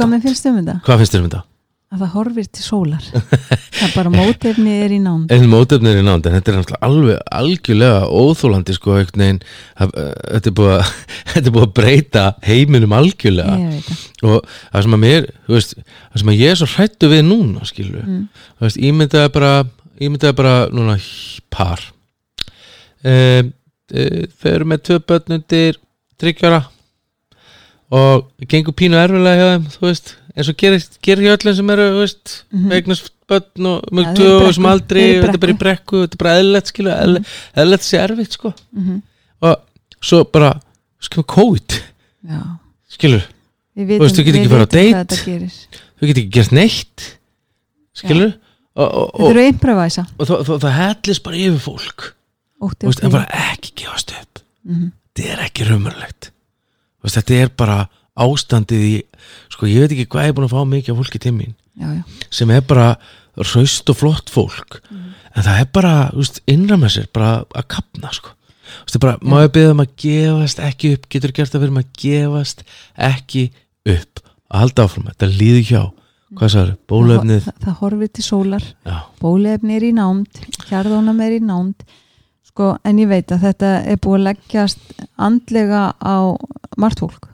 um 0.54 0.60
þetta? 0.60 0.78
Hvað 0.86 1.02
finnst 1.04 1.16
þér 1.16 1.24
um 1.24 1.30
þetta? 1.32 1.44
Að 1.90 2.04
það 2.04 2.12
horfir 2.14 2.48
til 2.54 2.62
sólar. 2.62 3.06
það 3.10 3.84
er 3.88 3.94
bara 3.96 4.10
mótefni 4.14 4.74
er 4.86 4.92
í 4.94 5.00
nánd. 5.02 5.32
En 5.34 5.48
mótefnir 5.50 5.98
í 5.98 6.04
nánd, 6.06 6.28
en 6.30 6.36
þetta 6.36 6.52
er 6.54 6.76
alveg 6.86 7.18
algjörlega 7.34 8.04
óþólandi 8.14 8.76
sko, 8.78 8.94
veginn, 9.00 9.40
það- 9.80 9.96
eh, 9.98 10.12
þetta 10.36 10.52
er 10.52 10.56
búið 10.60 10.74
að 10.76 10.92
þetta 11.34 11.42
er 11.50 11.56
búið 11.56 11.66
að 11.66 11.74
breyta 11.80 12.26
heiminum 12.46 12.94
algjörlega. 12.94 13.58
Og 14.22 14.46
það 14.70 14.86
sem 14.86 14.98
að 15.00 15.04
mér 15.08 15.28
veist, 15.50 15.74
það 15.82 16.22
sem 16.22 16.32
að 16.36 16.40
ég 16.44 16.54
er 16.54 16.62
svo 16.62 16.70
hrættu 16.76 17.10
við 17.16 17.26
núna 17.26 17.66
skilur, 17.66 18.06
Mm. 18.06 18.22
þú 18.60 18.68
veist, 18.68 18.82
ímyndaði 18.92 19.34
bara 19.40 19.54
ímyndaði 20.00 20.36
bara 20.44 20.54
núna 20.70 21.00
par. 21.50 21.82
Um, 23.02 23.50
e, 23.90 24.06
þau 24.38 24.50
eru 24.54 24.66
með 24.70 24.86
tvö 24.86 25.00
börn 25.10 25.34
undir 25.40 25.78
tryggjara 26.22 26.62
og 27.90 28.28
gengur 28.46 28.76
pínu 28.78 29.00
erfilega 29.00 29.40
hjá 29.40 29.52
þeim 29.56 29.68
þú 29.74 29.86
veist, 29.90 30.16
eins 30.36 30.50
og 30.52 30.58
gerir, 30.62 30.84
gerir 31.06 31.26
hjá 31.28 31.38
öllum 31.38 31.56
sem 31.56 31.70
eru, 31.76 31.86
veist, 32.00 32.44
Mhm. 32.54 32.72
eignast 32.72 33.12
börn 33.30 33.66
og 33.70 33.84
mjög 33.92 34.48
og 34.48 34.54
sem 34.56 34.66
aldrei, 34.66 35.04
þetta 35.22 35.34
er 35.34 35.38
bara 35.44 35.54
í 35.54 35.58
brekku. 35.58 36.02
þetta 36.08 36.14
er 36.18 36.24
bara 36.24 36.36
eðlilegt, 36.40 36.68
skilur, 36.74 36.94
eðlilegt, 36.98 37.28
eðlilegt 37.56 37.86
sé 37.88 37.98
erfitt, 38.04 38.32
sko, 38.34 38.54
Mm 38.76 39.02
og 39.42 39.56
svo 40.02 40.24
bara 40.32 40.60
COVID, 41.24 41.82
Já. 42.28 42.42
skilur 42.92 43.24
Þú 43.78 44.00
veist, 44.00 44.16
þú 44.18 44.24
getur 44.26 44.40
ekki 44.42 44.50
farið 44.52 44.66
á 44.68 44.72
gerir. 45.26 45.54
þú 46.02 46.08
getur 46.08 46.22
ekki 46.24 46.32
gert 46.36 46.52
neitt. 46.52 47.16
Skilur 47.96 48.34
og, 48.76 48.88
og, 48.94 49.12
Þetta 49.14 49.30
eru 49.30 49.46
improvæsa. 49.54 50.06
og 50.20 50.28
það, 50.28 50.44
hellist 50.76 51.24
bara 51.24 51.36
yfir 51.36 51.60
fólk. 51.64 52.12
Ótti 52.62 52.86
veist, 52.90 53.04
en 53.04 53.12
bara 53.12 53.26
ekki 53.32 53.72
gefast 53.76 54.12
upp. 54.12 54.40
Mm 54.68 54.92
þetta 55.16 55.32
er 55.34 55.40
ekki 55.48 55.66
veist, 57.04 57.16
þetta 57.18 57.42
er 57.44 57.48
bara 57.56 57.90
ástandið 58.26 58.84
í 58.90 58.96
sko 59.54 59.70
ég 59.70 59.86
veit 59.86 59.96
ekki 59.96 60.08
hvað 60.12 60.28
ég 60.28 60.34
er 60.34 60.38
búin 60.38 60.48
að 60.50 60.56
fá 60.56 60.62
mikið 60.74 60.94
af 60.94 61.00
fólki 61.02 61.22
til 61.24 61.34
mín. 61.36 61.56
Já, 61.80 61.88
já. 61.96 62.04
sem 62.34 62.52
er 62.52 62.64
bara 62.68 62.90
raust 63.40 63.90
og 63.92 63.98
flott 64.00 64.32
fólk. 64.34 64.82
En 64.90 65.46
það 65.46 65.62
er 65.62 65.70
bara, 65.74 65.94
þú 66.12 66.24
veist, 66.24 66.42
innra 66.50 66.78
með 66.80 66.96
sér 66.98 67.08
bara 67.16 67.30
að 67.56 67.68
kapna 67.76 68.12
sko. 68.16 68.34
Það 68.90 69.04
bara, 69.04 69.20
má 69.22 69.38
ég 69.44 69.54
beða 69.54 69.76
um 69.76 69.84
að 69.84 69.94
gefast 70.04 70.60
ekki 70.66 70.92
upp? 70.98 71.08
Getur 71.14 71.34
gert 71.38 71.56
að 71.56 71.64
vera 71.64 71.74
um 71.74 71.80
að 71.82 71.94
gefast 72.02 72.66
ekki 73.10 73.46
upp? 73.90 74.22
Að 74.50 74.64
halda 74.64 74.86
áfram, 74.86 75.08
þetta 75.12 75.32
líður 75.38 75.66
hjá. 75.70 75.82
Hvað 76.38 76.52
sagður, 76.54 76.76
bólöfnið 76.90 77.40
Það, 77.48 77.56
það 77.64 77.80
horfir 77.80 78.10
til 78.14 78.24
sólar. 78.26 78.66
já, 78.86 78.98
Bólefni 79.22 79.78
er 79.80 79.86
í 79.88 79.90
nánd. 79.98 80.42
Hjarðónam 80.70 81.24
er 81.26 81.34
í 81.34 81.40
nánd. 81.42 81.88
Sko, 82.46 82.76
en 82.86 83.02
ég 83.02 83.10
veit 83.10 83.34
að 83.34 83.48
þetta 83.48 83.72
er 83.90 83.98
búið 84.04 84.20
að 84.20 84.26
leggjast 84.28 85.04
andlega 85.18 85.82
á 85.98 86.18
margt 86.78 87.02
fólk 87.02 87.30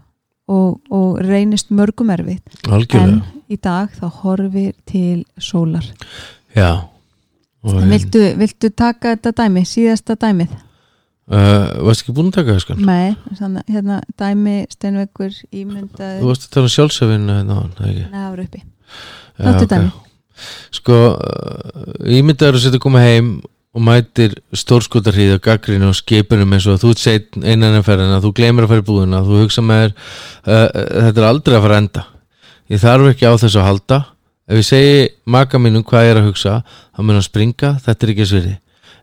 og, 0.48 0.82
og 0.94 1.20
reynist 1.26 1.72
mörgum 1.74 2.12
erfitt. 2.14 2.46
algjörlega 2.68 3.22
En 3.22 3.24
í 3.50 3.58
dag 3.62 3.90
þá 3.94 4.06
horfir 4.24 4.74
til 4.90 5.26
sólar. 5.38 5.86
já 6.56 6.84
viltu, 7.66 8.22
viltu 8.38 8.70
taka 8.70 9.16
þetta 9.16 9.32
dæmi, 9.44 9.64
síðasta 9.66 10.16
dæmið? 10.22 10.52
uh, 11.32 11.82
varst 11.86 12.04
ekki 12.04 12.14
búin 12.16 12.30
að 12.30 12.38
taka 12.40 12.54
það 12.56 12.64
sko 12.66 12.78
Nei, 12.78 13.16
þannig, 13.40 13.66
hérna, 13.74 14.00
dæmi, 14.22 14.56
steinveikur, 14.70 15.34
ímyndaði, 15.52 16.22
þú 16.22 16.30
varst 16.30 16.48
að 16.48 16.54
tala 16.56 16.70
um 16.70 16.74
sjálfsöfin 16.76 17.30
eða 17.36 17.60
ekki 17.90 18.06
neðar 18.14 18.44
uppi. 18.46 18.62
Já, 18.62 19.46
Láttu 19.48 19.66
ok. 19.66 19.72
dæmi. 19.74 19.92
sko, 20.76 21.00
uh, 21.16 22.16
ímyndaður 22.20 22.60
að 22.60 22.66
setja 22.66 22.80
að 22.80 22.86
koma 22.86 23.04
heim 23.06 23.34
og 23.76 23.84
mætir 23.84 24.34
stórskotarhríð 24.56 25.36
og 25.36 25.44
gaggrinu 25.44 25.92
og 25.92 26.00
skipunum 26.00 26.56
eins 26.56 26.68
og 26.70 26.78
að 26.78 26.86
þú 26.86 26.96
seitt 27.00 27.40
einan 27.44 27.76
en 27.76 27.86
ferðina, 27.86 28.22
þú 28.24 28.34
gleymir 28.38 28.66
að 28.66 28.74
fara 28.74 28.84
í 28.84 28.90
búðina 28.90 29.24
þú 29.28 29.40
hugsa 29.44 29.64
með 29.66 29.86
þér 29.86 29.96
uh, 29.96 30.68
þetta 31.08 31.22
er 31.22 31.30
aldrei 31.30 31.58
að 31.58 31.66
fara 31.68 31.78
að 31.78 31.82
enda. 31.84 32.06
Ég 32.72 32.82
þarf 32.82 33.10
ekki 33.12 33.30
á 33.30 33.34
þessu 33.44 33.62
að 33.62 33.68
halda. 33.70 34.04
Ef 34.46 34.62
ég 34.62 34.68
segi 34.68 35.08
maka 35.30 35.60
mínum 35.60 35.84
hvað 35.86 36.06
ég 36.08 36.14
er 36.14 36.22
að 36.22 36.30
hugsa 36.30 36.60
þá 36.66 37.02
mun 37.04 37.20
að 37.20 37.28
springa, 37.28 37.76
þetta 37.84 38.08
er 38.08 38.14
ekki 38.16 38.30
svirði 38.32 38.56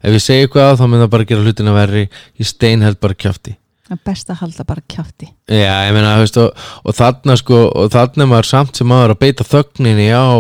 ef 0.03 0.17
ég 0.17 0.23
segi 0.23 0.51
hvað 0.53 0.79
þá 0.81 0.87
mun 0.87 1.03
það 1.05 1.11
bara 1.15 1.27
gera 1.31 1.45
hlutina 1.47 1.75
verri. 1.77 2.07
Ég 2.41 2.49
steinheld 2.49 3.01
bara 3.03 3.19
kjafti. 3.19 3.57
Það 3.83 3.97
er 3.97 4.03
best 4.09 4.31
að 4.31 4.39
halda 4.41 4.65
bara 4.67 4.83
kjátti. 4.89 5.29
Já, 5.51 5.73
ég 5.89 5.93
meina, 5.97 6.15
veist, 6.21 6.39
og, 6.41 6.67
og 6.87 6.95
þarna 6.97 7.37
sko, 7.37 7.59
og 7.83 7.91
þarna 7.93 8.25
er 8.25 8.31
maður 8.31 8.49
samt 8.49 8.79
sem 8.79 8.89
maður 8.89 9.15
að 9.17 9.21
beita 9.25 9.47
þögninni 9.47 10.07
á 10.15 10.39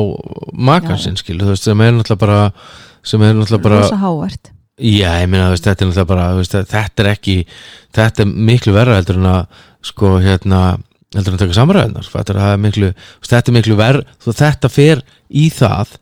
makansinn, 0.54 1.18
skilu, 1.20 1.42
þú 1.44 1.56
veist, 1.56 1.66
sem 3.06 3.22
er 3.24 3.34
náttúrulega 3.36 3.66
bara, 3.66 3.80
Rosa 3.84 3.98
hávert. 4.02 4.52
já, 4.78 5.10
ég 5.22 5.28
meina, 5.30 5.50
veist, 5.52 5.66
þetta 5.66 5.84
er 5.84 5.90
náttúrulega 5.90 6.10
bara, 6.12 6.28
veist, 6.38 6.56
þetta 6.72 7.04
er 7.04 7.10
ekki, 7.12 7.36
þetta 7.98 8.24
er 8.24 8.32
miklu 8.50 8.76
verra 8.76 8.98
heldur 8.98 9.20
en 9.20 9.30
að, 9.32 9.64
sko, 9.92 10.14
hérna, 10.22 10.62
heldur 11.16 11.32
en 11.34 11.38
að 11.38 11.44
taka 11.46 11.58
samræðunar, 11.58 12.10
þetta 12.14 12.36
er, 12.36 12.62
miklu, 12.62 12.92
veist, 12.94 13.32
þetta 13.34 13.52
er 13.52 13.58
miklu 13.58 13.78
verra, 13.80 14.06
þú 14.22 14.36
þetta 14.42 14.72
fer 14.72 15.04
í 15.28 15.48
það, 15.54 15.96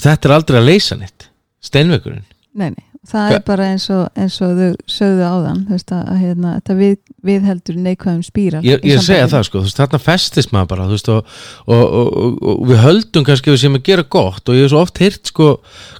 þetta 0.00 0.30
er 0.30 0.36
aldrei 0.38 0.60
að 0.62 0.68
leysa 0.70 0.98
neitt, 1.00 1.28
steinveikurinn. 1.64 2.26
Nei, 2.56 2.70
nei, 2.72 2.85
það 3.06 3.30
Hva- 3.30 3.38
er 3.38 3.42
bara 3.46 3.66
eins 3.72 3.86
og, 3.94 4.04
eins 4.18 4.36
og 4.44 4.54
þau 4.58 4.70
sögðu 4.90 5.26
áðan, 5.26 5.60
þú 5.66 5.74
veist 5.76 5.92
að, 5.94 6.12
hérna, 6.20 6.52
þetta 6.58 6.76
við, 6.80 6.94
viðheldur 7.30 7.80
neikvæðum 7.86 8.22
spíral. 8.26 8.62
ég, 8.66 8.86
ég 8.86 9.02
segja 9.04 9.26
það 9.32 9.44
sko, 9.48 9.62
þú 9.62 9.68
veist, 9.68 9.80
þarna 9.80 10.00
festist 10.02 10.54
maður 10.54 10.70
bara 10.72 10.86
þú 10.86 10.96
veist, 10.96 11.10
og, 11.14 11.34
og, 11.66 11.84
og, 12.00 12.38
og, 12.42 12.62
við 12.70 12.80
höldum 12.84 13.26
kannski 13.26 13.52
við 13.52 13.60
séum 13.64 13.78
að 13.80 13.84
gera 13.90 14.06
gott 14.16 14.48
og 14.48 14.58
ég 14.58 14.66
hef 14.66 14.72
svo 14.74 14.84
oft 14.84 15.02
heyrt 15.02 15.32
sko 15.32 15.50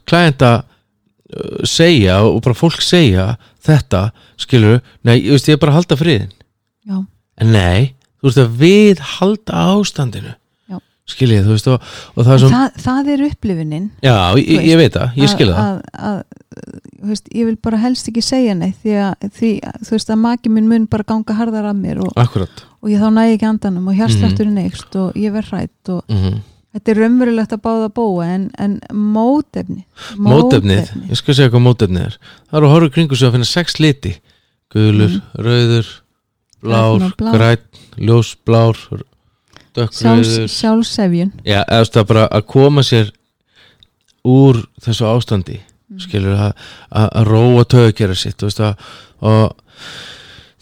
klæðenda 0.09 0.55
uh, 0.63 1.61
segja 1.67 2.23
og 2.27 2.41
bara 2.47 2.59
fólk 2.59 2.83
segja 2.85 3.37
þetta, 3.67 4.09
skilur 4.41 4.81
nei, 5.07 5.19
ég 5.21 5.37
veist, 5.37 5.51
ég 5.51 5.59
er 5.59 5.63
bara 5.63 5.77
að 5.77 5.83
halda 5.83 6.01
friðin 6.01 6.35
Já, 6.87 6.99
en 7.43 7.55
nei, 7.55 7.95
þú 8.21 8.31
veist 8.31 8.43
að 8.43 8.59
við 8.65 9.07
halda 9.19 9.69
ástandinu. 9.77 10.35
Skiljið, 11.07 11.45
þú 11.47 11.55
veist, 11.55 11.69
og, 11.71 11.91
og 12.19 12.27
það 12.27 12.45
það, 12.51 12.79
það 12.83 13.09
er 13.13 13.21
upplifunin. 13.29 13.85
já, 14.03 14.15
ég, 14.41 14.65
ég 14.73 14.81
veit 14.81 14.97
það, 14.97 15.13
ég 15.23 15.31
skil 15.31 15.47
það. 15.53 15.61
Að, 15.63 15.77
að, 16.09 16.17
veist, 17.07 17.29
ég 17.35 17.49
vil 17.51 17.57
bara 17.63 17.81
helst 17.83 18.09
ekki 18.11 18.25
segja 18.25 18.57
neitt 18.57 18.79
því 18.83 18.99
að, 19.05 19.31
því, 19.37 19.53
þú 19.85 19.95
veist, 19.97 20.11
að 20.13 20.23
maki 20.25 20.53
minn 20.53 20.69
mun 20.71 20.89
bara 20.91 21.07
ganga 21.07 21.37
harðar 21.37 21.71
að 21.71 21.81
mér 21.83 22.03
og, 22.07 22.13
og 22.17 22.91
ég 22.93 23.03
þá 23.03 23.09
næði 23.13 23.39
ekki 23.39 23.49
andanum 23.51 23.89
og 23.91 23.99
hérslátturinn 23.99 24.61
eikst 24.65 25.01
og 25.01 25.17
ég 25.21 25.35
verð 25.37 25.55
hrætt 25.55 25.97
og 25.97 26.05
mm 26.13 26.37
þetta 26.77 26.93
er 26.93 27.01
raunverulegt 27.01 27.55
að 27.57 27.63
báða 27.65 27.91
bóa 27.97 28.29
en, 28.29 28.47
en 28.61 28.79
mótefni 28.93 29.85
mótefnið, 30.21 30.91
ég 31.09 31.21
skal 31.21 31.37
segja 31.39 31.53
hvað 31.53 31.65
mótefnið 31.65 32.09
er. 32.11 32.17
Það 32.51 32.59
eru 32.59 32.69
að 32.69 32.75
horfa 32.75 32.95
kringu 32.97 33.19
sig 33.19 33.29
að 33.29 33.37
finna 33.37 33.49
sex 33.49 33.79
liti. 33.81 34.13
Gulur, 34.75 35.15
rauður 35.41 35.93
blár, 36.61 36.99
Grænn 36.99 37.07
og 37.07 37.15
blár. 37.21 37.37
græn, 37.39 37.63
ljós, 38.09 38.33
blár 38.45 38.83
dökkrauður 39.77 40.51
sjálfsefjun. 40.53 41.33
Já, 41.47 41.63
eða 41.65 42.05
bara 42.09 42.27
að 42.29 42.47
koma 42.51 42.85
sér 42.85 43.13
úr 44.27 44.65
þessu 44.83 45.09
ástandi 45.09 45.61
skilur 46.03 46.35
að, 46.49 46.53
að, 46.91 47.09
að 47.21 47.29
róa 47.31 47.65
töðugjara 47.65 48.15
sitt 48.19 48.43
veist 48.43 48.61
að 48.61 48.75
og 49.27 49.55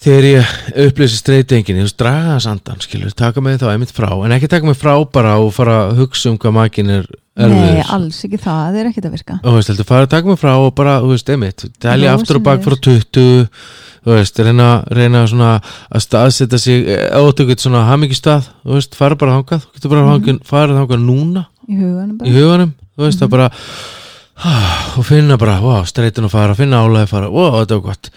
þegar 0.05 0.27
ég 0.29 0.55
upplýsi 0.85 1.16
streytingin, 1.16 1.79
þú 1.81 1.85
veist, 1.87 1.97
draga 2.01 2.35
þess 2.37 2.49
andan 2.51 2.83
skilur, 2.85 3.14
taka 3.16 3.41
mig 3.45 3.57
þá 3.62 3.70
einmitt 3.72 3.95
frá 3.97 4.11
en 4.27 4.35
ekki 4.37 4.51
taka 4.53 4.68
mig 4.68 4.77
frá 4.77 4.93
bara 5.14 5.39
og 5.41 5.53
fara 5.57 5.79
að 5.89 6.03
hugsa 6.03 6.31
um 6.33 6.37
hvað 6.43 6.57
makin 6.59 6.91
er 6.99 7.07
Nei, 7.35 7.49
erfiður 7.49 7.89
alls 7.97 8.18
ekki 8.29 8.39
það, 8.39 8.59
það 8.68 8.77
er 8.79 8.89
ekkert 8.93 9.09
að 9.09 9.14
virka 9.16 9.37
og 9.41 9.49
þú 9.49 9.55
veist, 9.57 9.70
heldur 9.72 9.89
fara 9.89 10.07
að 10.07 10.12
taka 10.12 10.31
mig 10.31 10.39
frá 10.45 10.53
og 10.61 10.68
bara, 10.79 10.99
þú 11.03 11.09
veist, 11.14 11.33
einmitt 11.35 11.64
telja 11.83 12.12
aftur 12.14 12.37
og 12.39 12.43
sig 12.43 12.47
bak 12.51 12.62
frá 12.68 12.77
20 12.85 13.59
þú 14.05 14.12
veist, 14.18 14.39
reyna, 14.45 14.68
reyna 14.95 15.25
svona 15.33 15.51
að 15.89 16.05
staðsetja 16.05 16.61
sig 16.62 16.85
átökut 17.16 17.64
svona 17.64 17.87
hamingistað, 17.89 18.53
þú 18.62 18.77
veist, 18.77 18.95
fara 19.01 19.16
bara 19.18 19.39
þangað 19.41 19.64
þú 19.64 19.75
getur 19.81 19.95
bara 19.97 20.05
Mhm. 20.05 20.29
mm. 20.29 20.45
fara 20.47 20.77
þangað 20.79 21.05
núna 21.09 21.47
í 21.66 21.81
huganum 21.81 22.14
í 22.14 22.18
bara 22.20 22.37
huganum, 22.37 22.75
þú 22.95 23.09
veist, 23.09 23.18
Mhm. 23.18 23.27
að 23.27 23.31
bara 23.35 23.49
ah, 23.51 24.03
og 24.99 25.07
finna 25.07 25.39
bara, 25.41 25.61
wow, 25.62 25.82
streytin 25.89 26.28
að 26.28 26.35
fara 26.35 26.59
finna 26.59 26.82
álæði 26.85 27.11
fara, 27.11 27.30
wow, 27.32 27.59
þetta 27.61 27.80
var 27.80 27.85
gott. 27.91 28.12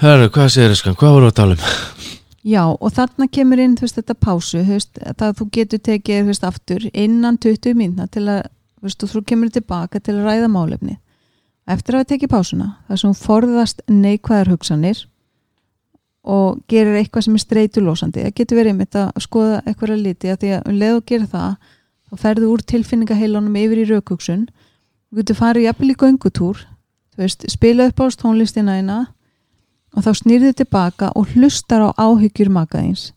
Herru, 0.00 0.30
hvað 0.32 0.48
segir 0.54 0.74
þesskan, 0.74 0.96
hvað 1.00 1.16
voru 1.16 1.30
að 1.30 1.36
tala 1.40 1.58
um? 1.58 1.66
Já, 2.54 2.62
og 2.72 2.94
þarna 2.96 3.28
kemur 3.28 3.60
inn 3.60 3.76
þú 3.76 3.84
veist, 3.84 4.00
þetta 4.00 4.16
pásu, 4.16 4.62
þú 4.64 4.78
veist, 4.78 5.04
það 5.20 5.36
þú 5.40 5.46
getur 5.56 5.84
tekið 5.90 6.22
þú 6.22 6.32
veist, 6.32 6.48
aftur 6.48 6.88
innan 6.92 7.36
20 7.36 7.76
mínuna 7.76 8.08
til 8.08 8.24
að, 8.32 8.46
þú 8.78 8.88
veist, 8.88 9.04
og 9.04 9.12
þú 9.12 9.24
kemur 9.28 9.52
tilbaka 9.52 10.00
til 10.00 10.16
að 10.16 10.28
ræða 10.28 10.50
málefni 10.52 10.96
eftir 11.70 11.94
að 11.94 12.02
hafa 12.02 12.10
tekið 12.14 12.32
pásuna, 12.32 12.68
þar 12.88 13.00
sem 13.00 13.10
hún 13.10 13.18
forðast 13.20 13.82
neikvæðar 13.90 14.50
hugsanir 14.54 15.02
og 16.30 16.60
gerir 16.68 16.98
eitthvað 17.00 17.26
sem 17.26 17.36
er 17.36 17.44
streitulósandi 17.44 18.24
það 18.26 18.34
getur 18.40 18.58
verið 18.60 18.74
einmitt 18.74 18.98
að 19.00 19.22
skoða 19.24 19.60
eitthvað 19.64 19.94
að 19.94 20.02
liti 20.04 20.32
að 20.32 20.40
því 20.42 20.50
að 20.56 20.66
um 20.68 20.80
leið 20.80 20.96
og 20.96 21.06
gerir 21.08 21.30
það 21.30 21.70
þá 22.10 22.24
ferðu 22.24 22.50
úr 22.50 22.64
tilfinningaheilunum 22.72 23.60
yfir 23.60 23.80
í 23.80 23.86
raukugsun 23.88 24.42
þú 25.10 25.20
getur 25.20 25.40
farið 25.40 25.66
jafnvel 25.66 25.90
í 25.92 25.98
göngutúr 26.00 26.60
veist, 27.18 27.44
spila 27.50 27.88
upp 27.90 28.00
á 28.00 28.06
tónlistina 28.14 28.78
eina 28.78 29.00
og 29.96 30.06
þá 30.06 30.12
snýrðu 30.22 30.52
tilbaka 30.60 31.10
og 31.18 31.34
hlustar 31.34 31.82
á 31.82 31.88
áhyggjur 31.98 32.52
makaðins 32.54 33.10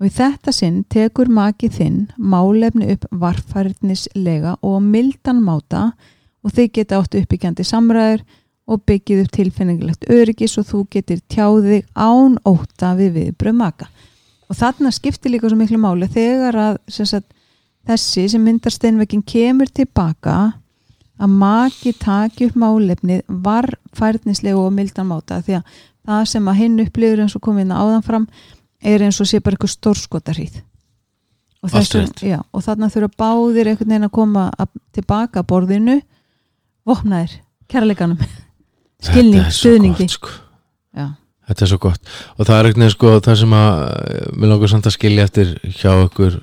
og 0.00 0.08
í 0.08 0.12
þetta 0.12 0.52
sinn 0.52 0.82
tekur 0.92 1.28
maki 1.32 1.70
þinn 1.72 2.06
málefni 2.16 2.90
upp 2.94 3.06
varfærnislega 3.12 4.56
og 4.64 4.82
mildan 4.84 5.40
máta 5.44 5.90
og 6.44 6.52
þið 6.56 6.72
geta 6.78 7.00
átt 7.00 7.16
uppbyggjandi 7.20 7.64
samræður 7.66 8.24
og 8.66 8.82
byggið 8.88 9.22
upp 9.22 9.32
tilfinningilegt 9.34 10.08
öryggis 10.10 10.56
og 10.60 10.68
þú 10.68 10.82
getur 10.90 11.22
tjáðið 11.32 11.86
án 11.94 12.36
óta 12.46 12.92
við 12.98 13.12
viðbröð 13.20 13.58
maka. 13.60 13.88
Og 14.50 14.58
þarna 14.58 14.92
skiptir 14.94 15.32
líka 15.32 15.50
svo 15.50 15.58
miklu 15.58 15.78
máli 15.82 16.08
þegar 16.10 16.58
að 16.58 16.78
sem 16.90 17.08
sagt, 17.08 17.28
þessi 17.86 18.26
sem 18.30 18.42
myndar 18.42 18.74
steinveikin 18.74 19.24
kemur 19.26 19.70
tilbaka 19.70 20.36
að 21.16 21.34
maki 21.40 21.94
taki 22.00 22.50
upp 22.50 22.56
málefnið 22.60 23.24
var 23.42 23.70
færnislega 23.96 24.60
og 24.60 24.72
mildan 24.76 25.08
máta 25.10 25.40
því 25.44 25.60
að 25.60 25.74
það 26.06 26.24
sem 26.32 26.48
að 26.48 26.60
hinn 26.60 26.80
upplifur 26.84 27.24
eins 27.24 27.36
og 27.36 27.44
komið 27.46 27.66
inn 27.66 27.76
áðan 27.76 28.06
fram 28.06 28.26
er 28.84 29.04
eins 29.06 29.20
og 29.20 29.28
sé 29.30 29.40
bara 29.40 29.56
eitthvað 29.56 29.74
stórskotarhýð 29.74 30.60
og, 31.66 32.42
og 32.52 32.64
þarna 32.64 32.90
þurfa 32.92 33.12
báðir 33.18 33.70
einhvern 33.70 33.92
veginn 33.92 34.08
að 34.08 34.14
koma 34.14 34.48
að, 34.54 34.72
tilbaka 34.94 35.42
að 35.42 35.48
borðinu 35.50 35.96
vopnaðir, 36.86 37.38
kærleikanum. 37.70 38.20
Skilning, 39.02 39.48
stuðningi. 39.52 40.08
sko. 40.10 40.32
Þetta 41.46 41.62
er 41.62 41.70
svo 41.70 41.78
gott. 41.78 42.12
Og 42.36 42.46
það 42.46 42.56
er 42.58 42.68
eitthvað 42.68 42.92
sko 42.94 43.10
það 43.22 43.40
sem 43.42 43.52
að 43.54 43.82
mér 44.34 44.50
langar 44.50 44.70
samt 44.72 44.88
að 44.88 44.96
skilja 44.96 45.26
eftir 45.28 45.52
hjá 45.78 45.90
okkur 45.94 46.38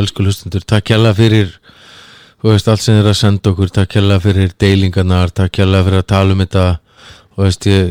elsku 0.00 0.24
hlustundur, 0.24 0.64
takk 0.64 0.92
hjalla 0.92 1.12
fyrir 1.16 1.50
þú 2.46 2.54
veist 2.54 2.68
allt 2.72 2.82
sem 2.84 2.94
þið 2.96 3.04
er 3.04 3.10
að 3.12 3.20
senda 3.20 3.50
okkur 3.52 3.70
takk 3.74 3.96
hjalla 3.98 4.18
fyrir 4.22 4.52
deilingarnar 4.62 5.32
takk 5.34 5.58
hjalla 5.60 5.82
fyrir 5.86 6.02
að 6.04 6.10
tala 6.14 6.36
um 6.36 6.42
þetta. 6.46 6.66
Og 7.36 7.44
veist 7.44 7.66
ég, 7.68 7.90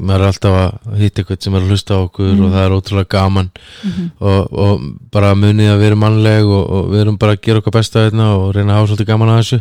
maður 0.00 0.22
er 0.22 0.30
alltaf 0.30 0.54
að 0.56 1.00
hitta 1.02 1.20
eitthvað 1.20 1.42
sem 1.44 1.56
er 1.58 1.64
að 1.66 1.72
hlusta 1.74 1.96
á 1.98 2.04
okkur 2.06 2.30
Mm. 2.32 2.44
og 2.46 2.52
það 2.54 2.62
er 2.64 2.74
ótrúlega 2.78 3.10
gaman. 3.12 3.50
Mm 3.84 4.06
og, 4.24 4.52
og 4.56 4.84
bara 5.12 5.34
munið 5.36 5.68
að 5.74 5.80
við 5.82 5.88
erum 5.90 6.00
mannleg 6.06 6.46
og, 6.48 6.62
og 6.78 6.86
við 6.94 7.02
erum 7.02 7.18
bara 7.20 7.34
að 7.36 7.42
gera 7.44 7.60
okkar 7.60 7.74
besta 7.76 8.06
hérna 8.06 8.30
og 8.38 8.54
reyna 8.56 8.72
að 8.72 8.78
hafa 8.78 8.88
svolítið 8.94 9.10
gaman 9.10 9.32
að 9.34 9.42
þessu. 9.42 9.58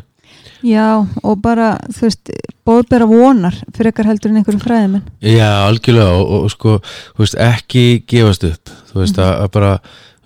Já, 0.66 0.86
og 1.22 1.42
bara 1.44 1.68
þú 1.94 2.06
veist, 2.08 2.32
bóðbera 2.66 3.06
vonar 3.12 3.58
fyrir 3.76 3.92
ekkar 3.92 4.08
heldur 4.08 4.32
en 4.32 4.40
einhverjum 4.40 4.64
fræðimenn. 4.64 5.04
Já, 5.22 5.50
algjörlega 5.68 6.16
og, 6.16 6.32
og, 6.40 6.48
sko, 6.56 6.78
þú 7.18 7.26
veist, 7.26 7.36
ekki 7.38 7.84
gefast 8.08 8.48
upp, 8.48 8.72
þú 8.94 9.02
veist, 9.04 9.20
að, 9.20 9.34
að 9.44 9.52
bara 9.60 9.74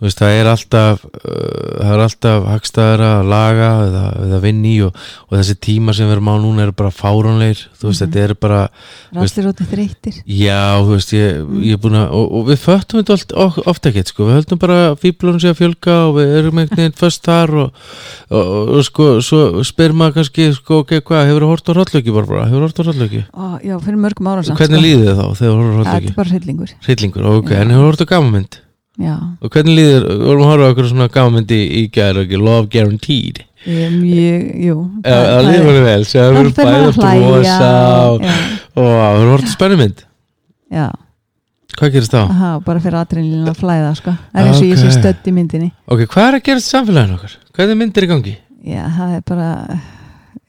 veist, 0.08 0.20
það 0.22 0.36
er 0.40 0.48
alltaf 0.54 1.02
uh, 1.06 1.12
það 1.80 1.94
er 1.96 2.04
alltaf 2.06 2.46
hagstæðara 2.54 3.10
að 3.20 3.30
laga 3.34 3.70
eða, 3.88 4.04
eða 4.28 4.40
vinni 4.44 4.74
og, 4.86 4.96
og 5.28 5.34
þessi 5.38 5.56
tíma 5.66 5.96
sem 5.98 6.08
við 6.08 6.16
erum 6.18 6.30
á 6.32 6.36
núna 6.40 6.64
eru 6.68 6.76
bara 6.80 6.92
fáránleir 6.96 7.64
þú 7.80 7.90
veist, 7.90 8.00
Mhm. 8.00 8.12
þetta 8.14 8.24
er 8.30 8.34
bara, 8.40 8.60
rallir 9.16 9.50
ótið 9.52 9.72
þreytir 9.74 10.16
já, 10.26 10.62
þú 10.84 10.94
veist 10.96 11.14
ég, 11.16 11.42
ég 11.68 11.74
er 11.76 11.82
búin 11.84 11.98
að, 12.00 12.14
og, 12.16 12.32
og 12.40 12.48
við 12.50 12.62
föttum 12.64 13.02
þetta 13.02 13.14
oft, 13.18 13.34
of- 13.34 13.60
ofta 13.68 13.90
ekkert, 13.92 14.08
sko, 14.14 14.28
við 14.30 14.38
höldum 14.40 14.60
bara 14.62 14.80
fíblunum 15.00 15.40
sé 15.44 15.52
að 15.52 15.60
fjölga 15.62 15.98
og 16.08 16.16
við 16.20 16.34
erum 16.40 16.62
einhvern 16.64 16.82
veginn 16.84 16.98
föst 17.00 17.24
þar 17.28 17.54
og, 17.66 17.84
og, 18.30 18.40
og, 18.44 18.72
og 18.80 18.88
sko, 18.88 19.10
svo 19.26 19.42
spyr 19.68 19.92
maður 19.98 20.20
kannski, 20.22 20.48
sko, 20.56 20.82
ok, 20.86 20.96
hvað, 21.04 21.28
hefur 21.32 21.44
þú 21.48 21.52
hort 21.54 21.70
á 21.70 21.74
rollöki 21.80 22.16
bara, 22.16 22.30
bara, 22.32 22.48
hefur 22.48 22.64
þú 22.64 22.70
hort 22.70 22.80
á 22.80 22.84
rollöki 22.90 23.22
Ó, 23.36 23.46
já, 23.64 23.76
fyrir 23.84 24.00
mörgum 24.06 24.32
ára 24.32 24.44
hvernig 24.48 24.80
sko. 24.80 24.86
líður 24.86 25.06
þið 25.10 25.20
þá 25.20 25.28
þegar 25.40 25.54
þú 25.54 25.60
horfir 25.60 25.80
á 25.80 25.84
Ja, 25.84 25.94
þetta 26.00 26.10
er 26.14 26.18
bara 26.20 26.34
hryllingur 26.34 26.74
Hryllingur, 26.88 27.30
ok, 27.40 27.50
Já. 27.56 27.62
en 27.64 27.74
hefur 27.76 27.90
hort 27.92 28.04
á 28.04 28.12
gamanmynd? 28.16 28.60
Já, 29.00 29.16
Og 29.42 29.52
hvernig 29.54 29.76
líður, 29.80 30.08
vorum 30.26 30.44
að 30.46 30.50
horfa 30.54 30.72
okkur 30.74 30.90
svona 30.92 31.08
gamanmynd 31.14 31.52
í, 31.56 31.60
í 31.80 31.84
gæri 31.96 32.26
og 32.26 32.34
Love 32.44 32.70
Guaranteed 32.74 33.44
er 33.68 33.92
mjög, 33.92 34.48
jú 34.64 34.76
það 35.04 35.44
líður 35.50 35.66
manni 35.68 35.84
vel, 35.84 36.02
það 36.08 36.34
verður 36.38 36.98
hlæja 37.00 37.22
brosa 37.28 37.70
og, 38.14 38.26
það 38.76 38.98
verður 39.20 39.32
hort 39.34 39.48
á 39.48 39.56
spennumynd 39.56 40.04
já, 40.80 40.88
Hvað 41.80 41.94
gerist 41.96 42.12
þá? 42.16 42.22
aha, 42.28 42.48
bara 42.66 42.82
fyrir 42.84 42.98
aðreinlíðin 43.00 43.52
að 43.52 43.60
flæða 43.62 43.92
sko. 44.00 44.14
það 44.34 44.40
er 44.42 44.48
eins 44.50 44.62
og 44.64 44.68
ég 44.72 44.80
sé 44.82 44.90
stödd 44.96 45.28
í 45.32 45.34
myndinni 45.36 45.70
Ok, 45.88 46.02
hvað 46.12 46.26
er 46.32 46.38
að 46.40 46.46
gerast 46.50 46.72
samfélaginu 46.74 47.16
okkar? 47.20 47.36
Hvernig 47.56 47.80
myndir 47.80 48.08
í 48.08 48.10
gangi? 48.12 48.34
já, 48.68 48.84
það 48.98 49.14
er 49.20 49.24
bara 49.30 49.50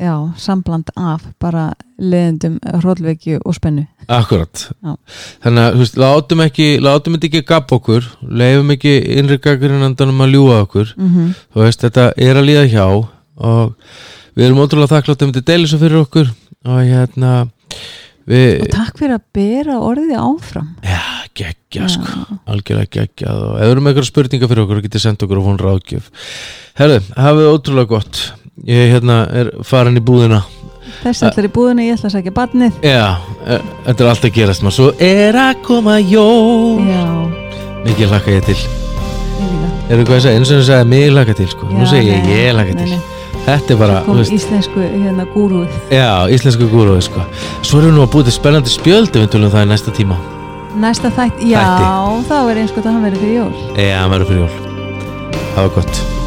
já, 0.01 0.14
sambland 0.40 0.90
af 0.96 1.24
bara 1.42 1.70
leðendum, 2.01 2.57
hróllveiki 2.80 3.38
og 3.44 3.55
spennu. 3.57 3.84
Akkurat. 4.09 4.66
Já. 4.80 4.94
Þannig 5.44 5.66
að, 5.66 5.78
veist, 5.82 5.98
látum 6.01 6.44
ekki 6.46 6.68
látum 6.82 7.16
þetta 7.16 7.28
ekki 7.30 7.42
gap 7.51 7.74
okkur 7.76 8.09
leifum 8.24 8.72
ekki 8.74 8.94
innri 9.20 9.40
gagurinnandanum 9.44 10.24
að 10.24 10.36
ljúga 10.36 10.61
okkur. 10.66 10.94
Mm 10.98 11.34
þú 11.55 11.64
veist, 11.66 11.84
þetta 11.84 12.11
er 12.16 12.40
að 12.40 12.48
líða 12.48 12.66
hjá 12.72 12.86
og 12.88 13.74
við 14.36 14.46
erum 14.46 14.62
ótrúlega 14.64 14.94
þakklátt 14.96 15.26
um 15.26 15.34
þetta 15.34 15.53
deilis 15.53 15.74
svo 15.74 15.80
fyrir 15.82 16.03
okkur 16.05 16.30
og 16.30 16.80
hérna 16.86 17.32
við, 18.28 18.64
og 18.64 18.72
takk 18.72 19.01
fyrir 19.01 19.16
að 19.16 19.24
bera 19.36 19.78
orðið 19.84 20.16
áfram. 20.20 20.74
Já, 20.84 21.03
geggja 21.36 21.88
sko. 21.92 22.09
Já. 22.09 22.40
algjörlega 22.51 22.92
geggjað 22.96 23.44
og 23.46 23.55
ef 23.57 23.64
þú 23.64 23.70
eru 23.74 23.84
með 23.84 23.92
eitthvað 23.92 24.11
spurningar 24.11 24.51
fyrir 24.51 24.64
okkur 24.64 24.82
getið 24.86 25.05
sendt 25.05 25.24
okkur 25.26 25.40
og 25.40 25.48
hún 25.51 25.61
ráðgjöf 25.61 26.11
herðu, 26.80 27.01
hafið 27.16 27.51
ótrúlega 27.51 27.90
gott 27.94 28.22
ég 28.66 28.94
hérna 28.94 29.22
er 29.32 29.53
farin 29.66 29.98
í 29.98 30.03
búðina. 30.05 30.42
Þess 31.01 31.24
allar 31.28 31.46
í 31.46 31.53
búðinu, 31.55 31.84
ég 31.86 31.96
ætla 31.96 32.11
að 32.11 32.16
sækja 32.16 32.32
barnið. 32.36 32.80
Já, 32.84 33.05
e, 33.46 33.61
þetta 33.86 34.05
er 34.05 34.11
alltaf 34.11 34.28
að 34.28 34.34
gerast 34.36 34.64
maður. 34.64 34.76
Svo 34.76 34.88
er 35.07 35.38
að 35.38 35.62
koma 35.64 35.96
jól. 36.03 36.82
Já, 36.84 37.07
mikið 37.86 38.12
hlakka 38.12 38.36
ég 38.36 38.51
til. 38.51 38.59
Ég 39.90 39.98
líka 39.98 40.05
er 40.05 40.07
hvað 40.07 40.18
ég 40.18 40.26
segi, 40.26 40.36
eins 40.38 40.51
og 40.51 40.61
það 40.61 40.68
segja 40.68 40.90
mig 40.90 41.09
hlakka 41.11 41.34
til 41.38 41.48
sko. 41.51 41.70
nú 41.70 41.86
Já, 41.86 41.96
ég 41.98 42.20
nei, 42.26 42.36
ég 42.36 42.53
hlakka 42.55 42.74
nei, 42.74 42.84
til 42.84 42.92
nei. 42.92 43.01
þetta 43.46 43.74
er 43.74 43.80
bara, 43.80 44.03
þú 44.07 44.18
veist, 44.20 44.36
íslensku 44.36 44.84
hérna 44.84 45.26
gúrúið. 45.32 45.80
Já, 45.90 46.11
íslensku 46.30 46.68
gúruði 46.70 47.03
sko. 47.09 47.24
svo 47.62 47.80
erum 47.80 47.90
við 47.90 47.96
nú 47.96 48.05
að 48.05 48.12
búið 48.14 48.30
spennandi 48.36 48.70
spjöld 48.70 49.11
við 49.16 49.32
tölum 49.32 49.51
það 49.51 49.66
í 49.66 49.72
næsta 49.72 49.90
tíma. 49.96 50.20
Næsta 50.78 51.11
þætt, 51.11 51.42
já, 51.42 51.59
Þætti. 51.59 52.28
þá 52.30 52.38
er 52.51 52.62
eins 52.62 52.70
og 52.70 52.84
það 52.84 52.92
hann 52.92 53.05
verið 53.09 53.20
fyrir 53.24 53.36
jól. 53.40 53.53
Já, 53.74 53.98
hann 53.98 54.11
verður 54.14 54.26
fyrir 54.30 54.42
jól. 54.46 54.55
Það 55.51 55.62
var 55.64 55.74
gott 55.80 56.19